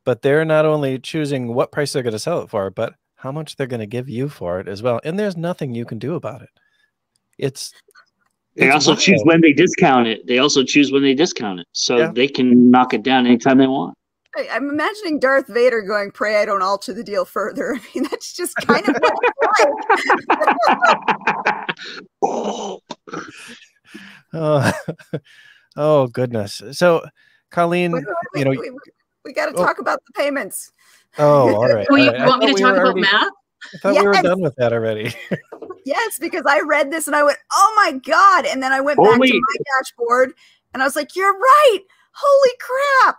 but 0.03 0.23
they're 0.23 0.43
not 0.43 0.65
only 0.65 0.99
choosing 0.99 1.53
what 1.53 1.71
price 1.71 1.93
they're 1.93 2.03
going 2.03 2.11
to 2.11 2.19
sell 2.19 2.41
it 2.41 2.49
for, 2.49 2.69
but 2.69 2.95
how 3.20 3.32
much 3.32 3.55
they're 3.55 3.67
going 3.67 3.82
to 3.82 3.86
give 3.86 4.09
you 4.09 4.30
for 4.30 4.59
it 4.59 4.67
as 4.67 4.82
well. 4.82 5.01
And 5.03 5.20
there's 5.20 5.38
nothing 5.38 5.76
you 5.76 5.86
can 5.86 5.99
do 5.99 6.15
about 6.15 6.41
it. 6.41 6.49
It's 7.38 7.74
they 8.55 8.67
it's 8.67 8.76
also 8.76 8.91
wild. 8.91 8.99
choose 8.99 9.22
when 9.24 9.41
they 9.41 9.53
discount 9.53 10.07
it. 10.07 10.26
They 10.28 10.39
also 10.39 10.63
choose 10.63 10.91
when 10.91 11.03
they 11.03 11.13
discount 11.13 11.59
it, 11.59 11.67
so 11.72 11.97
yeah. 11.97 12.11
they 12.13 12.28
can 12.28 12.72
knock 12.72 12.93
it 12.93 13.03
down 13.03 13.26
anytime 13.26 13.57
they 13.57 13.67
want. 13.67 13.95
I'm 14.51 14.70
imagining 14.70 15.20
Darth 15.20 15.47
Vader 15.47 15.82
going, 15.82 16.11
"Pray 16.11 16.41
I 16.41 16.45
don't 16.45 16.61
alter 16.61 16.93
the 16.93 17.03
deal 17.03 17.26
further." 17.26 17.76
I 17.76 17.80
mean, 17.93 18.07
that's 18.09 18.34
just 18.34 18.55
kind 18.57 18.88
of 18.88 18.95
what 18.95 19.13
it's 19.24 20.26
like. 22.24 22.82
oh, 24.34 24.72
oh 25.78 26.07
goodness. 26.07 26.61
So, 26.72 27.03
Colleen, 27.51 27.91
wait, 27.93 28.05
wait, 28.36 28.39
you 28.39 28.45
know, 28.45 28.63
we, 29.30 29.32
we 29.32 29.34
got 29.34 29.51
to 29.51 29.61
oh. 29.61 29.65
talk 29.65 29.80
about 29.80 30.03
the 30.05 30.13
payments. 30.13 30.71
Oh, 31.17 31.55
all 31.55 31.67
right. 31.73 31.88
Well, 31.89 31.99
you 31.99 32.11
right. 32.11 32.27
want 32.27 32.43
me 32.43 32.53
to 32.53 32.61
talk 32.61 32.73
about 32.73 32.86
already, 32.86 33.01
math? 33.01 33.32
I 33.73 33.77
thought 33.77 33.93
yes. 33.93 34.01
we 34.01 34.07
were 34.07 34.13
done 34.13 34.41
with 34.41 34.55
that 34.55 34.73
already. 34.73 35.13
yes, 35.86 36.17
because 36.19 36.43
I 36.47 36.61
read 36.61 36.91
this 36.91 37.07
and 37.07 37.15
I 37.15 37.23
went, 37.23 37.38
"Oh 37.51 37.73
my 37.75 37.99
god!" 37.99 38.45
And 38.45 38.63
then 38.63 38.71
I 38.71 38.80
went 38.80 38.99
Only, 38.99 39.11
back 39.11 39.27
to 39.27 39.41
my 39.41 39.55
dashboard 39.77 40.34
and 40.73 40.82
I 40.82 40.86
was 40.86 40.95
like, 40.95 41.15
"You're 41.15 41.38
right! 41.38 41.80
Holy 42.13 42.51
crap!" 42.59 43.17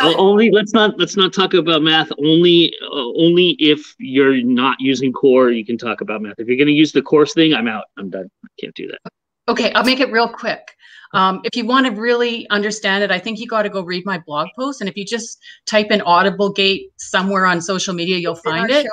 Uh, 0.00 0.14
only 0.16 0.52
let's 0.52 0.72
not 0.72 0.96
let's 1.00 1.16
not 1.16 1.32
talk 1.32 1.52
about 1.52 1.82
math. 1.82 2.12
Only 2.18 2.72
uh, 2.82 3.12
only 3.16 3.56
if 3.58 3.96
you're 3.98 4.40
not 4.42 4.76
using 4.78 5.12
core, 5.12 5.50
you 5.50 5.66
can 5.66 5.76
talk 5.76 6.00
about 6.00 6.22
math. 6.22 6.38
If 6.38 6.46
you're 6.46 6.56
going 6.56 6.68
to 6.68 6.72
use 6.72 6.92
the 6.92 7.02
course 7.02 7.34
thing, 7.34 7.52
I'm 7.52 7.66
out. 7.66 7.86
I'm 7.98 8.08
done. 8.08 8.30
I 8.44 8.48
can't 8.60 8.74
do 8.76 8.86
that. 8.86 9.12
Okay, 9.48 9.72
I'll 9.72 9.84
make 9.84 9.98
it 9.98 10.12
real 10.12 10.28
quick. 10.28 10.75
Um, 11.12 11.40
if 11.44 11.56
you 11.56 11.64
want 11.64 11.86
to 11.86 11.92
really 11.92 12.48
understand 12.50 13.04
it, 13.04 13.10
I 13.10 13.18
think 13.18 13.38
you 13.38 13.46
got 13.46 13.62
to 13.62 13.68
go 13.68 13.82
read 13.82 14.04
my 14.04 14.18
blog 14.18 14.48
post. 14.56 14.80
And 14.80 14.88
if 14.88 14.96
you 14.96 15.04
just 15.04 15.38
type 15.66 15.90
in 15.90 16.00
Audible 16.02 16.52
Gate 16.52 16.92
somewhere 16.96 17.46
on 17.46 17.60
social 17.60 17.94
media, 17.94 18.16
you'll 18.16 18.34
find 18.34 18.70
it. 18.70 18.86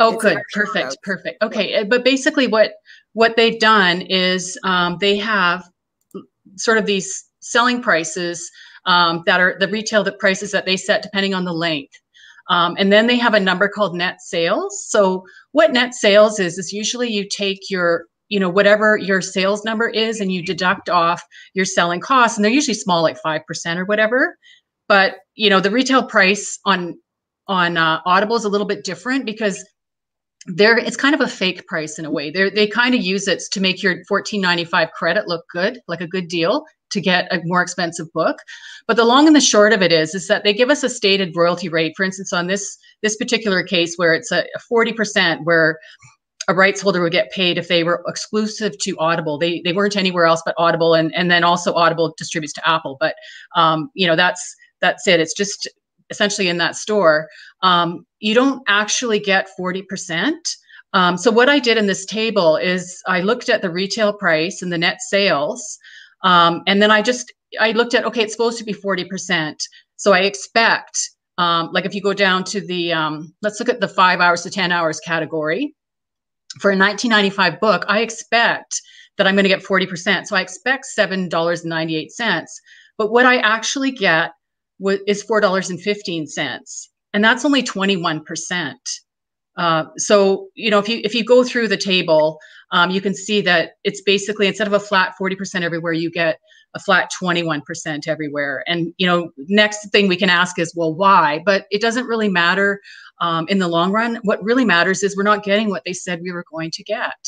Oh, 0.00 0.14
it's 0.14 0.22
good, 0.22 0.38
perfect, 0.52 0.96
perfect. 1.02 1.42
Okay, 1.42 1.76
uh, 1.76 1.84
but 1.84 2.04
basically, 2.04 2.46
what 2.46 2.72
what 3.12 3.36
they've 3.36 3.60
done 3.60 4.00
is 4.02 4.58
um, 4.64 4.96
they 5.00 5.16
have 5.16 5.64
sort 6.56 6.78
of 6.78 6.86
these 6.86 7.24
selling 7.40 7.82
prices 7.82 8.50
um, 8.86 9.22
that 9.26 9.40
are 9.40 9.56
the 9.58 9.68
retail 9.68 10.02
that 10.04 10.18
prices 10.18 10.50
that 10.52 10.66
they 10.66 10.76
set 10.76 11.02
depending 11.02 11.34
on 11.34 11.44
the 11.44 11.52
length. 11.52 11.94
Um, 12.48 12.74
and 12.78 12.92
then 12.92 13.06
they 13.06 13.16
have 13.16 13.34
a 13.34 13.40
number 13.40 13.68
called 13.68 13.94
net 13.94 14.20
sales. 14.20 14.84
So 14.88 15.24
what 15.52 15.72
net 15.72 15.94
sales 15.94 16.40
is 16.40 16.58
is 16.58 16.72
usually 16.72 17.08
you 17.08 17.28
take 17.28 17.70
your 17.70 18.06
you 18.28 18.40
know 18.40 18.48
whatever 18.48 18.96
your 18.96 19.20
sales 19.20 19.64
number 19.64 19.88
is 19.88 20.20
and 20.20 20.32
you 20.32 20.44
deduct 20.44 20.88
off 20.88 21.22
your 21.54 21.64
selling 21.64 22.00
costs 22.00 22.36
and 22.36 22.44
they're 22.44 22.52
usually 22.52 22.74
small 22.74 23.02
like 23.02 23.18
5% 23.24 23.76
or 23.76 23.84
whatever 23.84 24.36
but 24.88 25.16
you 25.34 25.50
know 25.50 25.60
the 25.60 25.70
retail 25.70 26.02
price 26.02 26.58
on 26.64 26.98
on 27.48 27.76
uh, 27.76 28.00
audible 28.06 28.36
is 28.36 28.44
a 28.44 28.48
little 28.48 28.66
bit 28.66 28.84
different 28.84 29.26
because 29.26 29.64
there 30.46 30.76
it's 30.76 30.96
kind 30.96 31.14
of 31.14 31.20
a 31.20 31.28
fake 31.28 31.66
price 31.66 31.98
in 31.98 32.04
a 32.04 32.10
way 32.10 32.30
they 32.30 32.50
they 32.50 32.66
kind 32.66 32.94
of 32.94 33.00
use 33.00 33.28
it 33.28 33.42
to 33.52 33.60
make 33.60 33.82
your 33.82 33.96
14.95 34.10 34.90
credit 34.92 35.28
look 35.28 35.44
good 35.52 35.80
like 35.86 36.00
a 36.00 36.06
good 36.06 36.28
deal 36.28 36.64
to 36.92 37.00
get 37.00 37.32
a 37.32 37.40
more 37.44 37.62
expensive 37.62 38.12
book. 38.12 38.38
But 38.86 38.96
the 38.96 39.04
long 39.04 39.26
and 39.26 39.34
the 39.34 39.40
short 39.40 39.72
of 39.72 39.82
it 39.82 39.92
is, 39.92 40.14
is 40.14 40.28
that 40.28 40.44
they 40.44 40.52
give 40.52 40.70
us 40.70 40.82
a 40.82 40.88
stated 40.88 41.34
royalty 41.34 41.68
rate. 41.68 41.94
For 41.96 42.04
instance, 42.04 42.32
on 42.32 42.46
this 42.46 42.78
this 43.02 43.16
particular 43.16 43.62
case 43.64 43.96
where 43.96 44.14
it's 44.14 44.30
a 44.30 44.44
forty 44.68 44.92
percent, 44.92 45.44
where 45.44 45.78
a 46.48 46.54
rights 46.54 46.80
holder 46.80 47.00
would 47.02 47.12
get 47.12 47.30
paid 47.30 47.58
if 47.58 47.68
they 47.68 47.84
were 47.84 48.02
exclusive 48.06 48.76
to 48.78 48.96
Audible. 48.98 49.38
They 49.38 49.60
they 49.64 49.72
weren't 49.72 49.96
anywhere 49.96 50.26
else 50.26 50.42
but 50.44 50.54
Audible, 50.58 50.94
and 50.94 51.14
and 51.14 51.30
then 51.30 51.44
also 51.44 51.74
Audible 51.74 52.14
distributes 52.16 52.52
to 52.54 52.68
Apple. 52.68 52.96
But 52.98 53.14
um, 53.54 53.90
you 53.94 54.06
know 54.06 54.16
that's 54.16 54.54
that's 54.80 55.06
it. 55.06 55.20
It's 55.20 55.34
just 55.34 55.68
essentially 56.10 56.48
in 56.48 56.58
that 56.58 56.76
store. 56.76 57.28
Um, 57.62 58.04
you 58.20 58.34
don't 58.34 58.62
actually 58.68 59.18
get 59.18 59.48
forty 59.56 59.82
percent. 59.82 60.56
Um, 60.94 61.16
so 61.16 61.30
what 61.30 61.48
I 61.48 61.58
did 61.58 61.78
in 61.78 61.86
this 61.86 62.04
table 62.04 62.56
is 62.56 63.00
I 63.06 63.20
looked 63.20 63.48
at 63.48 63.62
the 63.62 63.70
retail 63.70 64.12
price 64.12 64.60
and 64.60 64.70
the 64.70 64.78
net 64.78 65.00
sales, 65.00 65.78
um, 66.22 66.62
and 66.66 66.82
then 66.82 66.90
I 66.90 67.02
just 67.02 67.32
I 67.60 67.72
looked 67.72 67.94
at 67.94 68.04
okay, 68.04 68.22
it's 68.22 68.32
supposed 68.32 68.58
to 68.58 68.64
be 68.64 68.72
forty 68.72 69.04
percent, 69.04 69.62
so 69.96 70.12
I 70.12 70.20
expect 70.20 70.98
um, 71.38 71.70
like 71.72 71.84
if 71.84 71.94
you 71.94 72.02
go 72.02 72.12
down 72.12 72.44
to 72.44 72.60
the 72.60 72.92
um, 72.92 73.32
let's 73.42 73.60
look 73.60 73.68
at 73.68 73.80
the 73.80 73.88
five 73.88 74.20
hours 74.20 74.42
to 74.42 74.50
ten 74.50 74.72
hours 74.72 74.98
category 75.00 75.74
for 76.60 76.70
a 76.70 76.76
1995 76.76 77.60
book, 77.60 77.84
I 77.88 78.00
expect 78.00 78.80
that 79.16 79.26
I'm 79.26 79.34
going 79.34 79.44
to 79.44 79.48
get 79.48 79.62
40%. 79.62 80.26
So 80.26 80.36
I 80.36 80.40
expect 80.40 80.86
$7.98. 80.96 82.46
But 82.98 83.10
what 83.10 83.26
I 83.26 83.38
actually 83.38 83.90
get 83.90 84.32
is 85.06 85.24
$4.15. 85.24 86.88
And 87.14 87.24
that's 87.24 87.44
only 87.44 87.62
21%. 87.62 88.74
Uh, 89.56 89.84
so 89.98 90.48
you 90.54 90.70
know 90.70 90.78
if 90.78 90.88
you 90.88 91.02
if 91.04 91.14
you 91.14 91.22
go 91.22 91.44
through 91.44 91.68
the 91.68 91.76
table 91.76 92.38
um, 92.70 92.90
you 92.90 93.02
can 93.02 93.14
see 93.14 93.42
that 93.42 93.72
it's 93.84 94.00
basically 94.00 94.46
instead 94.46 94.66
of 94.66 94.72
a 94.72 94.80
flat 94.80 95.12
40% 95.20 95.60
everywhere 95.60 95.92
you 95.92 96.10
get 96.10 96.38
a 96.74 96.80
flat 96.80 97.10
21% 97.22 98.08
everywhere 98.08 98.64
and 98.66 98.92
you 98.98 99.06
know 99.06 99.30
next 99.48 99.90
thing 99.90 100.08
we 100.08 100.16
can 100.16 100.30
ask 100.30 100.58
is 100.58 100.74
well 100.74 100.94
why 100.94 101.42
but 101.44 101.66
it 101.70 101.80
doesn't 101.80 102.06
really 102.06 102.28
matter 102.28 102.80
um, 103.20 103.46
in 103.48 103.58
the 103.58 103.68
long 103.68 103.92
run 103.92 104.18
what 104.24 104.42
really 104.42 104.64
matters 104.64 105.02
is 105.02 105.16
we're 105.16 105.22
not 105.22 105.44
getting 105.44 105.68
what 105.68 105.82
they 105.84 105.92
said 105.92 106.20
we 106.22 106.32
were 106.32 106.44
going 106.50 106.70
to 106.70 106.82
get 106.82 107.26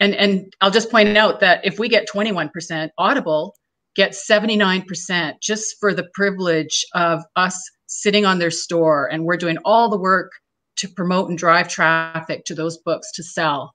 and 0.00 0.14
and 0.14 0.52
i'll 0.60 0.70
just 0.70 0.90
point 0.90 1.16
out 1.16 1.40
that 1.40 1.64
if 1.64 1.78
we 1.78 1.88
get 1.88 2.08
21% 2.08 2.90
audible 2.98 3.54
get 3.94 4.12
79% 4.12 5.34
just 5.40 5.76
for 5.78 5.92
the 5.92 6.08
privilege 6.14 6.84
of 6.94 7.22
us 7.36 7.60
sitting 7.86 8.24
on 8.24 8.38
their 8.38 8.50
store 8.50 9.06
and 9.12 9.24
we're 9.24 9.36
doing 9.36 9.58
all 9.64 9.88
the 9.88 9.98
work 9.98 10.32
to 10.76 10.88
promote 10.88 11.28
and 11.28 11.38
drive 11.38 11.68
traffic 11.68 12.44
to 12.46 12.54
those 12.54 12.78
books 12.78 13.12
to 13.12 13.22
sell. 13.22 13.72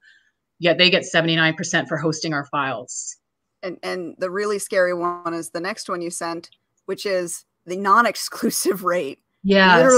Yet 0.59 0.79
they 0.79 0.89
get 0.89 1.03
79% 1.03 1.87
for 1.87 1.97
hosting 1.97 2.33
our 2.33 2.45
files. 2.45 3.15
And 3.63 3.77
and 3.83 4.15
the 4.17 4.29
really 4.29 4.59
scary 4.59 4.93
one 4.93 5.33
is 5.33 5.49
the 5.49 5.59
next 5.59 5.89
one 5.89 6.01
you 6.01 6.09
sent, 6.09 6.51
which 6.85 7.05
is 7.05 7.45
the 7.65 7.77
non-exclusive 7.77 8.83
rate. 8.83 9.19
Yeah. 9.43 9.89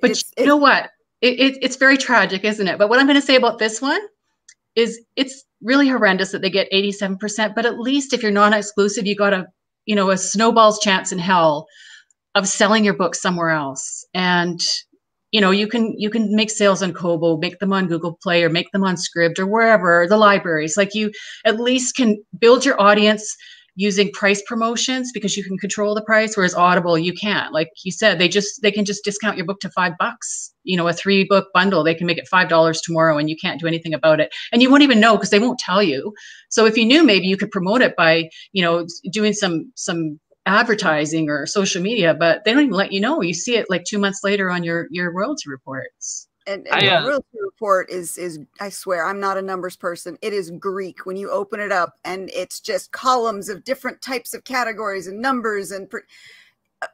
but 0.00 0.10
it's, 0.10 0.32
you 0.36 0.46
know 0.46 0.56
what? 0.56 0.90
It, 1.20 1.40
it, 1.40 1.58
it's 1.62 1.76
very 1.76 1.96
tragic, 1.96 2.44
isn't 2.44 2.66
it? 2.66 2.78
But 2.78 2.88
what 2.88 2.98
I'm 2.98 3.06
going 3.06 3.20
to 3.20 3.26
say 3.26 3.36
about 3.36 3.58
this 3.58 3.80
one 3.80 4.00
is 4.74 5.00
it's 5.16 5.44
really 5.62 5.88
horrendous 5.88 6.32
that 6.32 6.42
they 6.42 6.50
get 6.50 6.70
87%. 6.70 7.54
But 7.54 7.66
at 7.66 7.78
least 7.78 8.12
if 8.12 8.22
you're 8.22 8.32
non-exclusive, 8.32 9.06
you 9.06 9.16
got 9.16 9.32
a 9.32 9.46
you 9.86 9.94
know 9.94 10.10
a 10.10 10.18
snowball's 10.18 10.80
chance 10.80 11.12
in 11.12 11.18
hell 11.18 11.66
of 12.34 12.46
selling 12.46 12.84
your 12.84 12.94
book 12.94 13.14
somewhere 13.14 13.50
else 13.50 14.04
and 14.12 14.60
you 15.36 15.42
know 15.42 15.50
you 15.50 15.68
can 15.68 15.92
you 15.98 16.08
can 16.08 16.34
make 16.34 16.50
sales 16.50 16.82
on 16.82 16.94
kobo 16.94 17.36
make 17.36 17.58
them 17.58 17.70
on 17.70 17.86
google 17.86 18.18
play 18.22 18.42
or 18.42 18.48
make 18.48 18.72
them 18.72 18.82
on 18.82 18.96
scribd 18.96 19.38
or 19.38 19.46
wherever 19.46 20.06
the 20.08 20.16
libraries. 20.16 20.78
Like 20.78 20.94
you 20.94 21.12
at 21.44 21.60
least 21.60 21.94
can 21.94 22.16
build 22.38 22.64
your 22.64 22.80
audience 22.80 23.36
using 23.74 24.10
price 24.12 24.40
promotions 24.48 25.10
because 25.12 25.36
you 25.36 25.44
can 25.44 25.58
control 25.58 25.94
the 25.94 26.00
price 26.00 26.38
whereas 26.38 26.54
audible 26.54 26.96
you 26.96 27.12
can't. 27.12 27.52
Like 27.52 27.68
you 27.84 27.92
said 27.92 28.18
they 28.18 28.28
just 28.28 28.62
they 28.62 28.72
can 28.72 28.86
just 28.86 29.04
discount 29.04 29.36
your 29.36 29.44
book 29.44 29.60
to 29.60 29.68
five 29.68 29.92
bucks 29.98 30.54
you 30.64 30.74
know 30.74 30.88
a 30.88 30.94
three 30.94 31.24
book 31.24 31.48
bundle. 31.52 31.84
They 31.84 31.94
can 31.94 32.06
make 32.06 32.16
it 32.16 32.28
five 32.28 32.48
dollars 32.48 32.80
tomorrow 32.80 33.18
and 33.18 33.28
you 33.28 33.36
can't 33.36 33.60
do 33.60 33.66
anything 33.66 33.92
about 33.92 34.20
it. 34.20 34.34
And 34.52 34.62
you 34.62 34.70
won't 34.70 34.84
even 34.84 35.00
know 35.00 35.16
because 35.16 35.28
they 35.28 35.38
won't 35.38 35.58
tell 35.58 35.82
you. 35.82 36.14
So 36.48 36.64
if 36.64 36.78
you 36.78 36.86
knew 36.86 37.04
maybe 37.04 37.26
you 37.26 37.36
could 37.36 37.50
promote 37.50 37.82
it 37.82 37.94
by 37.94 38.30
you 38.52 38.62
know 38.62 38.86
doing 39.12 39.34
some 39.34 39.70
some 39.74 40.18
advertising 40.46 41.28
or 41.28 41.46
social 41.46 41.82
media, 41.82 42.14
but 42.14 42.44
they 42.44 42.52
don't 42.52 42.62
even 42.62 42.74
let 42.74 42.92
you 42.92 43.00
know. 43.00 43.20
You 43.20 43.34
see 43.34 43.56
it 43.56 43.66
like 43.68 43.84
two 43.84 43.98
months 43.98 44.20
later 44.24 44.50
on 44.50 44.64
your 44.64 44.86
your 44.90 45.12
royalty 45.12 45.50
reports. 45.50 46.28
And, 46.46 46.66
and 46.68 46.84
I, 46.84 46.88
uh, 46.88 47.00
the 47.02 47.08
royalty 47.08 47.38
report 47.42 47.90
is 47.90 48.16
is 48.16 48.38
I 48.60 48.68
swear 48.68 49.04
I'm 49.04 49.20
not 49.20 49.36
a 49.36 49.42
numbers 49.42 49.76
person. 49.76 50.16
It 50.22 50.32
is 50.32 50.52
Greek 50.52 51.04
when 51.04 51.16
you 51.16 51.30
open 51.30 51.60
it 51.60 51.72
up, 51.72 51.94
and 52.04 52.30
it's 52.32 52.60
just 52.60 52.92
columns 52.92 53.48
of 53.48 53.64
different 53.64 54.00
types 54.00 54.32
of 54.32 54.44
categories 54.44 55.06
and 55.06 55.20
numbers 55.20 55.72
and. 55.72 55.90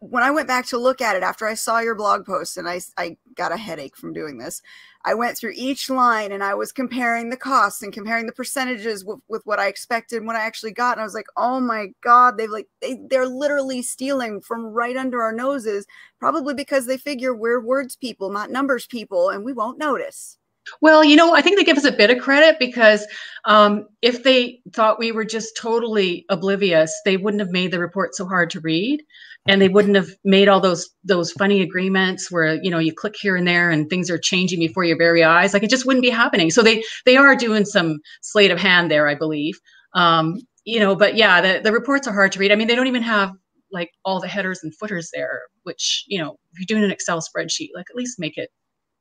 when 0.00 0.22
I 0.22 0.30
went 0.30 0.46
back 0.46 0.66
to 0.66 0.78
look 0.78 1.00
at 1.00 1.16
it 1.16 1.22
after 1.22 1.46
I 1.46 1.54
saw 1.54 1.80
your 1.80 1.96
blog 1.96 2.24
post, 2.24 2.56
and 2.56 2.68
I, 2.68 2.80
I 2.96 3.16
got 3.34 3.52
a 3.52 3.56
headache 3.56 3.96
from 3.96 4.12
doing 4.12 4.38
this, 4.38 4.62
I 5.04 5.14
went 5.14 5.36
through 5.36 5.54
each 5.56 5.90
line 5.90 6.30
and 6.30 6.44
I 6.44 6.54
was 6.54 6.70
comparing 6.70 7.30
the 7.30 7.36
costs 7.36 7.82
and 7.82 7.92
comparing 7.92 8.26
the 8.26 8.32
percentages 8.32 9.04
with, 9.04 9.18
with 9.28 9.44
what 9.44 9.58
I 9.58 9.66
expected 9.66 10.18
and 10.18 10.26
what 10.26 10.36
I 10.36 10.44
actually 10.44 10.72
got. 10.72 10.92
And 10.92 11.00
I 11.00 11.04
was 11.04 11.14
like, 11.14 11.26
oh 11.36 11.58
my 11.58 11.88
God, 12.02 12.38
they've 12.38 12.48
like, 12.48 12.68
they, 12.80 13.00
they're 13.10 13.26
literally 13.26 13.82
stealing 13.82 14.40
from 14.40 14.66
right 14.66 14.96
under 14.96 15.20
our 15.20 15.32
noses, 15.32 15.86
probably 16.20 16.54
because 16.54 16.86
they 16.86 16.98
figure 16.98 17.34
we're 17.34 17.60
words 17.60 17.96
people, 17.96 18.30
not 18.30 18.50
numbers 18.50 18.86
people, 18.86 19.30
and 19.30 19.44
we 19.44 19.52
won't 19.52 19.78
notice. 19.78 20.38
Well, 20.80 21.04
you 21.04 21.16
know, 21.16 21.34
I 21.34 21.42
think 21.42 21.58
they 21.58 21.64
give 21.64 21.76
us 21.76 21.84
a 21.84 21.92
bit 21.92 22.10
of 22.10 22.18
credit 22.18 22.56
because 22.58 23.06
um, 23.44 23.86
if 24.00 24.22
they 24.22 24.60
thought 24.72 24.98
we 24.98 25.12
were 25.12 25.24
just 25.24 25.56
totally 25.56 26.24
oblivious, 26.28 26.92
they 27.04 27.16
wouldn't 27.16 27.40
have 27.40 27.50
made 27.50 27.72
the 27.72 27.80
report 27.80 28.14
so 28.14 28.26
hard 28.26 28.50
to 28.50 28.60
read. 28.60 29.02
And 29.48 29.60
they 29.60 29.68
wouldn't 29.68 29.96
have 29.96 30.10
made 30.22 30.46
all 30.46 30.60
those 30.60 30.88
those 31.02 31.32
funny 31.32 31.62
agreements 31.62 32.30
where 32.30 32.62
you 32.62 32.70
know 32.70 32.78
you 32.78 32.92
click 32.94 33.16
here 33.20 33.34
and 33.34 33.46
there 33.46 33.70
and 33.70 33.90
things 33.90 34.08
are 34.08 34.18
changing 34.18 34.60
before 34.60 34.84
your 34.84 34.96
very 34.96 35.24
eyes. 35.24 35.52
Like 35.52 35.64
it 35.64 35.70
just 35.70 35.84
wouldn't 35.84 36.04
be 36.04 36.10
happening. 36.10 36.48
So 36.50 36.62
they 36.62 36.84
they 37.06 37.16
are 37.16 37.34
doing 37.34 37.64
some 37.64 37.98
sleight 38.20 38.52
of 38.52 38.60
hand 38.60 38.88
there 38.88 39.08
i 39.08 39.16
believe. 39.16 39.54
Um, 39.94 40.38
you 40.64 40.78
know 40.78 40.94
but 40.94 41.16
yeah 41.16 41.40
the, 41.40 41.60
the 41.60 41.72
reports 41.72 42.06
are 42.06 42.12
hard 42.12 42.30
to 42.32 42.38
read. 42.38 42.52
I 42.52 42.54
mean 42.54 42.68
they 42.68 42.76
don't 42.76 42.86
even 42.86 43.02
have 43.02 43.32
like 43.72 43.90
all 44.04 44.20
the 44.20 44.28
headers 44.28 44.60
and 44.62 44.72
footers 44.76 45.10
there 45.12 45.40
which 45.64 46.04
you 46.06 46.20
know 46.20 46.36
if 46.52 46.60
you're 46.60 46.66
doing 46.66 46.84
an 46.84 46.92
excel 46.92 47.20
spreadsheet 47.20 47.70
like 47.74 47.86
at 47.90 47.96
least 47.96 48.20
make 48.20 48.38
it 48.38 48.50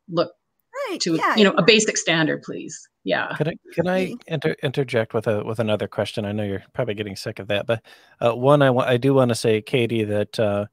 look 0.09 0.31
right 0.89 0.99
to 1.01 1.15
yeah, 1.15 1.35
you 1.35 1.43
know 1.43 1.53
a 1.57 1.63
basic 1.63 1.97
standard 1.97 2.41
please. 2.43 2.87
Yeah. 3.03 3.33
Can 3.35 3.47
i 3.47 3.53
can 3.73 3.87
i 3.87 4.13
inter- 4.27 4.55
interject 4.61 5.13
with 5.13 5.27
a 5.27 5.43
with 5.43 5.59
another 5.59 5.87
question? 5.87 6.25
I 6.25 6.31
know 6.31 6.43
you're 6.43 6.63
probably 6.73 6.93
getting 6.93 7.15
sick 7.15 7.39
of 7.39 7.47
that 7.47 7.65
but 7.65 7.81
uh, 8.19 8.35
one 8.35 8.61
i 8.61 8.69
want 8.69 8.89
i 8.89 8.97
do 8.97 9.13
want 9.13 9.29
to 9.29 9.35
say 9.35 9.61
katie 9.61 10.03
that 10.03 10.39
uh 10.39 10.65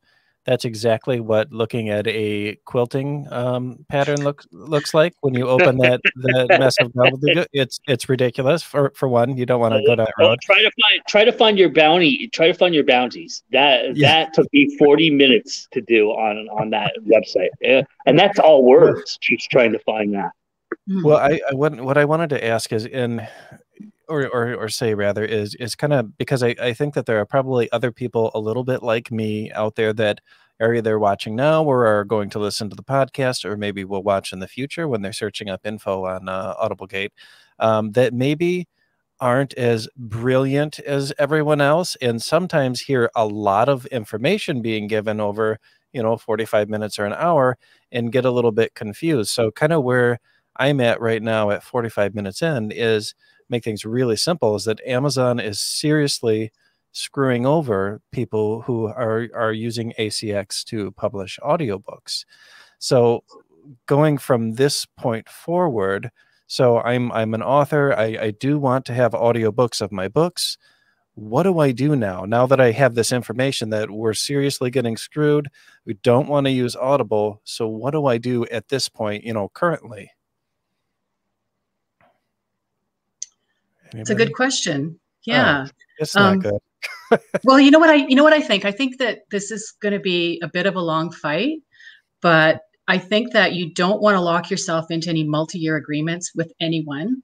that's 0.49 0.65
exactly 0.65 1.21
what 1.21 1.53
looking 1.53 1.91
at 1.91 2.07
a 2.07 2.57
quilting 2.65 3.27
um, 3.31 3.85
pattern 3.91 4.25
looks 4.25 4.47
looks 4.51 4.95
like 4.95 5.13
when 5.21 5.35
you 5.35 5.47
open 5.47 5.77
that 5.85 6.01
that 6.17 6.59
mess 6.59 6.75
of 6.81 6.91
gobbledygook. 6.93 7.47
It's 7.53 7.79
it's 7.87 8.09
ridiculous. 8.09 8.63
For 8.63 8.91
for 8.97 9.09
one, 9.09 9.37
you 9.37 9.45
don't 9.45 9.61
want 9.61 9.75
to 9.75 9.83
go 9.85 9.95
that 9.95 10.11
road. 10.19 10.39
try 10.41 10.63
to 10.63 10.71
find 10.71 11.03
try 11.07 11.25
to 11.27 11.33
find 11.33 11.59
your 11.59 11.69
bounty. 11.69 12.29
Try 12.29 12.47
to 12.47 12.55
find 12.55 12.75
your 12.75 12.85
bounties. 12.85 13.43
That 13.53 13.95
Yeah. 13.95 14.09
that 14.25 14.33
took 14.33 14.47
me 14.55 14.75
forty 14.79 15.11
minutes 15.11 15.69
to 15.73 15.83
do 15.83 16.09
on 16.13 16.49
on 16.49 16.71
that 16.71 16.95
website, 17.07 17.85
and 18.07 18.19
that's 18.19 18.39
all 18.39 18.65
words. 18.65 19.19
Just 19.21 19.51
trying 19.51 19.73
to 19.73 19.79
find 19.81 20.15
that. 20.15 20.31
Mhm. 20.89 21.05
Well, 21.05 21.19
I, 21.19 21.41
I 21.51 21.55
what, 21.55 21.79
what 21.79 21.99
I 21.99 22.07
wanted 22.07 22.31
to 22.31 22.43
ask 22.43 22.73
is 22.73 22.87
in 22.87 23.27
or, 24.09 24.29
or, 24.29 24.55
or 24.55 24.69
say 24.69 24.95
rather 24.95 25.25
is 25.25 25.55
is 25.57 25.75
kind 25.75 25.93
of 25.93 26.17
because 26.19 26.43
I, 26.43 26.55
I 26.61 26.73
think 26.73 26.95
that 26.95 27.07
there 27.07 27.21
are 27.21 27.27
probably 27.27 27.71
other 27.73 27.93
people 27.93 28.31
a 28.35 28.41
little 28.41 28.65
bit 28.65 28.83
like 28.83 29.11
me 29.11 29.51
out 29.53 29.77
there 29.77 29.93
that 29.95 30.21
are 30.61 30.75
either 30.75 30.99
watching 30.99 31.37
now 31.37 31.63
or 31.65 31.87
are 31.87 32.05
going 32.05 32.31
to 32.31 32.39
listen 32.39 32.69
to 32.71 32.77
the 32.77 32.83
podcast 32.83 33.45
or 33.45 33.57
maybe 33.57 33.85
will 33.85 34.03
watch 34.03 34.33
in 34.33 34.41
the 34.41 34.49
future 34.49 34.89
when 34.89 35.03
they're 35.03 35.13
searching 35.13 35.49
up 35.49 35.65
info 35.65 36.05
on 36.07 36.29
uh, 36.29 36.55
AudibleGate 36.57 37.11
um, 37.61 37.93
that 37.93 38.13
maybe 38.13 38.67
aren't 39.21 39.55
as 39.55 39.89
brilliant 39.97 40.79
as 40.81 41.13
everyone 41.19 41.61
else 41.61 41.97
and 41.97 42.23
sometimes 42.23 42.81
hear 42.81 43.11
a 43.17 43.27
lot 43.27 43.69
of 43.69 43.87
information 43.87 44.63
being 44.63 44.87
given 44.87 45.21
over 45.21 45.59
you 45.93 46.03
know 46.03 46.17
45 46.17 46.69
minutes 46.69 46.99
or 46.99 47.05
an 47.07 47.15
hour 47.15 47.57
and 47.93 48.13
get 48.13 48.25
a 48.25 48.31
little 48.31 48.53
bit 48.53 48.75
confused. 48.75 49.31
So 49.31 49.51
kind 49.51 49.73
of 49.73 49.83
where 49.85 50.19
i'm 50.57 50.81
at 50.81 51.01
right 51.01 51.23
now 51.23 51.51
at 51.51 51.63
45 51.63 52.15
minutes 52.15 52.43
in 52.43 52.71
is 52.73 53.15
make 53.51 53.65
things 53.65 53.85
really 53.85 54.17
simple 54.17 54.55
is 54.57 54.65
that 54.65 54.81
amazon 54.87 55.41
is 55.41 55.61
seriously 55.61 56.51
screwing 56.93 57.47
over 57.47 58.01
people 58.13 58.63
who 58.63 58.87
are 58.87 59.29
are 59.35 59.53
using 59.53 59.93
acx 59.99 60.65
to 60.65 60.91
publish 60.93 61.39
audiobooks. 61.43 62.25
So 62.79 63.25
going 63.87 64.19
from 64.19 64.55
this 64.55 64.87
point 64.87 65.29
forward 65.29 66.11
so 66.47 66.79
i'm 66.81 67.13
i'm 67.13 67.35
an 67.35 67.43
author. 67.43 67.93
I 67.93 68.19
i 68.21 68.31
do 68.31 68.59
want 68.59 68.85
to 68.87 68.95
have 68.95 69.13
audiobooks 69.13 69.81
of 69.81 69.93
my 69.93 70.09
books. 70.09 70.57
What 71.15 71.43
do 71.45 71.59
i 71.59 71.73
do 71.73 71.95
now? 71.97 72.25
Now 72.25 72.47
that 72.47 72.61
i 72.61 72.73
have 72.73 72.95
this 72.95 73.13
information 73.13 73.71
that 73.71 73.91
we're 73.91 74.15
seriously 74.15 74.71
getting 74.71 74.97
screwed 74.97 75.49
we 75.85 75.95
don't 76.03 76.29
want 76.29 76.47
to 76.47 76.51
use 76.51 76.75
audible. 76.77 77.41
So 77.45 77.69
what 77.69 77.93
do 77.93 78.07
i 78.07 78.19
do 78.19 78.47
at 78.47 78.69
this 78.69 78.89
point 78.89 79.25
you 79.25 79.35
know 79.35 79.51
currently 79.51 80.11
It's 83.95 84.11
a 84.11 84.15
good 84.15 84.35
question. 84.35 84.99
Yeah. 85.25 85.67
it's 85.99 86.15
not 86.15 86.33
Um, 86.33 86.39
good 86.41 86.61
well, 87.45 87.59
you 87.59 87.71
know 87.71 87.79
what 87.79 87.91
I 87.91 87.95
you 87.95 88.15
know 88.15 88.25
what 88.25 88.33
I 88.33 88.41
think? 88.41 88.65
I 88.65 88.73
think 88.73 88.99
that 88.99 89.21
this 89.31 89.51
is 89.51 89.73
going 89.81 89.95
to 89.95 90.01
be 90.01 90.41
a 90.43 90.49
bit 90.49 90.67
of 90.67 90.77
a 90.77 90.81
long 90.81 91.11
fight, 91.11 91.59
but 92.21 92.61
I 92.87 92.99
think 92.99 93.33
that 93.33 93.55
you 93.55 93.73
don't 93.73 94.01
want 94.01 94.15
to 94.15 94.21
lock 94.21 94.51
yourself 94.51 94.91
into 94.91 95.11
any 95.11 95.25
multi-year 95.25 95.77
agreements 95.77 96.33
with 96.35 96.53
anyone 96.61 97.23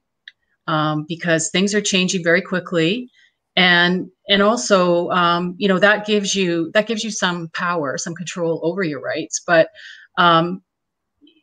um, 0.67 1.05
because 1.07 1.49
things 1.49 1.73
are 1.73 1.81
changing 1.81 2.23
very 2.23 2.41
quickly, 2.41 3.09
and 3.55 4.09
and 4.27 4.41
also 4.41 5.09
um, 5.09 5.55
you 5.57 5.67
know 5.67 5.79
that 5.79 6.05
gives 6.05 6.35
you 6.35 6.71
that 6.73 6.87
gives 6.87 7.03
you 7.03 7.11
some 7.11 7.49
power, 7.53 7.97
some 7.97 8.15
control 8.15 8.59
over 8.63 8.83
your 8.83 9.01
rights. 9.01 9.41
But 9.45 9.69
um, 10.17 10.61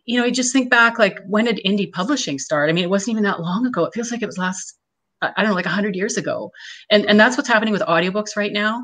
you 0.05 0.19
know, 0.19 0.27
you 0.27 0.33
just 0.33 0.53
think 0.53 0.71
back 0.71 0.99
like 0.99 1.19
when 1.27 1.45
did 1.45 1.61
indie 1.65 1.93
publishing 1.93 2.39
start? 2.39 2.69
I 2.69 2.73
mean, 2.73 2.85
it 2.85 2.91
wasn't 2.91 3.13
even 3.13 3.25
that 3.25 3.41
long 3.41 3.67
ago. 3.67 3.85
It 3.85 3.95
feels 3.95 4.11
like 4.11 4.23
it 4.23 4.27
was 4.27 4.39
last 4.39 4.79
I 5.23 5.43
don't 5.43 5.51
know, 5.51 5.55
like 5.55 5.65
100 5.65 5.95
years 5.95 6.17
ago. 6.17 6.51
And, 6.91 7.07
and 7.07 7.19
that's 7.19 7.37
what's 7.37 7.49
happening 7.49 7.73
with 7.73 7.83
audiobooks 7.83 8.37
right 8.37 8.53
now. 8.53 8.83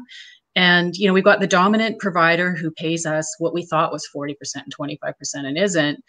And, 0.57 0.97
you 0.97 1.07
know, 1.07 1.13
we've 1.13 1.25
got 1.25 1.41
the 1.41 1.47
dominant 1.47 1.99
provider 1.99 2.55
who 2.55 2.71
pays 2.73 3.07
us 3.07 3.35
what 3.39 3.55
we 3.55 3.65
thought 3.65 3.93
was 3.93 4.09
40% 4.15 4.35
and 4.55 4.77
25% 4.77 5.15
and 5.35 5.59
isn't. 5.59 6.03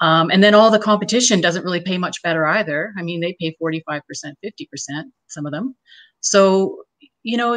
Um, 0.00 0.30
and 0.30 0.42
then 0.42 0.54
all 0.54 0.70
the 0.70 0.78
competition 0.78 1.40
doesn't 1.40 1.64
really 1.64 1.80
pay 1.80 1.98
much 1.98 2.22
better 2.22 2.46
either. 2.46 2.92
I 2.98 3.02
mean, 3.02 3.20
they 3.20 3.36
pay 3.40 3.56
45%, 3.62 4.00
50%, 4.44 5.04
some 5.28 5.46
of 5.46 5.52
them. 5.52 5.76
So, 6.20 6.82
you 7.22 7.36
know, 7.36 7.54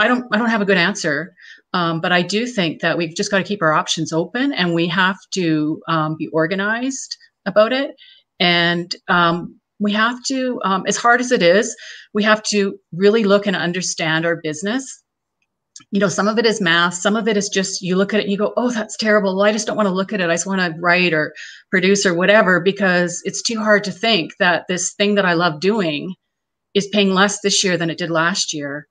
I 0.00 0.06
don't, 0.06 0.26
I 0.32 0.38
don't 0.38 0.50
have 0.50 0.60
a 0.60 0.66
good 0.66 0.76
answer. 0.76 1.34
Um, 1.72 2.00
but 2.00 2.12
I 2.12 2.22
do 2.22 2.46
think 2.46 2.80
that 2.82 2.96
we've 2.96 3.14
just 3.14 3.30
got 3.30 3.38
to 3.38 3.44
keep 3.44 3.62
our 3.62 3.72
options 3.72 4.12
open 4.12 4.52
and 4.52 4.74
we 4.74 4.86
have 4.88 5.18
to 5.32 5.82
um, 5.88 6.16
be 6.16 6.28
organized 6.28 7.16
about 7.46 7.72
it. 7.72 7.96
And 8.38 8.94
um, 9.08 9.58
we 9.78 9.92
have 9.92 10.22
to, 10.24 10.60
um, 10.64 10.84
as 10.86 10.96
hard 10.96 11.20
as 11.20 11.32
it 11.32 11.42
is, 11.42 11.74
we 12.12 12.22
have 12.24 12.42
to 12.44 12.78
really 12.92 13.24
look 13.24 13.46
and 13.46 13.56
understand 13.56 14.26
our 14.26 14.36
business. 14.36 15.02
You 15.92 16.00
know, 16.00 16.08
some 16.08 16.26
of 16.26 16.38
it 16.38 16.46
is 16.46 16.60
math, 16.60 16.94
some 16.94 17.14
of 17.14 17.28
it 17.28 17.36
is 17.36 17.48
just 17.48 17.82
you 17.82 17.94
look 17.94 18.12
at 18.12 18.20
it 18.20 18.24
and 18.24 18.32
you 18.32 18.38
go, 18.38 18.52
oh, 18.56 18.70
that's 18.70 18.96
terrible. 18.96 19.36
Well, 19.36 19.46
I 19.46 19.52
just 19.52 19.66
don't 19.66 19.76
want 19.76 19.86
to 19.86 19.94
look 19.94 20.12
at 20.12 20.20
it. 20.20 20.28
I 20.28 20.34
just 20.34 20.46
want 20.46 20.60
to 20.60 20.80
write 20.80 21.12
or 21.12 21.32
produce 21.70 22.04
or 22.04 22.14
whatever 22.14 22.60
because 22.60 23.22
it's 23.24 23.42
too 23.42 23.58
hard 23.58 23.84
to 23.84 23.92
think 23.92 24.32
that 24.40 24.64
this 24.68 24.92
thing 24.94 25.14
that 25.14 25.24
I 25.24 25.34
love 25.34 25.60
doing 25.60 26.14
is 26.74 26.88
paying 26.88 27.14
less 27.14 27.40
this 27.40 27.62
year 27.62 27.76
than 27.76 27.90
it 27.90 27.98
did 27.98 28.10
last 28.10 28.52
year. 28.52 28.88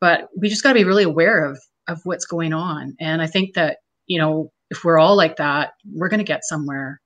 But 0.00 0.28
we 0.36 0.48
just 0.48 0.62
got 0.62 0.70
to 0.70 0.78
be 0.78 0.84
really 0.84 1.04
aware 1.04 1.44
of 1.44 1.58
of 1.88 2.00
what's 2.04 2.26
going 2.26 2.52
on. 2.52 2.94
And 3.00 3.20
I 3.20 3.26
think 3.26 3.54
that, 3.54 3.78
you 4.06 4.20
know, 4.20 4.52
if 4.70 4.84
we're 4.84 4.98
all 4.98 5.16
like 5.16 5.36
that, 5.36 5.72
we're 5.92 6.08
going 6.08 6.18
to 6.18 6.24
get 6.24 6.44
somewhere. 6.44 7.00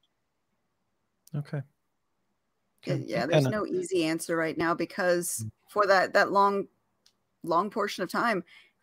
okay 1.35 1.63
Yeah, 2.87 3.27
there's 3.27 3.45
kinda- 3.45 3.51
no 3.51 3.67
easy 3.67 4.05
answer 4.05 4.37
right 4.37 4.57
now 4.57 4.75
because 4.75 5.45
Mm. 5.45 5.51
for 5.69 5.87
that 5.87 6.13
that 6.15 6.33
long 6.33 6.69
long 7.43 7.71
portion 7.71 8.03
of 8.03 8.11
time, 8.11 8.43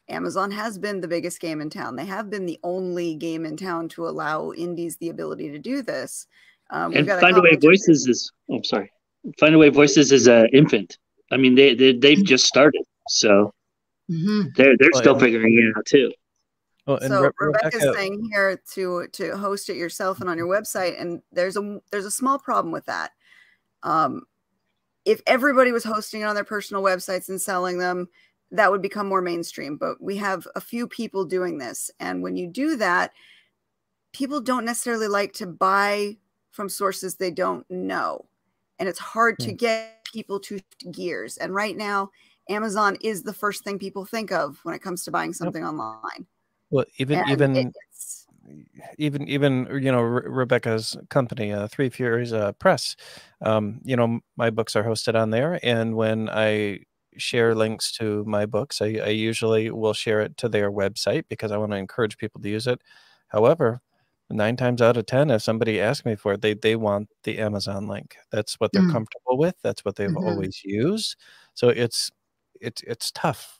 Amazon 0.09 0.51
has 0.51 0.77
been 0.77 1.01
the 1.01 1.07
biggest 1.07 1.39
game 1.39 1.59
in 1.61 1.69
town. 1.69 1.95
They 1.95 2.05
have 2.05 2.29
been 2.29 2.45
the 2.45 2.59
only 2.63 3.15
game 3.15 3.45
in 3.45 3.57
town 3.57 3.89
to 3.89 4.07
allow 4.07 4.51
indies 4.53 4.97
the 4.97 5.09
ability 5.09 5.49
to 5.51 5.59
do 5.59 5.81
this. 5.81 6.27
Um, 6.69 6.93
And 6.93 7.05
got 7.07 7.21
a 7.21 7.25
Findaway 7.25 7.61
Voices 7.61 8.07
is. 8.07 8.31
Oh, 8.49 8.55
I'm 8.57 8.63
sorry. 8.63 8.91
Findaway 9.39 9.71
Voices 9.73 10.11
is 10.11 10.27
an 10.27 10.47
infant. 10.53 10.97
I 11.31 11.37
mean, 11.37 11.55
they, 11.55 11.73
they 11.75 11.93
they've 11.93 12.23
just 12.23 12.45
started, 12.45 12.83
so 13.09 13.53
Mhm. 14.09 14.55
they're 14.55 14.75
they're 14.77 14.91
Oh, 14.95 14.99
still 14.99 15.13
yeah. 15.15 15.19
figuring 15.19 15.57
it 15.57 15.77
out 15.77 15.85
too. 15.85 16.11
well, 16.85 16.99
so 17.01 17.21
Re- 17.23 17.29
Rebecca's 17.39 17.81
Rebecca, 17.81 17.93
saying 17.97 18.29
here 18.31 18.61
to 18.73 19.07
to 19.07 19.37
host 19.37 19.69
it 19.69 19.77
yourself 19.77 20.19
and 20.21 20.29
on 20.29 20.37
your 20.37 20.47
website, 20.47 20.99
and 21.01 21.21
there's 21.31 21.57
a 21.57 21.81
there's 21.91 22.05
a 22.05 22.11
small 22.11 22.37
problem 22.39 22.71
with 22.71 22.85
that. 22.85 23.11
Um, 23.83 24.23
if 25.05 25.21
everybody 25.27 25.71
was 25.71 25.83
hosting 25.83 26.21
it 26.21 26.25
on 26.25 26.35
their 26.35 26.43
personal 26.45 26.83
websites 26.83 27.29
and 27.29 27.41
selling 27.41 27.77
them, 27.79 28.09
that 28.51 28.71
would 28.71 28.81
become 28.81 29.07
more 29.07 29.21
mainstream. 29.21 29.77
But 29.77 30.01
we 30.01 30.17
have 30.17 30.47
a 30.55 30.61
few 30.61 30.87
people 30.87 31.25
doing 31.25 31.57
this, 31.57 31.91
and 31.99 32.23
when 32.23 32.37
you 32.37 32.47
do 32.47 32.75
that, 32.77 33.13
people 34.13 34.41
don't 34.41 34.65
necessarily 34.65 35.07
like 35.07 35.33
to 35.33 35.47
buy 35.47 36.17
from 36.51 36.69
sources 36.69 37.15
they 37.15 37.31
don't 37.31 37.69
know, 37.71 38.25
and 38.79 38.87
it's 38.89 38.99
hard 38.99 39.39
to 39.41 39.51
Hmm. 39.51 39.55
get 39.55 40.05
people 40.05 40.39
to 40.41 40.59
gears. 40.91 41.37
And 41.37 41.53
right 41.55 41.75
now, 41.77 42.11
Amazon 42.49 42.97
is 43.01 43.23
the 43.23 43.33
first 43.33 43.63
thing 43.63 43.79
people 43.79 44.05
think 44.05 44.31
of 44.31 44.59
when 44.63 44.75
it 44.75 44.81
comes 44.81 45.03
to 45.05 45.11
buying 45.11 45.33
something 45.33 45.63
online. 45.65 46.27
well 46.69 46.85
even 46.97 47.23
And 47.25 47.25
even 47.25 47.55
it- 47.55 47.67
even 48.97 49.27
even 49.27 49.67
you 49.81 49.91
know 49.91 50.01
Re- 50.01 50.27
Rebecca's 50.29 50.97
company, 51.09 51.51
uh, 51.51 51.67
Three 51.67 51.89
Furies 51.89 52.33
uh, 52.33 52.51
Press. 52.53 52.95
Um, 53.41 53.81
you 53.83 53.95
know, 53.95 54.19
my 54.37 54.49
books 54.49 54.75
are 54.75 54.83
hosted 54.83 55.15
on 55.15 55.29
there, 55.31 55.59
and 55.63 55.95
when 55.95 56.29
I 56.29 56.79
share 57.17 57.55
links 57.55 57.91
to 57.93 58.23
my 58.25 58.45
books, 58.45 58.81
I, 58.81 58.87
I 59.03 59.09
usually 59.09 59.69
will 59.71 59.93
share 59.93 60.21
it 60.21 60.37
to 60.37 60.49
their 60.49 60.71
website 60.71 61.25
because 61.29 61.51
I 61.51 61.57
want 61.57 61.71
to 61.71 61.77
encourage 61.77 62.17
people 62.17 62.41
to 62.41 62.49
use 62.49 62.67
it. 62.67 62.81
However, 63.27 63.81
nine 64.29 64.55
times 64.57 64.81
out 64.81 64.97
of 64.97 65.05
ten, 65.05 65.29
if 65.31 65.41
somebody 65.43 65.79
asks 65.81 66.05
me 66.05 66.15
for 66.15 66.33
it, 66.33 66.41
they 66.41 66.53
they 66.55 66.75
want 66.75 67.09
the 67.23 67.39
Amazon 67.39 67.87
link. 67.87 68.17
That's 68.31 68.55
what 68.59 68.73
they're 68.73 68.83
Mm. 68.83 68.83
comfortable 68.83 69.37
with. 69.37 69.55
That's 69.63 69.85
what 69.85 69.95
they've 69.95 70.15
Mhm. 70.15 70.17
always 70.17 70.61
used. 70.65 71.15
So 71.55 71.69
it's 71.69 72.11
it's 72.61 72.81
it's 72.83 73.11
tough 73.11 73.59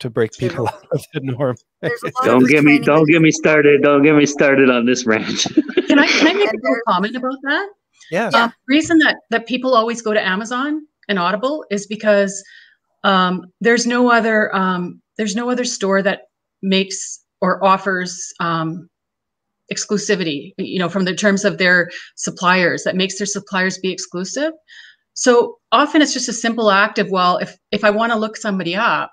to 0.00 0.10
break 0.10 0.32
There's 0.32 0.52
people 0.52 0.68
out 0.72 0.86
of 0.92 1.04
the 1.12 1.20
norm. 1.20 1.56
there's 1.80 2.02
a 2.02 2.06
lot 2.06 2.14
of 2.20 2.24
Don't 2.24 2.48
get 2.48 2.64
me 2.64 2.78
don't 2.78 3.06
get 3.08 3.22
me 3.22 3.30
started. 3.30 3.82
Don't 3.82 4.02
get 4.02 4.14
me 4.14 4.26
started 4.26 4.70
on 4.70 4.86
this 4.86 5.06
rant. 5.06 5.46
Can 5.88 5.98
I, 5.98 6.06
can 6.06 6.26
I 6.26 6.34
make 6.34 6.52
a 6.52 6.56
little 6.62 6.76
comment 6.86 7.16
about 7.16 7.38
that? 7.44 7.68
yeah. 8.10 8.30
Yeah. 8.32 8.44
Um, 8.44 8.52
reason 8.66 8.98
that 8.98 9.16
that 9.30 9.46
people 9.46 9.74
always 9.74 10.02
go 10.02 10.12
to 10.12 10.24
Amazon 10.24 10.86
and 11.08 11.18
Audible 11.18 11.64
is 11.70 11.86
because 11.86 12.42
um, 13.04 13.46
there's 13.60 13.86
no 13.86 14.10
other 14.10 14.54
um, 14.54 15.00
there's 15.16 15.34
no 15.34 15.50
other 15.50 15.64
store 15.64 16.02
that 16.02 16.22
makes 16.62 17.24
or 17.40 17.64
offers 17.64 18.32
um, 18.40 18.88
exclusivity. 19.72 20.52
You 20.58 20.78
know, 20.78 20.88
from 20.88 21.04
the 21.04 21.14
terms 21.14 21.44
of 21.44 21.58
their 21.58 21.90
suppliers 22.16 22.84
that 22.84 22.96
makes 22.96 23.18
their 23.18 23.26
suppliers 23.26 23.78
be 23.78 23.90
exclusive. 23.90 24.52
So 25.14 25.58
often 25.72 26.00
it's 26.02 26.12
just 26.12 26.28
a 26.28 26.32
simple 26.32 26.70
act 26.70 26.98
of 26.98 27.10
well, 27.10 27.38
if 27.38 27.56
if 27.72 27.82
I 27.84 27.90
want 27.90 28.12
to 28.12 28.18
look 28.18 28.36
somebody 28.36 28.76
up, 28.76 29.10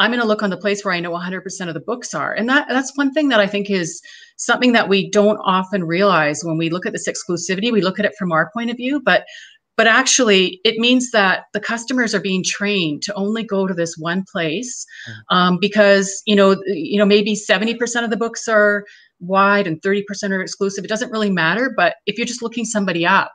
I'm 0.00 0.10
going 0.10 0.20
to 0.20 0.26
look 0.26 0.42
on 0.42 0.50
the 0.50 0.56
place 0.56 0.84
where 0.84 0.94
I 0.94 1.00
know 1.00 1.12
100% 1.12 1.68
of 1.68 1.74
the 1.74 1.80
books 1.80 2.14
are, 2.14 2.32
and 2.32 2.48
that 2.48 2.66
that's 2.68 2.96
one 2.96 3.12
thing 3.12 3.28
that 3.28 3.40
I 3.40 3.46
think 3.46 3.70
is 3.70 4.00
something 4.36 4.72
that 4.72 4.88
we 4.88 5.10
don't 5.10 5.38
often 5.44 5.84
realize 5.84 6.42
when 6.42 6.58
we 6.58 6.70
look 6.70 6.86
at 6.86 6.92
this 6.92 7.08
exclusivity. 7.08 7.70
We 7.70 7.82
look 7.82 7.98
at 7.98 8.04
it 8.04 8.14
from 8.18 8.32
our 8.32 8.50
point 8.52 8.70
of 8.70 8.76
view, 8.76 9.00
but 9.00 9.24
but 9.76 9.86
actually 9.86 10.60
it 10.64 10.78
means 10.78 11.10
that 11.12 11.44
the 11.54 11.60
customers 11.60 12.14
are 12.14 12.20
being 12.20 12.42
trained 12.44 13.02
to 13.02 13.14
only 13.14 13.44
go 13.44 13.66
to 13.66 13.72
this 13.72 13.96
one 13.96 14.24
place 14.30 14.84
mm. 15.08 15.36
um, 15.36 15.58
because 15.60 16.22
you 16.26 16.34
know 16.34 16.60
you 16.66 16.98
know 16.98 17.06
maybe 17.06 17.34
70% 17.34 18.04
of 18.04 18.10
the 18.10 18.16
books 18.16 18.48
are 18.48 18.84
wide 19.20 19.66
and 19.66 19.80
30% 19.80 20.04
are 20.32 20.40
exclusive 20.42 20.84
it 20.84 20.88
doesn't 20.88 21.12
really 21.12 21.30
matter 21.30 21.72
but 21.76 21.94
if 22.06 22.18
you're 22.18 22.26
just 22.26 22.42
looking 22.42 22.64
somebody 22.64 23.06
up 23.06 23.32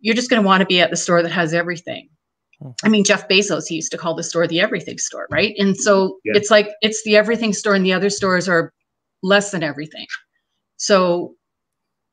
you're 0.00 0.14
just 0.14 0.30
going 0.30 0.42
to 0.42 0.46
want 0.46 0.60
to 0.60 0.66
be 0.66 0.80
at 0.80 0.90
the 0.90 0.96
store 0.96 1.22
that 1.22 1.32
has 1.32 1.54
everything. 1.54 2.08
I 2.82 2.88
mean, 2.88 3.04
Jeff 3.04 3.28
Bezos, 3.28 3.68
he 3.68 3.76
used 3.76 3.92
to 3.92 3.98
call 3.98 4.14
the 4.14 4.24
store 4.24 4.46
the 4.46 4.60
everything 4.60 4.98
store, 4.98 5.28
right? 5.30 5.54
And 5.58 5.76
so 5.76 6.18
yeah. 6.24 6.32
it's 6.34 6.50
like 6.50 6.68
it's 6.82 7.02
the 7.04 7.16
everything 7.16 7.52
store, 7.52 7.74
and 7.74 7.84
the 7.84 7.92
other 7.92 8.10
stores 8.10 8.48
are 8.48 8.72
less 9.22 9.50
than 9.50 9.62
everything. 9.62 10.06
So, 10.76 11.34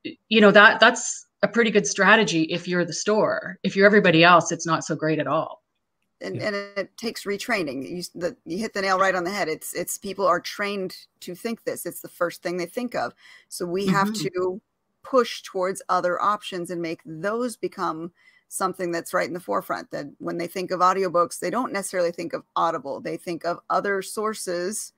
you 0.03 0.41
know, 0.41 0.51
that 0.51 0.79
that's 0.79 1.25
a 1.41 1.47
pretty 1.47 1.71
good 1.71 1.87
strategy 1.87 2.43
if 2.43 2.67
you're 2.67 2.85
the 2.85 2.93
store. 2.93 3.57
If 3.63 3.75
you're 3.75 3.85
everybody 3.85 4.23
else, 4.23 4.51
it's 4.51 4.67
not 4.67 4.83
so 4.83 4.95
great 4.95 5.19
at 5.19 5.27
all. 5.27 5.63
And, 6.21 6.41
and 6.41 6.55
it 6.55 6.95
takes 6.97 7.25
retraining. 7.25 7.89
You, 7.89 8.03
the, 8.15 8.37
you 8.45 8.57
hit 8.57 8.73
the 8.73 8.81
nail 8.81 8.97
right 8.97 9.13
on 9.13 9.25
the 9.25 9.31
head. 9.31 9.47
It's 9.47 9.73
it's 9.73 9.97
people 9.97 10.25
are 10.25 10.39
trained 10.39 10.95
to 11.21 11.35
think 11.35 11.63
this. 11.63 11.85
It's 11.85 12.01
the 12.01 12.07
first 12.07 12.41
thing 12.41 12.57
they 12.57 12.65
think 12.65 12.95
of. 12.95 13.13
So 13.49 13.65
we 13.65 13.87
have 13.87 14.09
mm-hmm. 14.09 14.27
to 14.27 14.61
push 15.03 15.41
towards 15.43 15.81
other 15.89 16.21
options 16.21 16.71
and 16.71 16.81
make 16.81 17.01
those 17.05 17.57
become 17.57 18.11
something 18.47 18.91
that's 18.91 19.13
right 19.13 19.27
in 19.27 19.33
the 19.33 19.39
forefront. 19.39 19.91
That 19.91 20.07
when 20.19 20.37
they 20.37 20.47
think 20.47 20.71
of 20.71 20.79
audiobooks, 20.79 21.39
they 21.39 21.49
don't 21.49 21.73
necessarily 21.73 22.11
think 22.11 22.33
of 22.33 22.43
Audible. 22.55 23.01
They 23.01 23.17
think 23.17 23.45
of 23.45 23.59
other 23.69 24.01
sources 24.01 24.93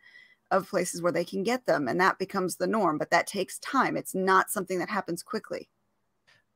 of 0.51 0.69
places 0.69 1.01
where 1.01 1.11
they 1.11 1.25
can 1.25 1.43
get 1.43 1.65
them, 1.65 1.87
and 1.87 1.99
that 1.99 2.19
becomes 2.19 2.55
the 2.55 2.67
norm. 2.67 2.97
But 2.97 3.11
that 3.11 3.27
takes 3.27 3.59
time. 3.59 3.97
It's 3.97 4.15
not 4.15 4.49
something 4.49 4.79
that 4.79 4.89
happens 4.89 5.23
quickly 5.23 5.69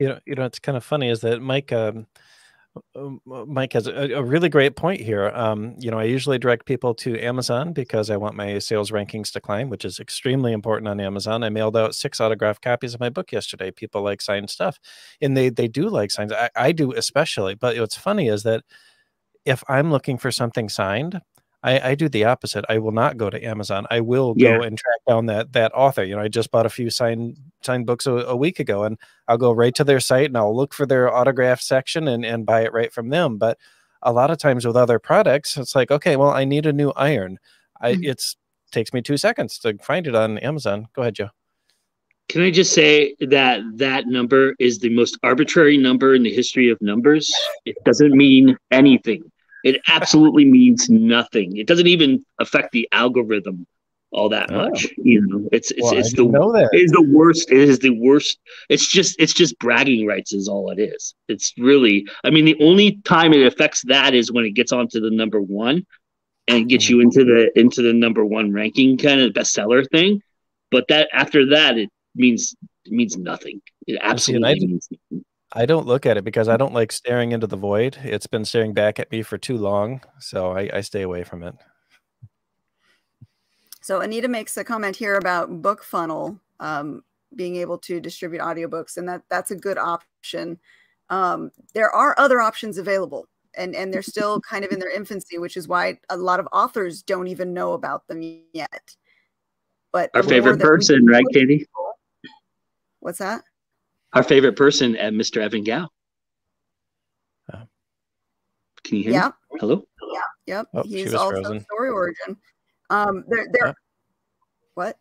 you 0.01 0.07
know, 0.07 0.19
you 0.25 0.33
know, 0.33 0.45
it's 0.45 0.57
kind 0.57 0.75
of 0.75 0.83
funny 0.83 1.09
is 1.09 1.21
that 1.21 1.43
Mike, 1.43 1.71
um, 1.71 2.07
Mike 3.25 3.73
has 3.73 3.87
a, 3.87 4.13
a, 4.13 4.23
really 4.23 4.47
great 4.47 4.77
point 4.77 5.01
here. 5.01 5.29
Um, 5.29 5.75
you 5.77 5.91
know, 5.91 5.99
I 5.99 6.05
usually 6.05 6.39
direct 6.39 6.65
people 6.65 6.93
to 6.95 7.19
Amazon 7.19 7.73
because 7.73 8.09
I 8.09 8.15
want 8.15 8.35
my 8.35 8.59
sales 8.59 8.91
rankings 8.91 9.31
to 9.33 9.41
climb, 9.41 9.69
which 9.69 9.83
is 9.83 9.99
extremely 9.99 10.53
important 10.53 10.87
on 10.87 11.01
Amazon. 11.01 11.43
I 11.43 11.49
mailed 11.49 11.75
out 11.75 11.95
six 11.95 12.21
autographed 12.21 12.61
copies 12.61 12.93
of 12.93 13.01
my 13.01 13.09
book 13.09 13.33
yesterday. 13.33 13.71
People 13.71 14.03
like 14.03 14.21
signed 14.21 14.49
stuff, 14.49 14.79
and 15.21 15.35
they 15.35 15.49
they 15.49 15.67
do 15.67 15.89
like 15.89 16.11
signs. 16.11 16.31
I, 16.31 16.49
I 16.55 16.71
do 16.71 16.93
especially. 16.93 17.55
But 17.55 17.77
what's 17.77 17.97
funny 17.97 18.29
is 18.29 18.43
that 18.43 18.63
if 19.43 19.63
I'm 19.67 19.91
looking 19.91 20.17
for 20.17 20.31
something 20.31 20.69
signed, 20.69 21.19
I, 21.63 21.91
I 21.91 21.95
do 21.95 22.09
the 22.09 22.25
opposite. 22.25 22.65
I 22.69 22.79
will 22.79 22.91
not 22.91 23.17
go 23.17 23.29
to 23.29 23.43
Amazon. 23.43 23.85
I 23.91 24.01
will 24.01 24.33
yeah. 24.35 24.57
go 24.57 24.63
and 24.63 24.77
track 24.77 24.99
down 25.07 25.27
that 25.27 25.53
that 25.53 25.71
author. 25.75 26.03
You 26.03 26.15
know, 26.15 26.21
I 26.21 26.27
just 26.27 26.51
bought 26.51 26.65
a 26.65 26.69
few 26.69 26.89
signed 26.89 27.37
signed 27.61 27.85
books 27.85 28.07
a, 28.07 28.13
a, 28.13 28.35
week 28.35 28.59
ago, 28.59 28.83
and 28.83 28.97
I'll 29.27 29.37
go 29.37 29.51
right 29.51 29.73
to 29.75 29.83
their 29.83 29.99
site 29.99 30.25
and 30.25 30.37
I'll 30.37 30.55
look 30.55 30.73
for 30.73 30.85
their 30.85 31.13
autograph 31.13 31.61
section 31.61 32.07
and 32.07 32.25
and 32.25 32.45
buy 32.45 32.61
it 32.61 32.73
right 32.73 32.91
from 32.91 33.09
them. 33.09 33.37
But 33.37 33.57
a 34.01 34.11
lot 34.11 34.31
of 34.31 34.39
times 34.39 34.65
with 34.65 34.75
other 34.75 34.97
products, 34.97 35.57
it's 35.57 35.75
like, 35.75 35.91
okay, 35.91 36.15
well, 36.15 36.31
I 36.31 36.45
need 36.45 36.65
a 36.65 36.73
new 36.73 36.91
iron. 36.91 37.37
I 37.79 37.93
mm-hmm. 37.93 38.05
it's 38.05 38.37
takes 38.71 38.93
me 38.93 39.01
two 39.01 39.17
seconds 39.17 39.59
to 39.59 39.77
find 39.79 40.07
it 40.07 40.15
on 40.15 40.37
Amazon. 40.39 40.87
Go 40.93 41.03
ahead, 41.03 41.15
Joe. 41.15 41.29
Can 42.29 42.41
I 42.41 42.49
just 42.49 42.73
say 42.73 43.13
that 43.19 43.59
that 43.75 44.07
number 44.07 44.55
is 44.57 44.79
the 44.79 44.89
most 44.89 45.19
arbitrary 45.21 45.77
number 45.77 46.15
in 46.15 46.23
the 46.23 46.33
history 46.33 46.69
of 46.69 46.81
numbers? 46.81 47.31
It 47.65 47.75
doesn't 47.83 48.13
mean 48.13 48.57
anything. 48.71 49.29
It 49.63 49.81
absolutely 49.87 50.45
means 50.45 50.89
nothing. 50.89 51.57
It 51.57 51.67
doesn't 51.67 51.87
even 51.87 52.23
affect 52.39 52.71
the 52.71 52.87
algorithm 52.91 53.67
all 54.11 54.29
that 54.29 54.51
oh. 54.51 54.57
much. 54.57 54.87
You 54.97 55.21
know, 55.25 55.49
it's 55.51 55.71
it's, 55.71 55.81
well, 55.81 55.97
it's 55.97 56.13
the 56.13 56.69
it 56.73 56.81
is 56.81 56.91
the 56.91 57.01
worst. 57.01 57.51
It 57.51 57.57
is 57.57 57.79
the 57.79 57.91
worst. 57.91 58.39
It's 58.69 58.87
just 58.87 59.15
it's 59.19 59.33
just 59.33 59.57
bragging 59.59 60.05
rights 60.05 60.33
is 60.33 60.47
all 60.47 60.69
it 60.71 60.79
is. 60.79 61.15
It's 61.27 61.53
really. 61.57 62.05
I 62.23 62.29
mean, 62.29 62.45
the 62.45 62.57
only 62.61 62.97
time 63.03 63.33
it 63.33 63.45
affects 63.45 63.83
that 63.83 64.13
is 64.13 64.31
when 64.31 64.45
it 64.45 64.51
gets 64.51 64.71
onto 64.71 64.99
the 64.99 65.11
number 65.11 65.41
one 65.41 65.85
and 66.47 66.69
gets 66.69 66.89
you 66.89 66.99
into 66.99 67.23
the 67.23 67.51
into 67.59 67.81
the 67.81 67.93
number 67.93 68.25
one 68.25 68.51
ranking 68.51 68.97
kind 68.97 69.21
of 69.21 69.33
bestseller 69.33 69.89
thing. 69.89 70.21
But 70.69 70.87
that 70.89 71.09
after 71.13 71.47
that, 71.47 71.77
it 71.77 71.89
means 72.15 72.55
it 72.85 72.91
means 72.91 73.17
nothing. 73.17 73.61
It 73.87 73.99
absolutely 74.01 74.59
See, 74.59 74.67
means 74.67 74.89
nothing. 74.91 75.25
I 75.53 75.65
don't 75.65 75.85
look 75.85 76.05
at 76.05 76.17
it 76.17 76.23
because 76.23 76.47
I 76.47 76.55
don't 76.55 76.73
like 76.73 76.91
staring 76.91 77.33
into 77.33 77.47
the 77.47 77.57
void. 77.57 77.97
It's 78.03 78.27
been 78.27 78.45
staring 78.45 78.73
back 78.73 78.99
at 78.99 79.11
me 79.11 79.21
for 79.21 79.37
too 79.37 79.57
long, 79.57 80.01
so 80.19 80.51
I, 80.51 80.69
I 80.73 80.81
stay 80.81 81.01
away 81.01 81.23
from 81.23 81.43
it. 81.43 81.55
So 83.81 83.99
Anita 83.99 84.27
makes 84.27 84.55
a 84.57 84.63
comment 84.63 84.95
here 84.95 85.17
about 85.17 85.61
BookFunnel 85.61 86.39
um, 86.59 87.03
being 87.35 87.57
able 87.57 87.77
to 87.79 87.99
distribute 87.99 88.41
audiobooks, 88.41 88.95
and 88.97 89.09
that 89.09 89.23
that's 89.29 89.51
a 89.51 89.55
good 89.55 89.77
option. 89.77 90.57
Um, 91.09 91.51
there 91.73 91.89
are 91.91 92.15
other 92.17 92.39
options 92.39 92.77
available, 92.77 93.27
and 93.55 93.75
and 93.75 93.93
they're 93.93 94.01
still 94.01 94.39
kind 94.49 94.63
of 94.63 94.71
in 94.71 94.79
their 94.79 94.95
infancy, 94.95 95.37
which 95.37 95.57
is 95.57 95.67
why 95.67 95.99
a 96.09 96.15
lot 96.15 96.39
of 96.39 96.47
authors 96.53 97.01
don't 97.01 97.27
even 97.27 97.53
know 97.53 97.73
about 97.73 98.07
them 98.07 98.21
yet. 98.53 98.95
But 99.91 100.11
our 100.13 100.23
favorite 100.23 100.61
person, 100.61 101.05
right, 101.05 101.25
Katie? 101.33 101.65
What's 103.01 103.19
that? 103.19 103.43
Our 104.13 104.23
favorite 104.23 104.55
person 104.55 104.95
at 104.97 105.13
Mr. 105.13 105.41
Evan 105.41 105.63
Gow. 105.63 105.87
Uh, 107.51 107.63
Can 108.83 108.97
you 108.97 109.03
hear 109.03 109.13
yeah. 109.13 109.31
me? 109.51 109.59
Hello? 109.59 109.87
Yeah. 110.13 110.19
Yep. 110.47 110.67
Oh, 110.73 110.83
He's 110.83 111.13
also 111.13 111.41
frozen. 111.41 111.61
Story 111.61 111.89
Origin. 111.89 112.37
Um, 112.89 113.23
they're, 113.29 113.47
they're, 113.53 113.67
yeah. 113.67 113.73
what? 114.73 114.97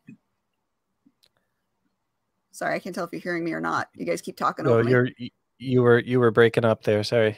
Sorry, 2.52 2.74
I 2.74 2.78
can't 2.78 2.94
tell 2.94 3.04
if 3.04 3.12
you're 3.12 3.20
hearing 3.20 3.44
me 3.44 3.52
or 3.52 3.60
not. 3.60 3.88
You 3.96 4.06
guys 4.06 4.20
keep 4.20 4.36
talking 4.36 4.64
no, 4.64 4.74
over 4.74 4.88
you're, 4.88 5.04
me. 5.18 5.32
You 5.58 5.82
were, 5.82 5.98
you 5.98 6.20
were 6.20 6.30
breaking 6.30 6.64
up 6.64 6.84
there. 6.84 7.02
Sorry. 7.02 7.36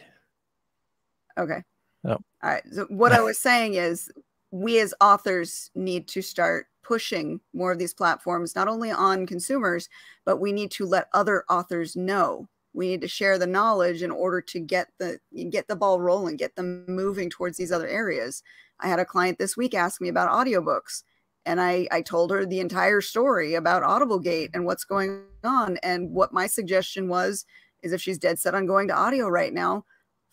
Okay. 1.38 1.62
Oh. 2.04 2.10
All 2.10 2.20
right. 2.42 2.62
So 2.70 2.84
what 2.90 3.12
I 3.12 3.20
was 3.20 3.38
saying 3.38 3.74
is 3.74 4.10
we 4.52 4.78
as 4.78 4.94
authors 5.00 5.70
need 5.74 6.06
to 6.08 6.22
start 6.22 6.66
pushing 6.82 7.40
more 7.54 7.72
of 7.72 7.78
these 7.78 7.94
platforms, 7.94 8.54
not 8.54 8.68
only 8.68 8.90
on 8.90 9.26
consumers, 9.26 9.88
but 10.24 10.36
we 10.36 10.52
need 10.52 10.70
to 10.72 10.84
let 10.84 11.08
other 11.14 11.44
authors 11.48 11.96
know. 11.96 12.48
We 12.74 12.88
need 12.88 13.00
to 13.00 13.08
share 13.08 13.38
the 13.38 13.46
knowledge 13.46 14.02
in 14.02 14.10
order 14.10 14.40
to 14.42 14.60
get 14.60 14.88
the 14.98 15.18
get 15.50 15.68
the 15.68 15.76
ball 15.76 16.00
rolling, 16.00 16.36
get 16.36 16.54
them 16.54 16.84
moving 16.86 17.30
towards 17.30 17.56
these 17.56 17.72
other 17.72 17.88
areas. 17.88 18.42
I 18.78 18.88
had 18.88 18.98
a 18.98 19.04
client 19.04 19.38
this 19.38 19.56
week 19.56 19.74
ask 19.74 20.00
me 20.00 20.08
about 20.08 20.30
audiobooks, 20.30 21.02
and 21.46 21.60
I, 21.60 21.86
I 21.90 22.02
told 22.02 22.30
her 22.30 22.44
the 22.44 22.60
entire 22.60 23.00
story 23.00 23.54
about 23.54 23.82
Audiblegate 23.82 24.50
and 24.54 24.64
what's 24.64 24.84
going 24.84 25.22
on. 25.44 25.78
And 25.82 26.10
what 26.10 26.32
my 26.32 26.46
suggestion 26.46 27.08
was 27.08 27.46
is 27.82 27.92
if 27.92 28.00
she's 28.00 28.18
dead 28.18 28.38
set 28.38 28.54
on 28.54 28.66
going 28.66 28.88
to 28.88 28.96
audio 28.96 29.28
right 29.28 29.52
now, 29.52 29.84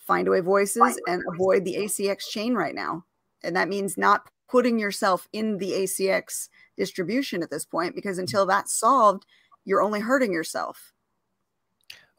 Findaway 0.07 0.43
Voices 0.43 0.99
and 1.07 1.23
avoid 1.33 1.63
the 1.65 1.75
ACX 1.75 2.29
chain 2.29 2.55
right 2.55 2.75
now. 2.75 3.05
And 3.43 3.55
that 3.55 3.69
means 3.69 3.97
not 3.97 4.29
putting 4.49 4.79
yourself 4.79 5.27
in 5.31 5.57
the 5.57 5.71
ACX 5.71 6.49
distribution 6.77 7.43
at 7.43 7.51
this 7.51 7.65
point 7.65 7.95
because 7.95 8.17
mm. 8.17 8.21
until 8.21 8.45
that's 8.45 8.73
solved, 8.73 9.25
you're 9.65 9.81
only 9.81 9.99
hurting 9.99 10.33
yourself. 10.33 10.93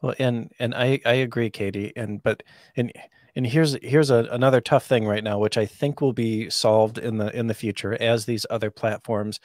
Well, 0.01 0.15
and 0.17 0.51
and 0.57 0.73
I 0.73 0.99
I 1.05 1.13
agree, 1.13 1.49
Katie. 1.49 1.93
And 1.95 2.23
but 2.23 2.43
and 2.75 2.91
and 3.35 3.45
here's 3.45 3.77
here's 3.83 4.09
a, 4.09 4.27
another 4.31 4.59
tough 4.61 4.85
thing 4.85 5.05
right 5.05 5.23
now, 5.23 5.37
which 5.37 5.57
I 5.57 5.65
think 5.65 6.01
will 6.01 6.13
be 6.13 6.49
solved 6.49 6.97
in 6.97 7.17
the 7.17 7.35
in 7.37 7.47
the 7.47 7.53
future 7.53 8.01
as 8.01 8.25
these 8.25 8.45
other 8.49 8.71
platforms 8.71 9.39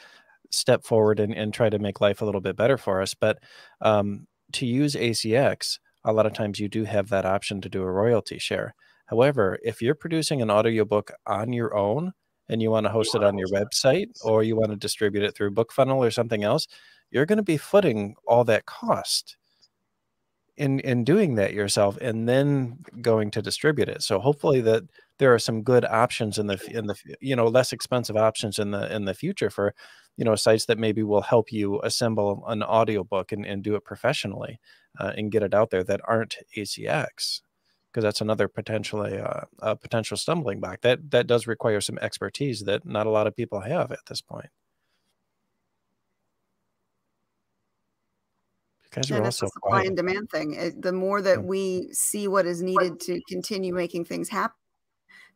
step 0.51 0.85
forward 0.85 1.21
and, 1.21 1.35
and 1.35 1.53
try 1.53 1.69
to 1.69 1.79
make 1.79 2.01
life 2.01 2.23
a 2.23 2.25
little 2.25 2.41
bit 2.41 2.57
better 2.57 2.79
for 2.79 3.03
us. 3.03 3.15
But 3.15 3.39
um, 3.81 4.27
to 4.53 4.65
use 4.65 4.95
ACX, 4.95 5.79
a 6.05 6.13
lot 6.13 6.27
of 6.27 6.33
times 6.33 6.61
you 6.61 6.69
do 6.69 6.85
have 6.85 7.09
that 7.09 7.27
option 7.27 7.61
to 7.61 7.69
do 7.69 7.83
a 7.83 7.91
royalty 7.91 8.39
share. 8.39 8.75
However, 9.07 9.59
if 9.63 9.81
you're 9.81 9.95
producing 9.95 10.43
an 10.43 10.51
audiobook 10.51 11.13
on 11.27 11.53
your 11.53 11.77
own, 11.77 12.13
and 12.49 12.63
you 12.63 12.71
want 12.71 12.87
to 12.87 12.91
host 12.91 13.15
it 13.15 13.25
on 13.25 13.39
your 13.39 13.49
website 13.49 14.09
or 14.25 14.43
you 14.43 14.57
want 14.57 14.71
to 14.71 14.77
distribute 14.77 15.25
it 15.25 15.35
through 15.35 15.51
BookFunnel 15.51 15.97
or 15.97 16.11
something 16.11 16.45
else, 16.45 16.67
you're 17.11 17.27
going 17.27 17.39
to 17.39 17.43
be 17.43 17.57
footing 17.57 18.15
all 18.27 18.45
that 18.45 18.67
cost 18.67 19.37
in 20.57 20.81
in 20.81 21.05
doing 21.05 21.35
that 21.35 21.53
yourself 21.53 21.99
and 22.01 22.29
then 22.29 22.79
going 23.03 23.31
to 23.31 23.43
distribute 23.43 23.89
it. 23.89 24.03
So 24.03 24.19
hopefully 24.19 24.61
that 24.63 24.85
there 25.19 25.35
are 25.35 25.39
some 25.39 25.63
good 25.63 25.85
options 25.85 26.39
in 26.39 26.47
the 26.47 26.59
in 26.71 26.87
the 26.87 26.97
you 27.21 27.37
know 27.37 27.47
less 27.47 27.73
expensive 27.73 28.17
options 28.17 28.59
in 28.59 28.71
the 28.71 28.95
in 28.95 29.05
the 29.05 29.15
future 29.15 29.51
for 29.51 29.75
you 30.17 30.25
know 30.25 30.35
sites 30.35 30.65
that 30.67 30.79
maybe 30.79 31.03
will 31.03 31.23
help 31.23 31.53
you 31.53 31.81
assemble 31.83 32.43
an 32.49 32.63
audiobook 32.63 33.33
and, 33.33 33.45
and 33.45 33.63
do 33.63 33.75
it 33.75 33.85
professionally 33.85 34.59
uh, 34.99 35.13
and 35.17 35.31
get 35.31 35.43
it 35.43 35.53
out 35.53 35.71
there 35.71 35.85
that 35.85 36.01
aren't 36.09 36.39
ACX 36.57 37.43
because 37.97 38.05
that's 38.05 38.21
another 38.21 38.47
potentially 38.47 39.19
uh, 39.19 39.41
a 39.61 39.75
potential 39.75 40.19
stumbling 40.19 40.61
block. 40.61 40.83
That 40.83 41.11
that 41.13 41.27
does 41.27 41.47
require 41.47 41.81
some 41.81 41.97
expertise 42.03 42.61
that 42.65 42.85
not 42.85 43.07
a 43.07 43.11
lot 43.11 43.27
of 43.27 43.35
people 43.35 43.61
have 43.61 43.91
at 43.91 44.05
this 44.07 44.21
point. 44.21 44.51
Because 48.85 49.09
guys 49.09 49.19
are 49.19 49.25
also 49.25 49.47
supply 49.47 49.71
quiet. 49.71 49.87
and 49.87 49.97
demand 49.97 50.29
thing. 50.29 50.53
It, 50.53 50.83
the 50.83 50.93
more 50.93 51.23
that 51.23 51.43
we 51.43 51.89
see 51.91 52.29
what 52.29 52.45
is 52.45 52.61
needed 52.61 53.01
to 53.01 53.19
continue 53.31 53.73
making 53.73 54.05
things 54.05 54.29
happen, 54.29 54.57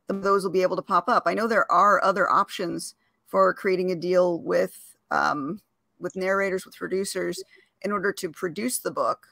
the, 0.07 0.13
those 0.13 0.45
will 0.45 0.51
be 0.51 0.61
able 0.61 0.77
to 0.77 0.83
pop 0.83 1.09
up. 1.09 1.23
I 1.25 1.33
know 1.33 1.47
there 1.47 1.71
are 1.73 2.05
other 2.05 2.29
options 2.31 2.95
for 3.27 3.55
creating 3.55 3.91
a 3.91 3.97
deal 3.97 4.39
with 4.39 4.97
um, 5.11 5.63
with 5.99 6.15
narrators, 6.15 6.67
with 6.67 6.77
producers, 6.77 7.43
in 7.81 7.91
order 7.91 8.13
to 8.13 8.29
produce 8.29 8.81
the 8.81 8.91
book. 8.91 9.29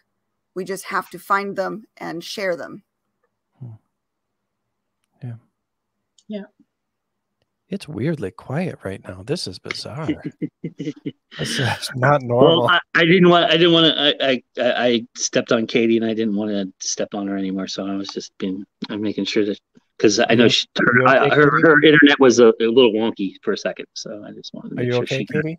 We 0.54 0.64
just 0.64 0.84
have 0.84 1.10
to 1.10 1.18
find 1.18 1.56
them 1.56 1.84
and 1.98 2.24
share 2.24 2.56
them 2.56 2.84
Yeah. 5.22 5.34
Yeah. 6.28 6.44
It's 7.68 7.86
weirdly 7.86 8.30
quiet 8.30 8.78
right 8.82 9.02
now. 9.06 9.22
This 9.22 9.46
is 9.46 9.58
bizarre. 9.58 10.08
this 10.62 10.94
is 11.38 11.90
not 11.94 12.22
normal. 12.22 12.62
Well, 12.62 12.70
I, 12.70 12.80
I, 12.94 13.04
didn't 13.04 13.28
want. 13.28 13.44
I 13.50 13.58
didn't 13.58 13.72
want 13.72 13.94
to. 13.94 14.24
I, 14.24 14.30
I 14.30 14.42
I 14.58 15.06
stepped 15.14 15.52
on 15.52 15.66
Katie, 15.66 15.98
and 15.98 16.06
I 16.06 16.14
didn't 16.14 16.34
want 16.34 16.50
to 16.50 16.72
step 16.80 17.08
on 17.12 17.26
her 17.26 17.36
anymore. 17.36 17.66
So 17.66 17.86
I 17.86 17.94
was 17.94 18.08
just 18.08 18.32
being. 18.38 18.64
I'm 18.88 19.02
making 19.02 19.26
sure 19.26 19.44
that 19.44 19.60
because 19.98 20.18
I 20.18 20.34
know 20.34 20.48
she, 20.48 20.66
her, 20.78 21.02
okay, 21.02 21.18
I, 21.18 21.34
her, 21.34 21.60
her 21.60 21.82
internet 21.82 22.18
was 22.18 22.38
a, 22.38 22.48
a, 22.60 22.66
little 22.66 22.92
wonky 22.92 23.34
for 23.42 23.52
a 23.52 23.58
second. 23.58 23.86
So 23.94 24.24
I 24.26 24.32
just 24.32 24.54
wanted 24.54 24.70
to 24.70 24.74
make 24.76 24.84
Are 24.84 24.86
you 24.86 24.92
sure 24.92 25.02
okay, 25.02 25.18
she. 25.18 25.26
Katie? 25.26 25.58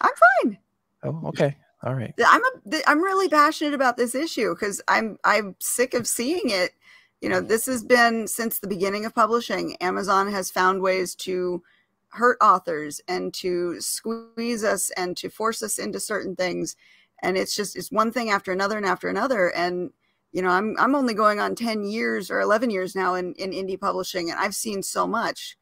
I'm 0.00 0.10
fine. 0.42 0.58
Oh, 1.02 1.28
okay. 1.28 1.56
All 1.82 1.94
right. 1.94 2.12
I'm 2.24 2.42
a, 2.44 2.80
I'm 2.88 3.02
really 3.02 3.28
passionate 3.28 3.74
about 3.74 3.96
this 3.96 4.14
issue 4.14 4.54
because 4.54 4.82
I'm 4.88 5.16
I'm 5.24 5.56
sick 5.60 5.94
of 5.94 6.06
seeing 6.06 6.50
it. 6.50 6.72
You 7.20 7.28
know, 7.28 7.40
this 7.40 7.66
has 7.66 7.82
been 7.82 8.28
since 8.28 8.58
the 8.58 8.68
beginning 8.68 9.04
of 9.04 9.14
publishing. 9.14 9.76
Amazon 9.80 10.30
has 10.30 10.50
found 10.50 10.82
ways 10.82 11.14
to 11.16 11.62
hurt 12.10 12.38
authors 12.40 13.00
and 13.08 13.34
to 13.34 13.80
squeeze 13.80 14.64
us 14.64 14.90
and 14.96 15.16
to 15.16 15.28
force 15.28 15.62
us 15.62 15.78
into 15.78 16.00
certain 16.00 16.36
things. 16.36 16.76
And 17.22 17.36
it's 17.36 17.56
just 17.56 17.76
it's 17.76 17.90
one 17.90 18.12
thing 18.12 18.30
after 18.30 18.52
another 18.52 18.76
and 18.76 18.86
after 18.86 19.08
another. 19.08 19.52
And 19.54 19.90
you 20.30 20.42
know 20.42 20.50
i'm 20.50 20.76
i'm 20.78 20.94
only 20.94 21.14
going 21.14 21.40
on 21.40 21.54
10 21.54 21.84
years 21.84 22.30
or 22.30 22.40
11 22.40 22.68
years 22.68 22.94
now 22.94 23.14
in 23.14 23.32
in 23.34 23.50
indie 23.50 23.80
publishing 23.80 24.30
and 24.30 24.38
i've 24.38 24.54
seen 24.54 24.82
so 24.82 25.06
much. 25.06 25.56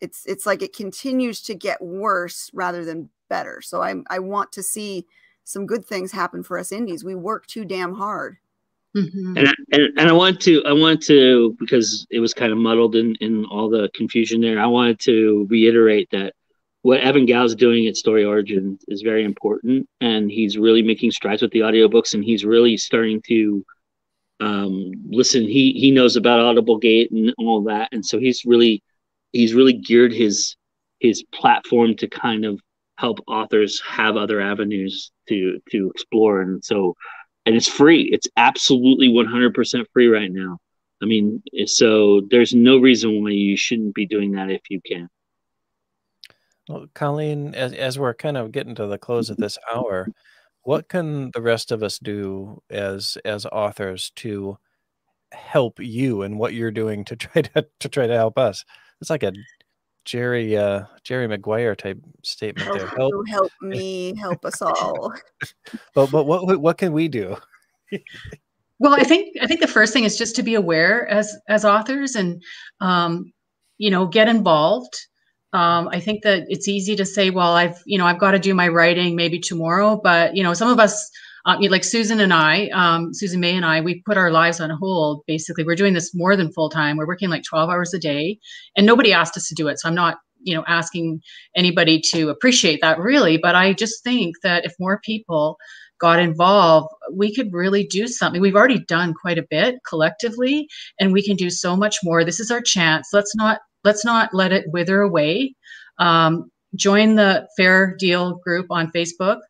It's 0.00 0.24
it's 0.26 0.46
like 0.46 0.62
it 0.62 0.74
continues 0.74 1.42
to 1.42 1.54
get 1.54 1.80
worse 1.82 2.50
rather 2.52 2.84
than 2.84 3.10
better. 3.28 3.60
So 3.62 3.82
i 3.82 3.94
i 4.10 4.18
want 4.18 4.52
to 4.52 4.62
see 4.62 5.06
some 5.44 5.66
good 5.66 5.84
things 5.84 6.12
happen 6.12 6.42
for 6.42 6.58
us 6.58 6.72
indies. 6.72 7.04
We 7.04 7.14
work 7.14 7.46
too 7.46 7.64
damn 7.64 7.94
hard 7.94 8.38
Mm-hmm. 8.96 9.36
And, 9.36 9.48
I, 9.48 9.52
and 9.72 9.98
and 9.98 10.08
I 10.08 10.12
want 10.12 10.40
to 10.42 10.62
I 10.64 10.72
want 10.72 11.02
to 11.04 11.56
because 11.58 12.06
it 12.10 12.20
was 12.20 12.32
kind 12.32 12.52
of 12.52 12.58
muddled 12.58 12.94
in 12.94 13.16
in 13.16 13.44
all 13.46 13.68
the 13.68 13.90
confusion 13.94 14.40
there. 14.40 14.60
I 14.60 14.66
wanted 14.66 15.00
to 15.00 15.46
reiterate 15.50 16.08
that 16.12 16.34
what 16.82 17.00
Evan 17.00 17.26
Gow's 17.26 17.54
doing 17.54 17.86
at 17.86 17.96
Story 17.96 18.24
Origin 18.24 18.78
is 18.88 19.02
very 19.02 19.24
important, 19.24 19.88
and 20.00 20.30
he's 20.30 20.58
really 20.58 20.82
making 20.82 21.10
strides 21.10 21.42
with 21.42 21.50
the 21.50 21.60
audiobooks, 21.60 22.14
and 22.14 22.22
he's 22.22 22.44
really 22.44 22.76
starting 22.76 23.20
to 23.22 23.64
um, 24.40 24.92
listen. 25.08 25.42
He 25.42 25.72
he 25.72 25.90
knows 25.90 26.14
about 26.14 26.40
Audible 26.40 26.78
Gate 26.78 27.10
and 27.10 27.34
all 27.38 27.62
that, 27.64 27.88
and 27.90 28.04
so 28.04 28.18
he's 28.18 28.44
really 28.44 28.82
he's 29.32 29.54
really 29.54 29.72
geared 29.72 30.12
his 30.12 30.56
his 31.00 31.24
platform 31.32 31.96
to 31.96 32.06
kind 32.06 32.44
of 32.44 32.60
help 32.98 33.18
authors 33.26 33.80
have 33.80 34.16
other 34.16 34.40
avenues 34.40 35.10
to 35.28 35.58
to 35.70 35.90
explore, 35.90 36.42
and 36.42 36.64
so 36.64 36.94
and 37.46 37.54
it's 37.54 37.68
free. 37.68 38.08
It's 38.12 38.28
absolutely 38.36 39.08
100% 39.08 39.84
free 39.92 40.08
right 40.08 40.32
now. 40.32 40.58
I 41.02 41.06
mean, 41.06 41.42
so 41.66 42.22
there's 42.30 42.54
no 42.54 42.78
reason 42.78 43.22
why 43.22 43.30
you 43.30 43.56
shouldn't 43.56 43.94
be 43.94 44.06
doing 44.06 44.32
that 44.32 44.50
if 44.50 44.62
you 44.70 44.80
can. 44.80 45.08
Well, 46.68 46.86
Colleen, 46.94 47.54
as, 47.54 47.74
as 47.74 47.98
we're 47.98 48.14
kind 48.14 48.38
of 48.38 48.52
getting 48.52 48.74
to 48.76 48.86
the 48.86 48.96
close 48.96 49.28
of 49.28 49.36
this 49.36 49.58
hour, 49.74 50.08
what 50.62 50.88
can 50.88 51.30
the 51.32 51.42
rest 51.42 51.70
of 51.72 51.82
us 51.82 51.98
do 51.98 52.62
as 52.70 53.18
as 53.24 53.44
authors 53.44 54.10
to 54.16 54.56
help 55.32 55.78
you 55.78 56.22
and 56.22 56.38
what 56.38 56.54
you're 56.54 56.70
doing 56.70 57.04
to 57.04 57.16
try 57.16 57.42
to 57.42 57.66
to 57.80 57.88
try 57.88 58.06
to 58.06 58.16
help 58.16 58.38
us? 58.38 58.64
It's 59.00 59.10
like 59.10 59.22
a 59.22 59.34
Jerry 60.04 60.56
uh, 60.56 60.84
Jerry 61.02 61.26
Maguire 61.26 61.74
type 61.74 61.98
statement 62.22 62.66
help 62.66 62.78
there. 62.78 62.88
Help, 62.88 63.28
help 63.28 63.52
me, 63.62 64.14
help 64.16 64.44
us 64.44 64.60
all. 64.60 65.12
but 65.94 66.10
but 66.10 66.24
what 66.24 66.58
what 66.60 66.78
can 66.78 66.92
we 66.92 67.08
do? 67.08 67.36
well, 68.78 68.94
I 68.94 69.04
think 69.04 69.36
I 69.40 69.46
think 69.46 69.60
the 69.60 69.66
first 69.66 69.92
thing 69.92 70.04
is 70.04 70.18
just 70.18 70.36
to 70.36 70.42
be 70.42 70.54
aware 70.54 71.06
as 71.08 71.34
as 71.48 71.64
authors 71.64 72.14
and 72.14 72.42
um, 72.80 73.32
you 73.78 73.90
know 73.90 74.06
get 74.06 74.28
involved. 74.28 74.94
Um, 75.52 75.88
I 75.88 76.00
think 76.00 76.24
that 76.24 76.44
it's 76.48 76.66
easy 76.66 76.96
to 76.96 77.06
say, 77.06 77.30
well, 77.30 77.54
I've 77.54 77.80
you 77.86 77.98
know 77.98 78.06
I've 78.06 78.18
got 78.18 78.32
to 78.32 78.38
do 78.38 78.54
my 78.54 78.68
writing 78.68 79.16
maybe 79.16 79.38
tomorrow, 79.38 80.00
but 80.02 80.36
you 80.36 80.42
know 80.42 80.54
some 80.54 80.68
of 80.68 80.78
us 80.78 81.10
um, 81.46 81.60
like 81.62 81.84
Susan 81.84 82.20
and 82.20 82.32
I, 82.32 82.68
um, 82.68 83.12
Susan 83.12 83.40
May 83.40 83.54
and 83.54 83.66
I, 83.66 83.80
we 83.80 84.02
put 84.02 84.16
our 84.16 84.30
lives 84.30 84.60
on 84.60 84.70
hold. 84.70 85.22
Basically, 85.26 85.64
we're 85.64 85.74
doing 85.74 85.94
this 85.94 86.14
more 86.14 86.36
than 86.36 86.52
full 86.52 86.70
time. 86.70 86.96
We're 86.96 87.06
working 87.06 87.28
like 87.28 87.42
12 87.42 87.68
hours 87.68 87.92
a 87.92 87.98
day, 87.98 88.38
and 88.76 88.86
nobody 88.86 89.12
asked 89.12 89.36
us 89.36 89.48
to 89.48 89.54
do 89.54 89.68
it. 89.68 89.78
So 89.78 89.88
I'm 89.88 89.94
not, 89.94 90.18
you 90.42 90.54
know, 90.54 90.64
asking 90.66 91.20
anybody 91.54 92.00
to 92.12 92.30
appreciate 92.30 92.80
that 92.80 92.98
really. 92.98 93.36
But 93.36 93.54
I 93.54 93.74
just 93.74 94.02
think 94.02 94.36
that 94.42 94.64
if 94.64 94.74
more 94.78 95.00
people 95.04 95.58
got 96.00 96.18
involved, 96.18 96.88
we 97.12 97.34
could 97.34 97.52
really 97.52 97.84
do 97.84 98.06
something. 98.06 98.40
We've 98.40 98.56
already 98.56 98.84
done 98.86 99.14
quite 99.14 99.38
a 99.38 99.46
bit 99.50 99.76
collectively, 99.86 100.68
and 100.98 101.12
we 101.12 101.22
can 101.22 101.36
do 101.36 101.50
so 101.50 101.76
much 101.76 101.98
more. 102.02 102.24
This 102.24 102.40
is 102.40 102.50
our 102.50 102.62
chance. 102.62 103.08
Let's 103.12 103.34
not 103.36 103.60
let's 103.84 104.04
not 104.04 104.32
let 104.32 104.52
it 104.52 104.64
wither 104.72 105.02
away. 105.02 105.54
Um, 105.98 106.50
join 106.74 107.16
the 107.16 107.46
Fair 107.56 107.94
Deal 107.98 108.36
group 108.36 108.66
on 108.70 108.90
Facebook 108.92 109.40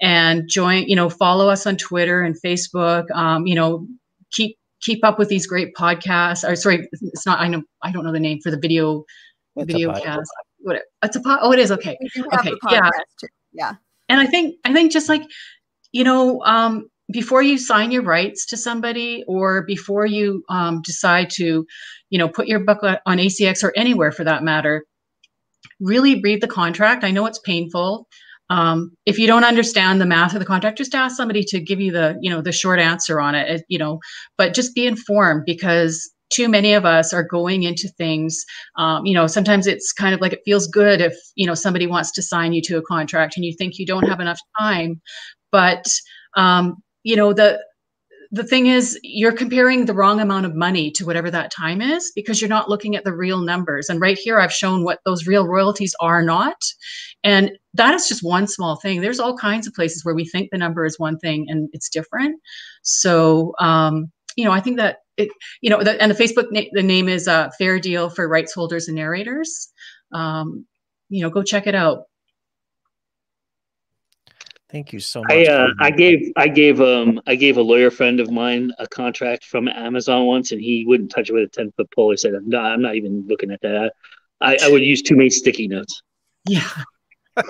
and 0.00 0.48
join, 0.48 0.84
you 0.84 0.96
know, 0.96 1.10
follow 1.10 1.48
us 1.48 1.66
on 1.66 1.76
Twitter 1.76 2.22
and 2.22 2.36
Facebook. 2.44 3.10
Um, 3.12 3.46
you 3.46 3.54
know, 3.54 3.86
keep 4.32 4.56
keep 4.82 5.04
up 5.04 5.18
with 5.18 5.28
these 5.28 5.46
great 5.46 5.74
podcasts. 5.74 6.48
Or 6.48 6.56
sorry, 6.56 6.88
it's 6.92 7.26
not. 7.26 7.40
I 7.40 7.48
know 7.48 7.62
I 7.82 7.92
don't 7.92 8.04
know 8.04 8.12
the 8.12 8.20
name 8.20 8.40
for 8.42 8.50
the 8.50 8.58
video 8.58 9.04
it's 9.56 9.66
video 9.66 9.92
cast. 9.92 10.30
What 10.58 10.82
it's 11.02 11.16
a 11.16 11.20
pod. 11.20 11.40
Oh, 11.42 11.52
it 11.52 11.58
is 11.58 11.72
okay. 11.72 11.96
Okay, 12.34 12.52
yeah, 12.70 12.90
too. 13.18 13.28
yeah. 13.52 13.74
And 14.08 14.20
I 14.20 14.26
think 14.26 14.56
I 14.64 14.72
think 14.72 14.92
just 14.92 15.08
like 15.08 15.22
you 15.92 16.04
know, 16.04 16.40
um, 16.44 16.88
before 17.12 17.42
you 17.42 17.58
sign 17.58 17.90
your 17.90 18.02
rights 18.02 18.46
to 18.46 18.56
somebody 18.56 19.24
or 19.26 19.62
before 19.62 20.06
you 20.06 20.44
um, 20.48 20.80
decide 20.82 21.30
to, 21.30 21.66
you 22.10 22.18
know, 22.18 22.28
put 22.28 22.46
your 22.46 22.60
book 22.60 22.82
on 22.82 23.18
ACX 23.18 23.64
or 23.64 23.72
anywhere 23.76 24.12
for 24.12 24.24
that 24.24 24.44
matter, 24.44 24.84
really 25.80 26.20
read 26.20 26.40
the 26.40 26.48
contract. 26.48 27.04
I 27.04 27.10
know 27.10 27.26
it's 27.26 27.40
painful. 27.40 28.06
Um, 28.50 28.90
if 29.06 29.18
you 29.18 29.26
don't 29.26 29.44
understand 29.44 30.00
the 30.00 30.06
math 30.06 30.34
of 30.34 30.40
the 30.40 30.46
contract, 30.46 30.78
just 30.78 30.94
ask 30.94 31.16
somebody 31.16 31.44
to 31.44 31.60
give 31.60 31.80
you 31.80 31.92
the, 31.92 32.18
you 32.20 32.28
know, 32.28 32.42
the 32.42 32.52
short 32.52 32.80
answer 32.80 33.20
on 33.20 33.34
it, 33.34 33.62
you 33.68 33.78
know, 33.78 34.00
but 34.36 34.54
just 34.54 34.74
be 34.74 34.86
informed 34.86 35.44
because 35.46 36.10
too 36.30 36.48
many 36.48 36.74
of 36.74 36.84
us 36.84 37.12
are 37.12 37.24
going 37.24 37.64
into 37.64 37.88
things 37.98 38.44
um, 38.76 39.04
you 39.04 39.12
know 39.12 39.26
sometimes 39.26 39.66
it's 39.66 39.92
kind 39.92 40.14
of 40.14 40.20
like 40.20 40.32
it 40.32 40.42
feels 40.44 40.68
good 40.68 41.00
if 41.00 41.12
you 41.34 41.44
know 41.44 41.54
somebody 41.54 41.88
wants 41.88 42.12
to 42.12 42.22
sign 42.22 42.52
you 42.52 42.62
to 42.62 42.78
a 42.78 42.82
contract 42.82 43.36
and 43.36 43.44
you 43.44 43.52
think 43.56 43.78
you 43.78 43.84
don't 43.86 44.06
have 44.06 44.20
enough 44.20 44.38
time. 44.58 45.00
But 45.52 45.84
um, 46.36 46.76
you 47.02 47.16
know 47.16 47.32
the 47.32 47.60
the 48.32 48.44
thing 48.44 48.66
is 48.66 48.98
you're 49.02 49.32
comparing 49.32 49.86
the 49.86 49.94
wrong 49.94 50.20
amount 50.20 50.46
of 50.46 50.54
money 50.54 50.90
to 50.92 51.04
whatever 51.04 51.30
that 51.30 51.50
time 51.50 51.82
is 51.82 52.12
because 52.14 52.40
you're 52.40 52.48
not 52.48 52.68
looking 52.68 52.94
at 52.94 53.02
the 53.02 53.12
real 53.12 53.40
numbers. 53.40 53.88
And 53.88 54.00
right 54.00 54.18
here 54.18 54.38
i've 54.38 54.52
shown 54.52 54.84
what 54.84 55.00
those 55.04 55.26
real 55.26 55.46
royalties 55.46 55.94
are 56.00 56.22
not. 56.22 56.62
And 57.24 57.52
that 57.74 57.94
is 57.94 58.08
just 58.08 58.22
one 58.22 58.46
small 58.46 58.76
thing. 58.76 59.00
There's 59.00 59.20
all 59.20 59.36
kinds 59.36 59.66
of 59.66 59.74
places 59.74 60.04
where 60.04 60.14
we 60.14 60.24
think 60.24 60.50
the 60.50 60.58
number 60.58 60.84
is 60.84 60.98
one 60.98 61.18
thing 61.18 61.46
and 61.48 61.68
it's 61.72 61.88
different. 61.88 62.40
So 62.82 63.54
um, 63.58 64.10
you 64.36 64.44
know 64.44 64.52
i 64.52 64.60
think 64.60 64.76
that 64.76 64.98
it 65.16 65.28
you 65.60 65.70
know 65.70 65.82
the, 65.82 66.00
and 66.00 66.10
the 66.10 66.22
facebook 66.22 66.46
na- 66.50 66.70
the 66.72 66.82
name 66.82 67.08
is 67.08 67.28
uh, 67.28 67.50
fair 67.58 67.78
deal 67.78 68.08
for 68.08 68.28
rights 68.28 68.52
holders 68.52 68.88
and 68.88 68.96
narrators. 68.96 69.68
Um, 70.12 70.66
you 71.08 71.22
know 71.22 71.30
go 71.30 71.42
check 71.42 71.66
it 71.66 71.74
out 71.74 72.04
Thank 74.70 74.92
you 74.92 75.00
so 75.00 75.20
much. 75.22 75.32
I 75.32 75.46
uh, 75.46 75.68
I 75.80 75.90
gave 75.90 76.32
I 76.36 76.46
gave 76.46 76.80
um 76.80 77.20
I 77.26 77.34
gave 77.34 77.56
a 77.56 77.62
lawyer 77.62 77.90
friend 77.90 78.20
of 78.20 78.30
mine 78.30 78.70
a 78.78 78.86
contract 78.86 79.44
from 79.44 79.66
Amazon 79.66 80.26
once, 80.26 80.52
and 80.52 80.60
he 80.60 80.84
wouldn't 80.86 81.10
touch 81.10 81.28
it 81.28 81.32
with 81.32 81.44
a 81.44 81.48
ten 81.48 81.72
foot 81.72 81.90
pole. 81.92 82.12
He 82.12 82.16
said, 82.16 82.34
"I'm 82.34 82.48
not, 82.48 82.72
I'm 82.72 82.82
not 82.82 82.94
even 82.94 83.26
looking 83.26 83.50
at 83.50 83.60
that. 83.62 83.92
I, 84.40 84.56
I 84.62 84.70
would 84.70 84.82
use 84.82 85.02
too 85.02 85.16
many 85.16 85.30
sticky 85.30 85.66
notes." 85.66 86.02
Yeah. 86.46 86.68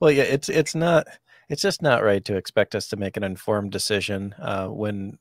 well, 0.00 0.10
yeah, 0.10 0.24
it's 0.24 0.48
it's 0.48 0.74
not 0.74 1.06
it's 1.48 1.62
just 1.62 1.82
not 1.82 2.02
right 2.02 2.24
to 2.24 2.36
expect 2.36 2.74
us 2.74 2.88
to 2.88 2.96
make 2.96 3.16
an 3.16 3.22
informed 3.22 3.70
decision 3.70 4.34
uh, 4.40 4.66
when 4.66 5.18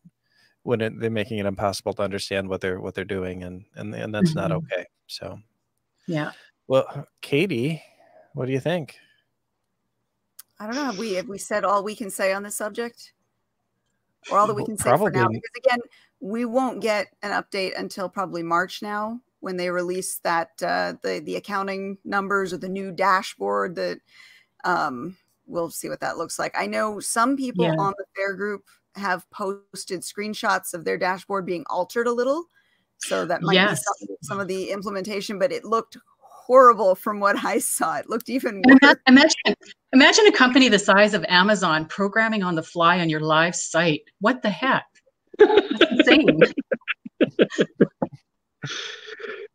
when 0.64 0.82
it, 0.82 1.00
they're 1.00 1.12
making 1.12 1.38
it 1.38 1.46
impossible 1.46 1.94
to 1.94 2.02
understand 2.02 2.50
what 2.50 2.60
they're 2.60 2.80
what 2.80 2.96
they're 2.96 3.06
doing, 3.06 3.44
and 3.44 3.66
and 3.76 3.94
and 3.94 4.14
that's 4.14 4.32
mm-hmm. 4.32 4.40
not 4.40 4.52
okay. 4.52 4.86
So, 5.06 5.38
yeah. 6.08 6.32
Well, 6.68 7.08
Katie, 7.22 7.84
what 8.34 8.48
do 8.48 8.52
you 8.52 8.60
think? 8.60 8.96
I 10.60 10.66
don't 10.66 10.76
know. 10.76 10.86
Have 10.86 10.98
we 10.98 11.14
have 11.14 11.28
we 11.28 11.38
said 11.38 11.64
all 11.64 11.84
we 11.84 11.96
can 11.96 12.10
say 12.10 12.34
on 12.34 12.44
this 12.44 12.58
subject, 12.58 13.14
or 14.32 14.38
all 14.38 14.48
that 14.48 14.54
we 14.54 14.66
can 14.66 14.78
say 14.78 14.96
for 14.98 15.10
now? 15.10 15.28
Because 15.28 15.52
again, 15.58 15.80
we 16.20 16.46
won't 16.46 16.82
get 16.82 17.08
an 17.22 17.32
update 17.32 17.78
until 17.78 18.10
probably 18.10 18.44
March 18.44 18.82
now 18.82 19.22
when 19.40 19.58
they 19.58 19.70
release 19.70 20.20
that 20.20 20.52
uh, 20.62 20.94
the 21.02 21.22
the 21.24 21.36
accounting 21.38 21.98
numbers 22.04 22.52
or 22.52 22.58
the 22.58 22.70
new 22.70 22.92
dashboard 22.92 23.76
that 23.76 24.00
um, 24.66 25.16
we'll 25.48 25.70
see 25.70 25.90
what 25.90 26.02
that 26.02 26.18
looks 26.18 26.38
like. 26.38 26.54
I 26.58 26.68
know 26.68 27.00
some 27.00 27.38
people 27.38 27.66
yeah. 27.66 27.76
on 27.78 27.94
the 27.98 28.06
fair 28.16 28.34
group 28.34 28.66
have 28.96 29.30
posted 29.32 30.02
screenshots 30.02 30.74
of 30.74 30.84
their 30.84 30.98
dashboard 30.98 31.46
being 31.46 31.66
altered 31.70 32.08
a 32.08 32.12
little. 32.12 32.46
So 32.98 33.26
that 33.26 33.42
might 33.42 33.54
yes. 33.54 33.80
be 33.80 34.06
some, 34.08 34.18
some, 34.22 34.40
of 34.42 34.50
the 34.50 34.72
implementation, 34.72 35.40
but 35.40 35.54
it 35.54 35.64
looked 35.64 35.98
horrible 36.50 36.96
from 36.96 37.20
what 37.20 37.46
I 37.46 37.60
saw. 37.60 37.98
It 37.98 38.10
looked 38.10 38.28
even 38.28 38.64
worse. 38.68 38.96
Imagine, 39.08 39.56
imagine 39.94 40.26
a 40.26 40.32
company 40.32 40.68
the 40.68 40.80
size 40.80 41.14
of 41.14 41.24
Amazon 41.30 41.86
programming 41.86 42.42
on 42.42 42.56
the 42.56 42.64
fly 42.64 43.00
on 43.00 43.08
your 43.08 43.20
live 43.20 43.56
site. 43.56 44.02
What 44.20 44.42
the 44.42 44.50
heck? 44.50 44.86
That's 45.38 45.92
insane. 45.92 46.40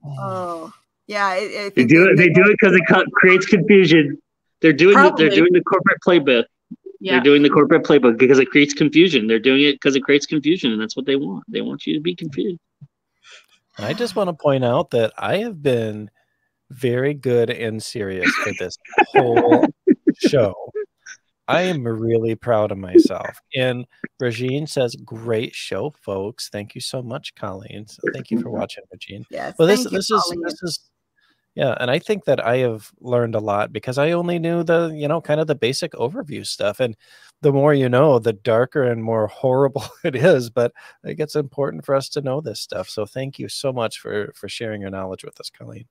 Oh. 0.06 0.16
oh, 0.18 0.72
yeah. 1.06 1.34
It, 1.34 1.74
they 1.74 1.86
do 1.86 2.04
it. 2.04 2.16
They 2.16 2.28
do 2.28 2.42
it 2.42 2.56
because 2.60 2.74
it 2.74 2.82
creates 3.14 3.46
confusion. 3.46 4.18
They're 4.60 4.74
doing 4.74 4.96
the, 4.96 5.14
they're 5.16 5.30
doing 5.30 5.52
the 5.52 5.62
corporate 5.62 5.98
playbook. 6.06 6.44
Yeah. 7.00 7.12
They're 7.12 7.22
doing 7.22 7.42
the 7.42 7.48
corporate 7.48 7.84
playbook 7.84 8.18
because 8.18 8.38
it 8.38 8.50
creates 8.50 8.74
confusion. 8.74 9.26
They're 9.26 9.38
doing 9.38 9.62
it 9.62 9.76
because 9.76 9.96
it 9.96 10.02
creates 10.02 10.26
confusion, 10.26 10.72
and 10.72 10.80
that's 10.80 10.94
what 10.94 11.06
they 11.06 11.16
want. 11.16 11.44
They 11.48 11.62
want 11.62 11.86
you 11.86 11.94
to 11.94 12.00
be 12.00 12.14
confused. 12.14 12.60
I 13.78 13.94
just 13.94 14.14
want 14.14 14.28
to 14.28 14.34
point 14.34 14.62
out 14.62 14.90
that 14.90 15.14
I 15.16 15.38
have 15.38 15.62
been 15.62 16.10
very 16.70 17.14
good 17.14 17.50
and 17.50 17.82
serious 17.82 18.30
for 18.36 18.52
this 18.58 18.76
whole 19.12 19.66
show. 20.16 20.54
I 21.46 21.62
am 21.62 21.86
really 21.86 22.34
proud 22.34 22.72
of 22.72 22.78
myself. 22.78 23.38
And 23.54 23.86
Regine 24.18 24.66
says, 24.66 24.96
"Great 25.04 25.54
show, 25.54 25.90
folks. 26.00 26.48
Thank 26.48 26.74
you 26.74 26.80
so 26.80 27.02
much, 27.02 27.34
Colleen. 27.34 27.86
So 27.86 28.00
thank 28.12 28.30
you 28.30 28.40
for 28.40 28.48
watching, 28.50 28.84
Regine." 28.90 29.24
Yes. 29.30 29.54
Well, 29.58 29.68
this 29.68 29.84
this 29.84 30.10
is 30.10 30.36
this 30.42 30.62
is 30.62 30.90
yeah, 31.54 31.76
and 31.78 31.88
I 31.88 32.00
think 32.00 32.24
that 32.24 32.44
I 32.44 32.58
have 32.58 32.90
learned 33.00 33.36
a 33.36 33.40
lot 33.40 33.72
because 33.72 33.96
I 33.96 34.10
only 34.10 34.38
knew 34.40 34.64
the 34.64 34.88
you 34.88 35.06
know 35.06 35.20
kind 35.20 35.40
of 35.40 35.46
the 35.46 35.54
basic 35.54 35.92
overview 35.92 36.46
stuff, 36.46 36.80
and 36.80 36.96
the 37.42 37.52
more 37.52 37.74
you 37.74 37.88
know, 37.88 38.18
the 38.18 38.32
darker 38.32 38.82
and 38.82 39.04
more 39.04 39.28
horrible 39.28 39.84
it 40.04 40.16
is. 40.16 40.50
But 40.50 40.72
I 41.04 41.08
think 41.08 41.20
it's 41.20 41.36
important 41.36 41.84
for 41.84 41.94
us 41.94 42.08
to 42.10 42.22
know 42.22 42.40
this 42.40 42.60
stuff. 42.60 42.88
So 42.88 43.06
thank 43.06 43.38
you 43.38 43.48
so 43.48 43.72
much 43.72 44.00
for 44.00 44.32
for 44.34 44.48
sharing 44.48 44.80
your 44.80 44.90
knowledge 44.90 45.24
with 45.24 45.38
us, 45.40 45.50
Colleen. 45.50 45.86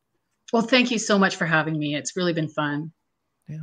Well, 0.54 0.62
thank 0.62 0.92
you 0.92 1.00
so 1.00 1.18
much 1.18 1.36
for 1.36 1.48
having 1.48 1.80
me. 1.80 1.96
It's 1.96 2.16
really 2.16 2.32
been 2.32 2.48
fun. 2.48 2.92
Yeah. 3.50 3.58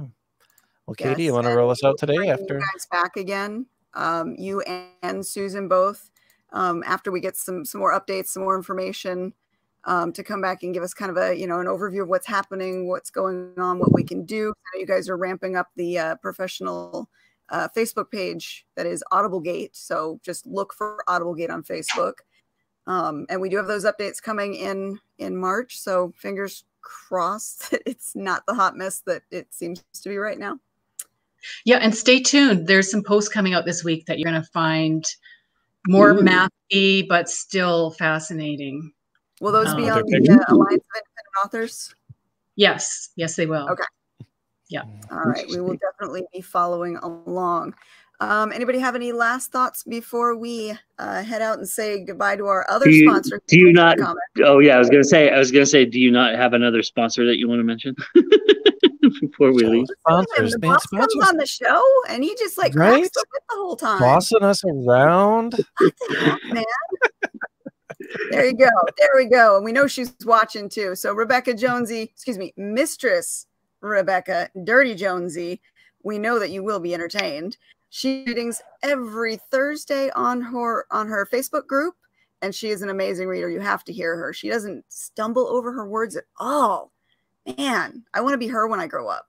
Well, 0.86 0.96
Katie, 0.96 1.22
yes, 1.22 1.26
you 1.28 1.34
want 1.34 1.46
to 1.46 1.54
roll 1.54 1.70
us 1.70 1.84
out 1.84 1.96
today 1.98 2.28
after 2.28 2.54
you 2.54 2.60
guys 2.60 2.86
back 2.90 3.16
again? 3.16 3.66
Um, 3.94 4.34
you 4.36 4.60
and 5.02 5.24
Susan 5.24 5.68
both. 5.68 6.10
Um, 6.52 6.82
after 6.84 7.12
we 7.12 7.20
get 7.20 7.36
some 7.36 7.64
some 7.64 7.80
more 7.80 7.98
updates, 7.98 8.26
some 8.26 8.42
more 8.42 8.56
information, 8.56 9.32
um, 9.84 10.12
to 10.12 10.24
come 10.24 10.40
back 10.40 10.64
and 10.64 10.74
give 10.74 10.82
us 10.82 10.92
kind 10.92 11.12
of 11.12 11.16
a 11.16 11.32
you 11.38 11.46
know 11.46 11.60
an 11.60 11.68
overview 11.68 12.02
of 12.02 12.08
what's 12.08 12.26
happening, 12.26 12.88
what's 12.88 13.10
going 13.10 13.52
on, 13.56 13.78
what 13.78 13.92
we 13.92 14.02
can 14.02 14.24
do. 14.24 14.52
you 14.74 14.84
guys 14.84 15.08
are 15.08 15.16
ramping 15.16 15.54
up 15.54 15.68
the 15.76 15.96
uh, 15.96 16.16
professional 16.16 17.08
uh, 17.50 17.68
Facebook 17.68 18.10
page 18.10 18.66
that 18.74 18.86
is 18.86 19.04
AudibleGate. 19.12 19.70
So 19.74 20.18
just 20.24 20.44
look 20.44 20.74
for 20.74 20.98
AudibleGate 21.08 21.50
on 21.50 21.62
Facebook. 21.62 22.14
Um, 22.88 23.26
and 23.28 23.40
we 23.40 23.48
do 23.48 23.58
have 23.58 23.68
those 23.68 23.84
updates 23.84 24.20
coming 24.20 24.56
in 24.56 24.98
in 25.18 25.36
March. 25.36 25.78
So 25.78 26.12
fingers 26.16 26.64
crossed 26.82 27.70
that 27.70 27.82
it's 27.86 28.14
not 28.14 28.44
the 28.46 28.54
hot 28.54 28.76
mess 28.76 29.02
that 29.06 29.22
it 29.30 29.52
seems 29.52 29.82
to 30.02 30.08
be 30.08 30.16
right 30.16 30.38
now. 30.38 30.58
Yeah, 31.64 31.78
and 31.78 31.94
stay 31.94 32.20
tuned. 32.20 32.66
There's 32.66 32.90
some 32.90 33.02
posts 33.02 33.30
coming 33.30 33.54
out 33.54 33.64
this 33.64 33.82
week 33.82 34.06
that 34.06 34.18
you're 34.18 34.30
going 34.30 34.42
to 34.42 34.48
find 34.50 35.04
more 35.88 36.10
Ooh. 36.10 36.20
mathy, 36.20 37.08
but 37.08 37.28
still 37.28 37.92
fascinating. 37.92 38.92
Will 39.40 39.52
those 39.52 39.74
be 39.74 39.88
on 39.88 40.02
the 40.06 40.18
uh, 40.18 40.54
Alliance 40.54 40.84
of 40.84 41.02
Independent 41.02 41.36
Authors? 41.42 41.94
Yes, 42.56 43.08
yes, 43.16 43.36
they 43.36 43.46
will. 43.46 43.70
Okay. 43.70 43.84
Yeah. 44.68 44.82
All 45.10 45.20
right. 45.20 45.46
We 45.48 45.60
will 45.60 45.76
definitely 45.76 46.24
be 46.32 46.42
following 46.42 46.96
along. 46.98 47.74
Um, 48.20 48.52
anybody 48.52 48.78
have 48.78 48.94
any 48.94 49.12
last 49.12 49.50
thoughts 49.50 49.82
before 49.82 50.36
we 50.36 50.76
uh, 50.98 51.22
head 51.22 51.40
out 51.40 51.58
and 51.58 51.66
say 51.66 52.04
goodbye 52.04 52.36
to 52.36 52.46
our 52.46 52.70
other 52.70 52.84
do 52.84 52.90
you, 52.90 53.08
sponsor? 53.08 53.40
Do 53.46 53.58
you 53.58 53.72
not? 53.72 53.96
Oh 54.44 54.58
yeah, 54.58 54.76
I 54.76 54.78
was 54.78 54.90
gonna 54.90 55.04
say. 55.04 55.30
I 55.30 55.38
was 55.38 55.50
gonna 55.50 55.64
say. 55.64 55.86
Do 55.86 55.98
you 55.98 56.10
not 56.10 56.34
have 56.34 56.52
another 56.52 56.82
sponsor 56.82 57.24
that 57.24 57.38
you 57.38 57.48
want 57.48 57.60
to 57.60 57.64
mention 57.64 57.96
before 59.20 59.54
we 59.54 59.64
leave? 59.64 59.86
Sponsors, 60.00 60.52
the 60.52 60.58
boss 60.58 60.82
sponsors. 60.82 61.14
comes 61.14 61.28
on 61.30 61.36
the 61.38 61.46
show 61.46 61.82
and 62.10 62.22
he 62.22 62.34
just 62.36 62.58
like 62.58 62.74
right? 62.74 63.02
the 63.02 63.24
whole 63.52 63.74
time, 63.74 64.00
bossing 64.00 64.42
us 64.42 64.62
around. 64.64 65.54
man. 66.52 66.64
there 68.30 68.44
you 68.44 68.54
go. 68.54 68.68
There 68.98 69.10
we 69.16 69.30
go. 69.30 69.56
And 69.56 69.64
we 69.64 69.72
know 69.72 69.86
she's 69.86 70.14
watching 70.26 70.68
too. 70.68 70.94
So 70.94 71.14
Rebecca 71.14 71.54
Jonesy, 71.54 72.02
excuse 72.02 72.36
me, 72.36 72.52
Mistress 72.58 73.46
Rebecca 73.80 74.50
Dirty 74.62 74.94
Jonesy, 74.94 75.62
we 76.02 76.18
know 76.18 76.38
that 76.38 76.50
you 76.50 76.62
will 76.62 76.80
be 76.80 76.92
entertained. 76.92 77.56
She 77.90 78.24
readings 78.24 78.62
every 78.84 79.36
Thursday 79.50 80.10
on 80.10 80.40
her 80.40 80.86
on 80.92 81.08
her 81.08 81.26
Facebook 81.30 81.66
group, 81.66 81.96
and 82.40 82.54
she 82.54 82.70
is 82.70 82.82
an 82.82 82.88
amazing 82.88 83.26
reader. 83.26 83.50
You 83.50 83.60
have 83.60 83.82
to 83.84 83.92
hear 83.92 84.16
her. 84.16 84.32
She 84.32 84.48
doesn't 84.48 84.84
stumble 84.88 85.48
over 85.48 85.72
her 85.72 85.86
words 85.86 86.16
at 86.16 86.24
all. 86.38 86.92
Man, 87.58 88.04
I 88.14 88.20
want 88.20 88.34
to 88.34 88.38
be 88.38 88.46
her 88.46 88.68
when 88.68 88.78
I 88.78 88.86
grow 88.86 89.08
up. 89.08 89.26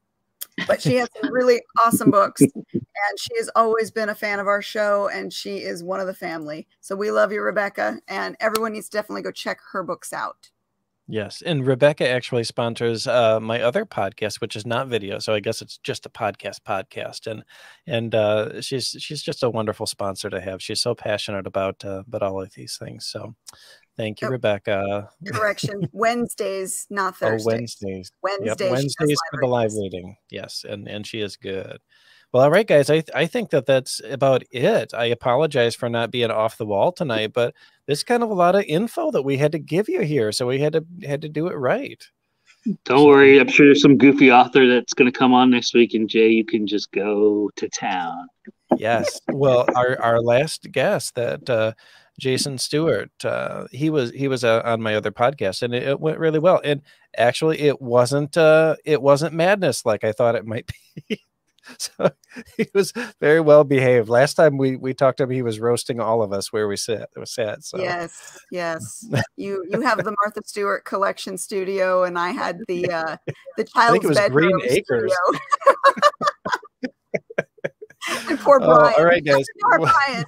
But 0.67 0.79
she 0.79 0.95
has 0.97 1.09
some 1.19 1.33
really 1.33 1.59
awesome 1.83 2.11
books, 2.11 2.41
and 2.41 3.19
she 3.19 3.35
has 3.37 3.49
always 3.55 3.89
been 3.89 4.09
a 4.09 4.15
fan 4.15 4.39
of 4.39 4.47
our 4.47 4.61
show, 4.61 5.09
and 5.09 5.33
she 5.33 5.57
is 5.57 5.83
one 5.83 5.99
of 5.99 6.05
the 6.05 6.13
family. 6.13 6.67
So 6.81 6.95
we 6.95 7.09
love 7.09 7.31
you, 7.31 7.41
Rebecca, 7.41 7.99
and 8.07 8.37
everyone 8.39 8.73
needs 8.73 8.89
to 8.89 8.97
definitely 8.97 9.23
go 9.23 9.31
check 9.31 9.59
her 9.71 9.81
books 9.81 10.13
out. 10.13 10.50
Yes, 11.11 11.43
and 11.45 11.67
Rebecca 11.67 12.07
actually 12.07 12.45
sponsors 12.45 13.05
uh, 13.05 13.37
my 13.41 13.59
other 13.59 13.85
podcast, 13.85 14.39
which 14.39 14.55
is 14.55 14.65
not 14.65 14.87
video, 14.87 15.19
so 15.19 15.33
I 15.33 15.41
guess 15.41 15.61
it's 15.61 15.77
just 15.79 16.05
a 16.05 16.09
podcast 16.09 16.61
podcast, 16.65 17.29
and 17.29 17.43
and 17.85 18.15
uh, 18.15 18.61
she's 18.61 18.95
she's 18.97 19.21
just 19.21 19.43
a 19.43 19.49
wonderful 19.49 19.85
sponsor 19.85 20.29
to 20.29 20.39
have. 20.39 20.63
She's 20.63 20.79
so 20.79 20.95
passionate 20.95 21.45
about 21.45 21.83
uh, 21.83 22.03
about 22.07 22.23
all 22.23 22.41
of 22.41 22.53
these 22.53 22.77
things. 22.77 23.07
So, 23.07 23.35
thank 23.97 24.21
you, 24.21 24.29
oh, 24.29 24.31
Rebecca. 24.31 25.09
Correction: 25.27 25.89
Wednesdays, 25.91 26.87
not 26.89 27.17
Thursdays. 27.17 27.45
Oh, 27.45 27.57
Wednesdays. 27.57 28.11
Wednesdays. 28.23 28.59
Yep. 28.61 28.71
Wednesdays 28.71 29.19
for 29.31 29.41
the 29.41 29.47
live 29.47 29.73
reading. 29.73 30.15
Yes, 30.29 30.63
and 30.65 30.87
and 30.87 31.05
she 31.05 31.19
is 31.19 31.35
good. 31.35 31.79
Well, 32.31 32.43
all 32.43 32.51
right, 32.51 32.67
guys. 32.67 32.89
I 32.89 33.03
I 33.13 33.25
think 33.25 33.49
that 33.49 33.65
that's 33.65 34.01
about 34.09 34.43
it. 34.51 34.93
I 34.93 35.05
apologize 35.05 35.75
for 35.75 35.89
not 35.89 36.11
being 36.11 36.31
off 36.31 36.57
the 36.57 36.65
wall 36.65 36.91
tonight, 36.91 37.33
but 37.33 37.53
there's 37.85 38.03
kind 38.03 38.23
of 38.23 38.29
a 38.29 38.33
lot 38.33 38.55
of 38.55 38.63
info 38.63 39.11
that 39.11 39.23
we 39.23 39.37
had 39.37 39.51
to 39.51 39.59
give 39.59 39.89
you 39.89 40.01
here, 40.01 40.31
so 40.31 40.47
we 40.47 40.59
had 40.59 40.73
to 40.73 40.85
had 41.05 41.21
to 41.23 41.29
do 41.29 41.47
it 41.47 41.55
right. 41.55 42.01
Don't 42.85 42.99
so, 42.99 43.07
worry. 43.07 43.39
I'm 43.39 43.49
sure 43.49 43.65
there's 43.65 43.81
some 43.81 43.97
goofy 43.97 44.31
author 44.31 44.67
that's 44.67 44.93
going 44.93 45.11
to 45.11 45.17
come 45.17 45.33
on 45.33 45.49
next 45.49 45.73
week, 45.73 45.93
and 45.93 46.07
Jay, 46.07 46.29
you 46.29 46.45
can 46.45 46.67
just 46.67 46.91
go 46.91 47.49
to 47.55 47.67
town. 47.69 48.27
Yes. 48.77 49.19
Well, 49.29 49.65
our 49.75 50.01
our 50.01 50.21
last 50.21 50.71
guest 50.71 51.15
that. 51.15 51.49
Uh, 51.49 51.73
Jason 52.19 52.59
Stewart. 52.59 53.09
Uh, 53.25 53.65
he 53.71 53.89
was 53.89 54.11
he 54.11 54.27
was 54.27 54.43
uh, 54.43 54.61
on 54.63 54.81
my 54.81 54.95
other 54.95 55.11
podcast, 55.11 55.63
and 55.63 55.73
it, 55.73 55.83
it, 55.83 55.99
went 55.99 56.19
really 56.19 56.37
well. 56.37 56.61
And 56.63 56.81
actually, 57.17 57.59
it 57.59 57.81
wasn't 57.81 58.37
uh, 58.37 58.75
it 58.85 59.01
wasn't 59.01 59.33
madness 59.33 59.85
like 59.85 60.03
I 60.03 60.11
thought 60.11 60.35
it 60.35 60.45
might 60.45 60.69
be. 61.09 61.23
so 61.77 62.11
he 62.57 62.67
was 62.73 62.93
very 63.19 63.41
well 63.41 63.63
behaved. 63.63 64.09
Last 64.09 64.35
time 64.35 64.57
we 64.57 64.75
we 64.75 64.93
talked 64.93 65.17
to 65.17 65.23
him, 65.23 65.29
he 65.29 65.41
was 65.41 65.59
roasting 65.59 65.99
all 65.99 66.21
of 66.21 66.33
us 66.33 66.51
where 66.51 66.67
we 66.67 66.77
sit. 66.77 67.01
It 67.01 67.19
was 67.19 67.33
sad. 67.33 67.63
So 67.63 67.77
yes, 67.77 68.39
yes. 68.51 69.05
you 69.37 69.63
you 69.69 69.81
have 69.81 69.99
the 69.99 70.15
Martha 70.21 70.41
Stewart 70.45 70.85
collection 70.85 71.37
studio, 71.37 72.03
and 72.03 72.17
I 72.17 72.31
had 72.31 72.59
the 72.67 72.85
uh 72.91 73.17
the 73.57 73.63
child's 73.63 74.15
bedroom 74.15 74.51
Green 74.51 74.71
Acres. 74.71 75.13
and 78.29 78.39
poor 78.39 78.59
Brian. 78.59 78.93
Oh, 78.97 78.99
all 78.99 79.05
right, 79.05 79.23
guys. 79.23 79.45
poor 79.61 79.79
Brian. 79.79 80.25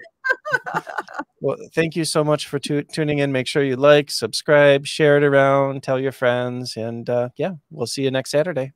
well, 1.42 1.58
thank 1.74 1.96
you 1.96 2.06
so 2.06 2.24
much 2.24 2.48
for 2.48 2.60
tu- 2.60 2.84
tuning 2.84 3.20
in. 3.20 3.32
Make 3.32 3.48
sure 3.48 3.64
you 3.64 3.76
like, 3.76 4.12
subscribe, 4.12 4.86
share 4.86 5.18
it 5.18 5.24
around, 5.24 5.84
tell 5.84 6.00
your 6.00 6.12
friends, 6.12 6.78
and 6.78 7.10
uh, 7.10 7.30
yeah, 7.36 7.54
we'll 7.72 7.88
see 7.88 8.04
you 8.04 8.12
next 8.12 8.30
Saturday. 8.30 8.74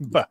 Bye. 0.00 0.26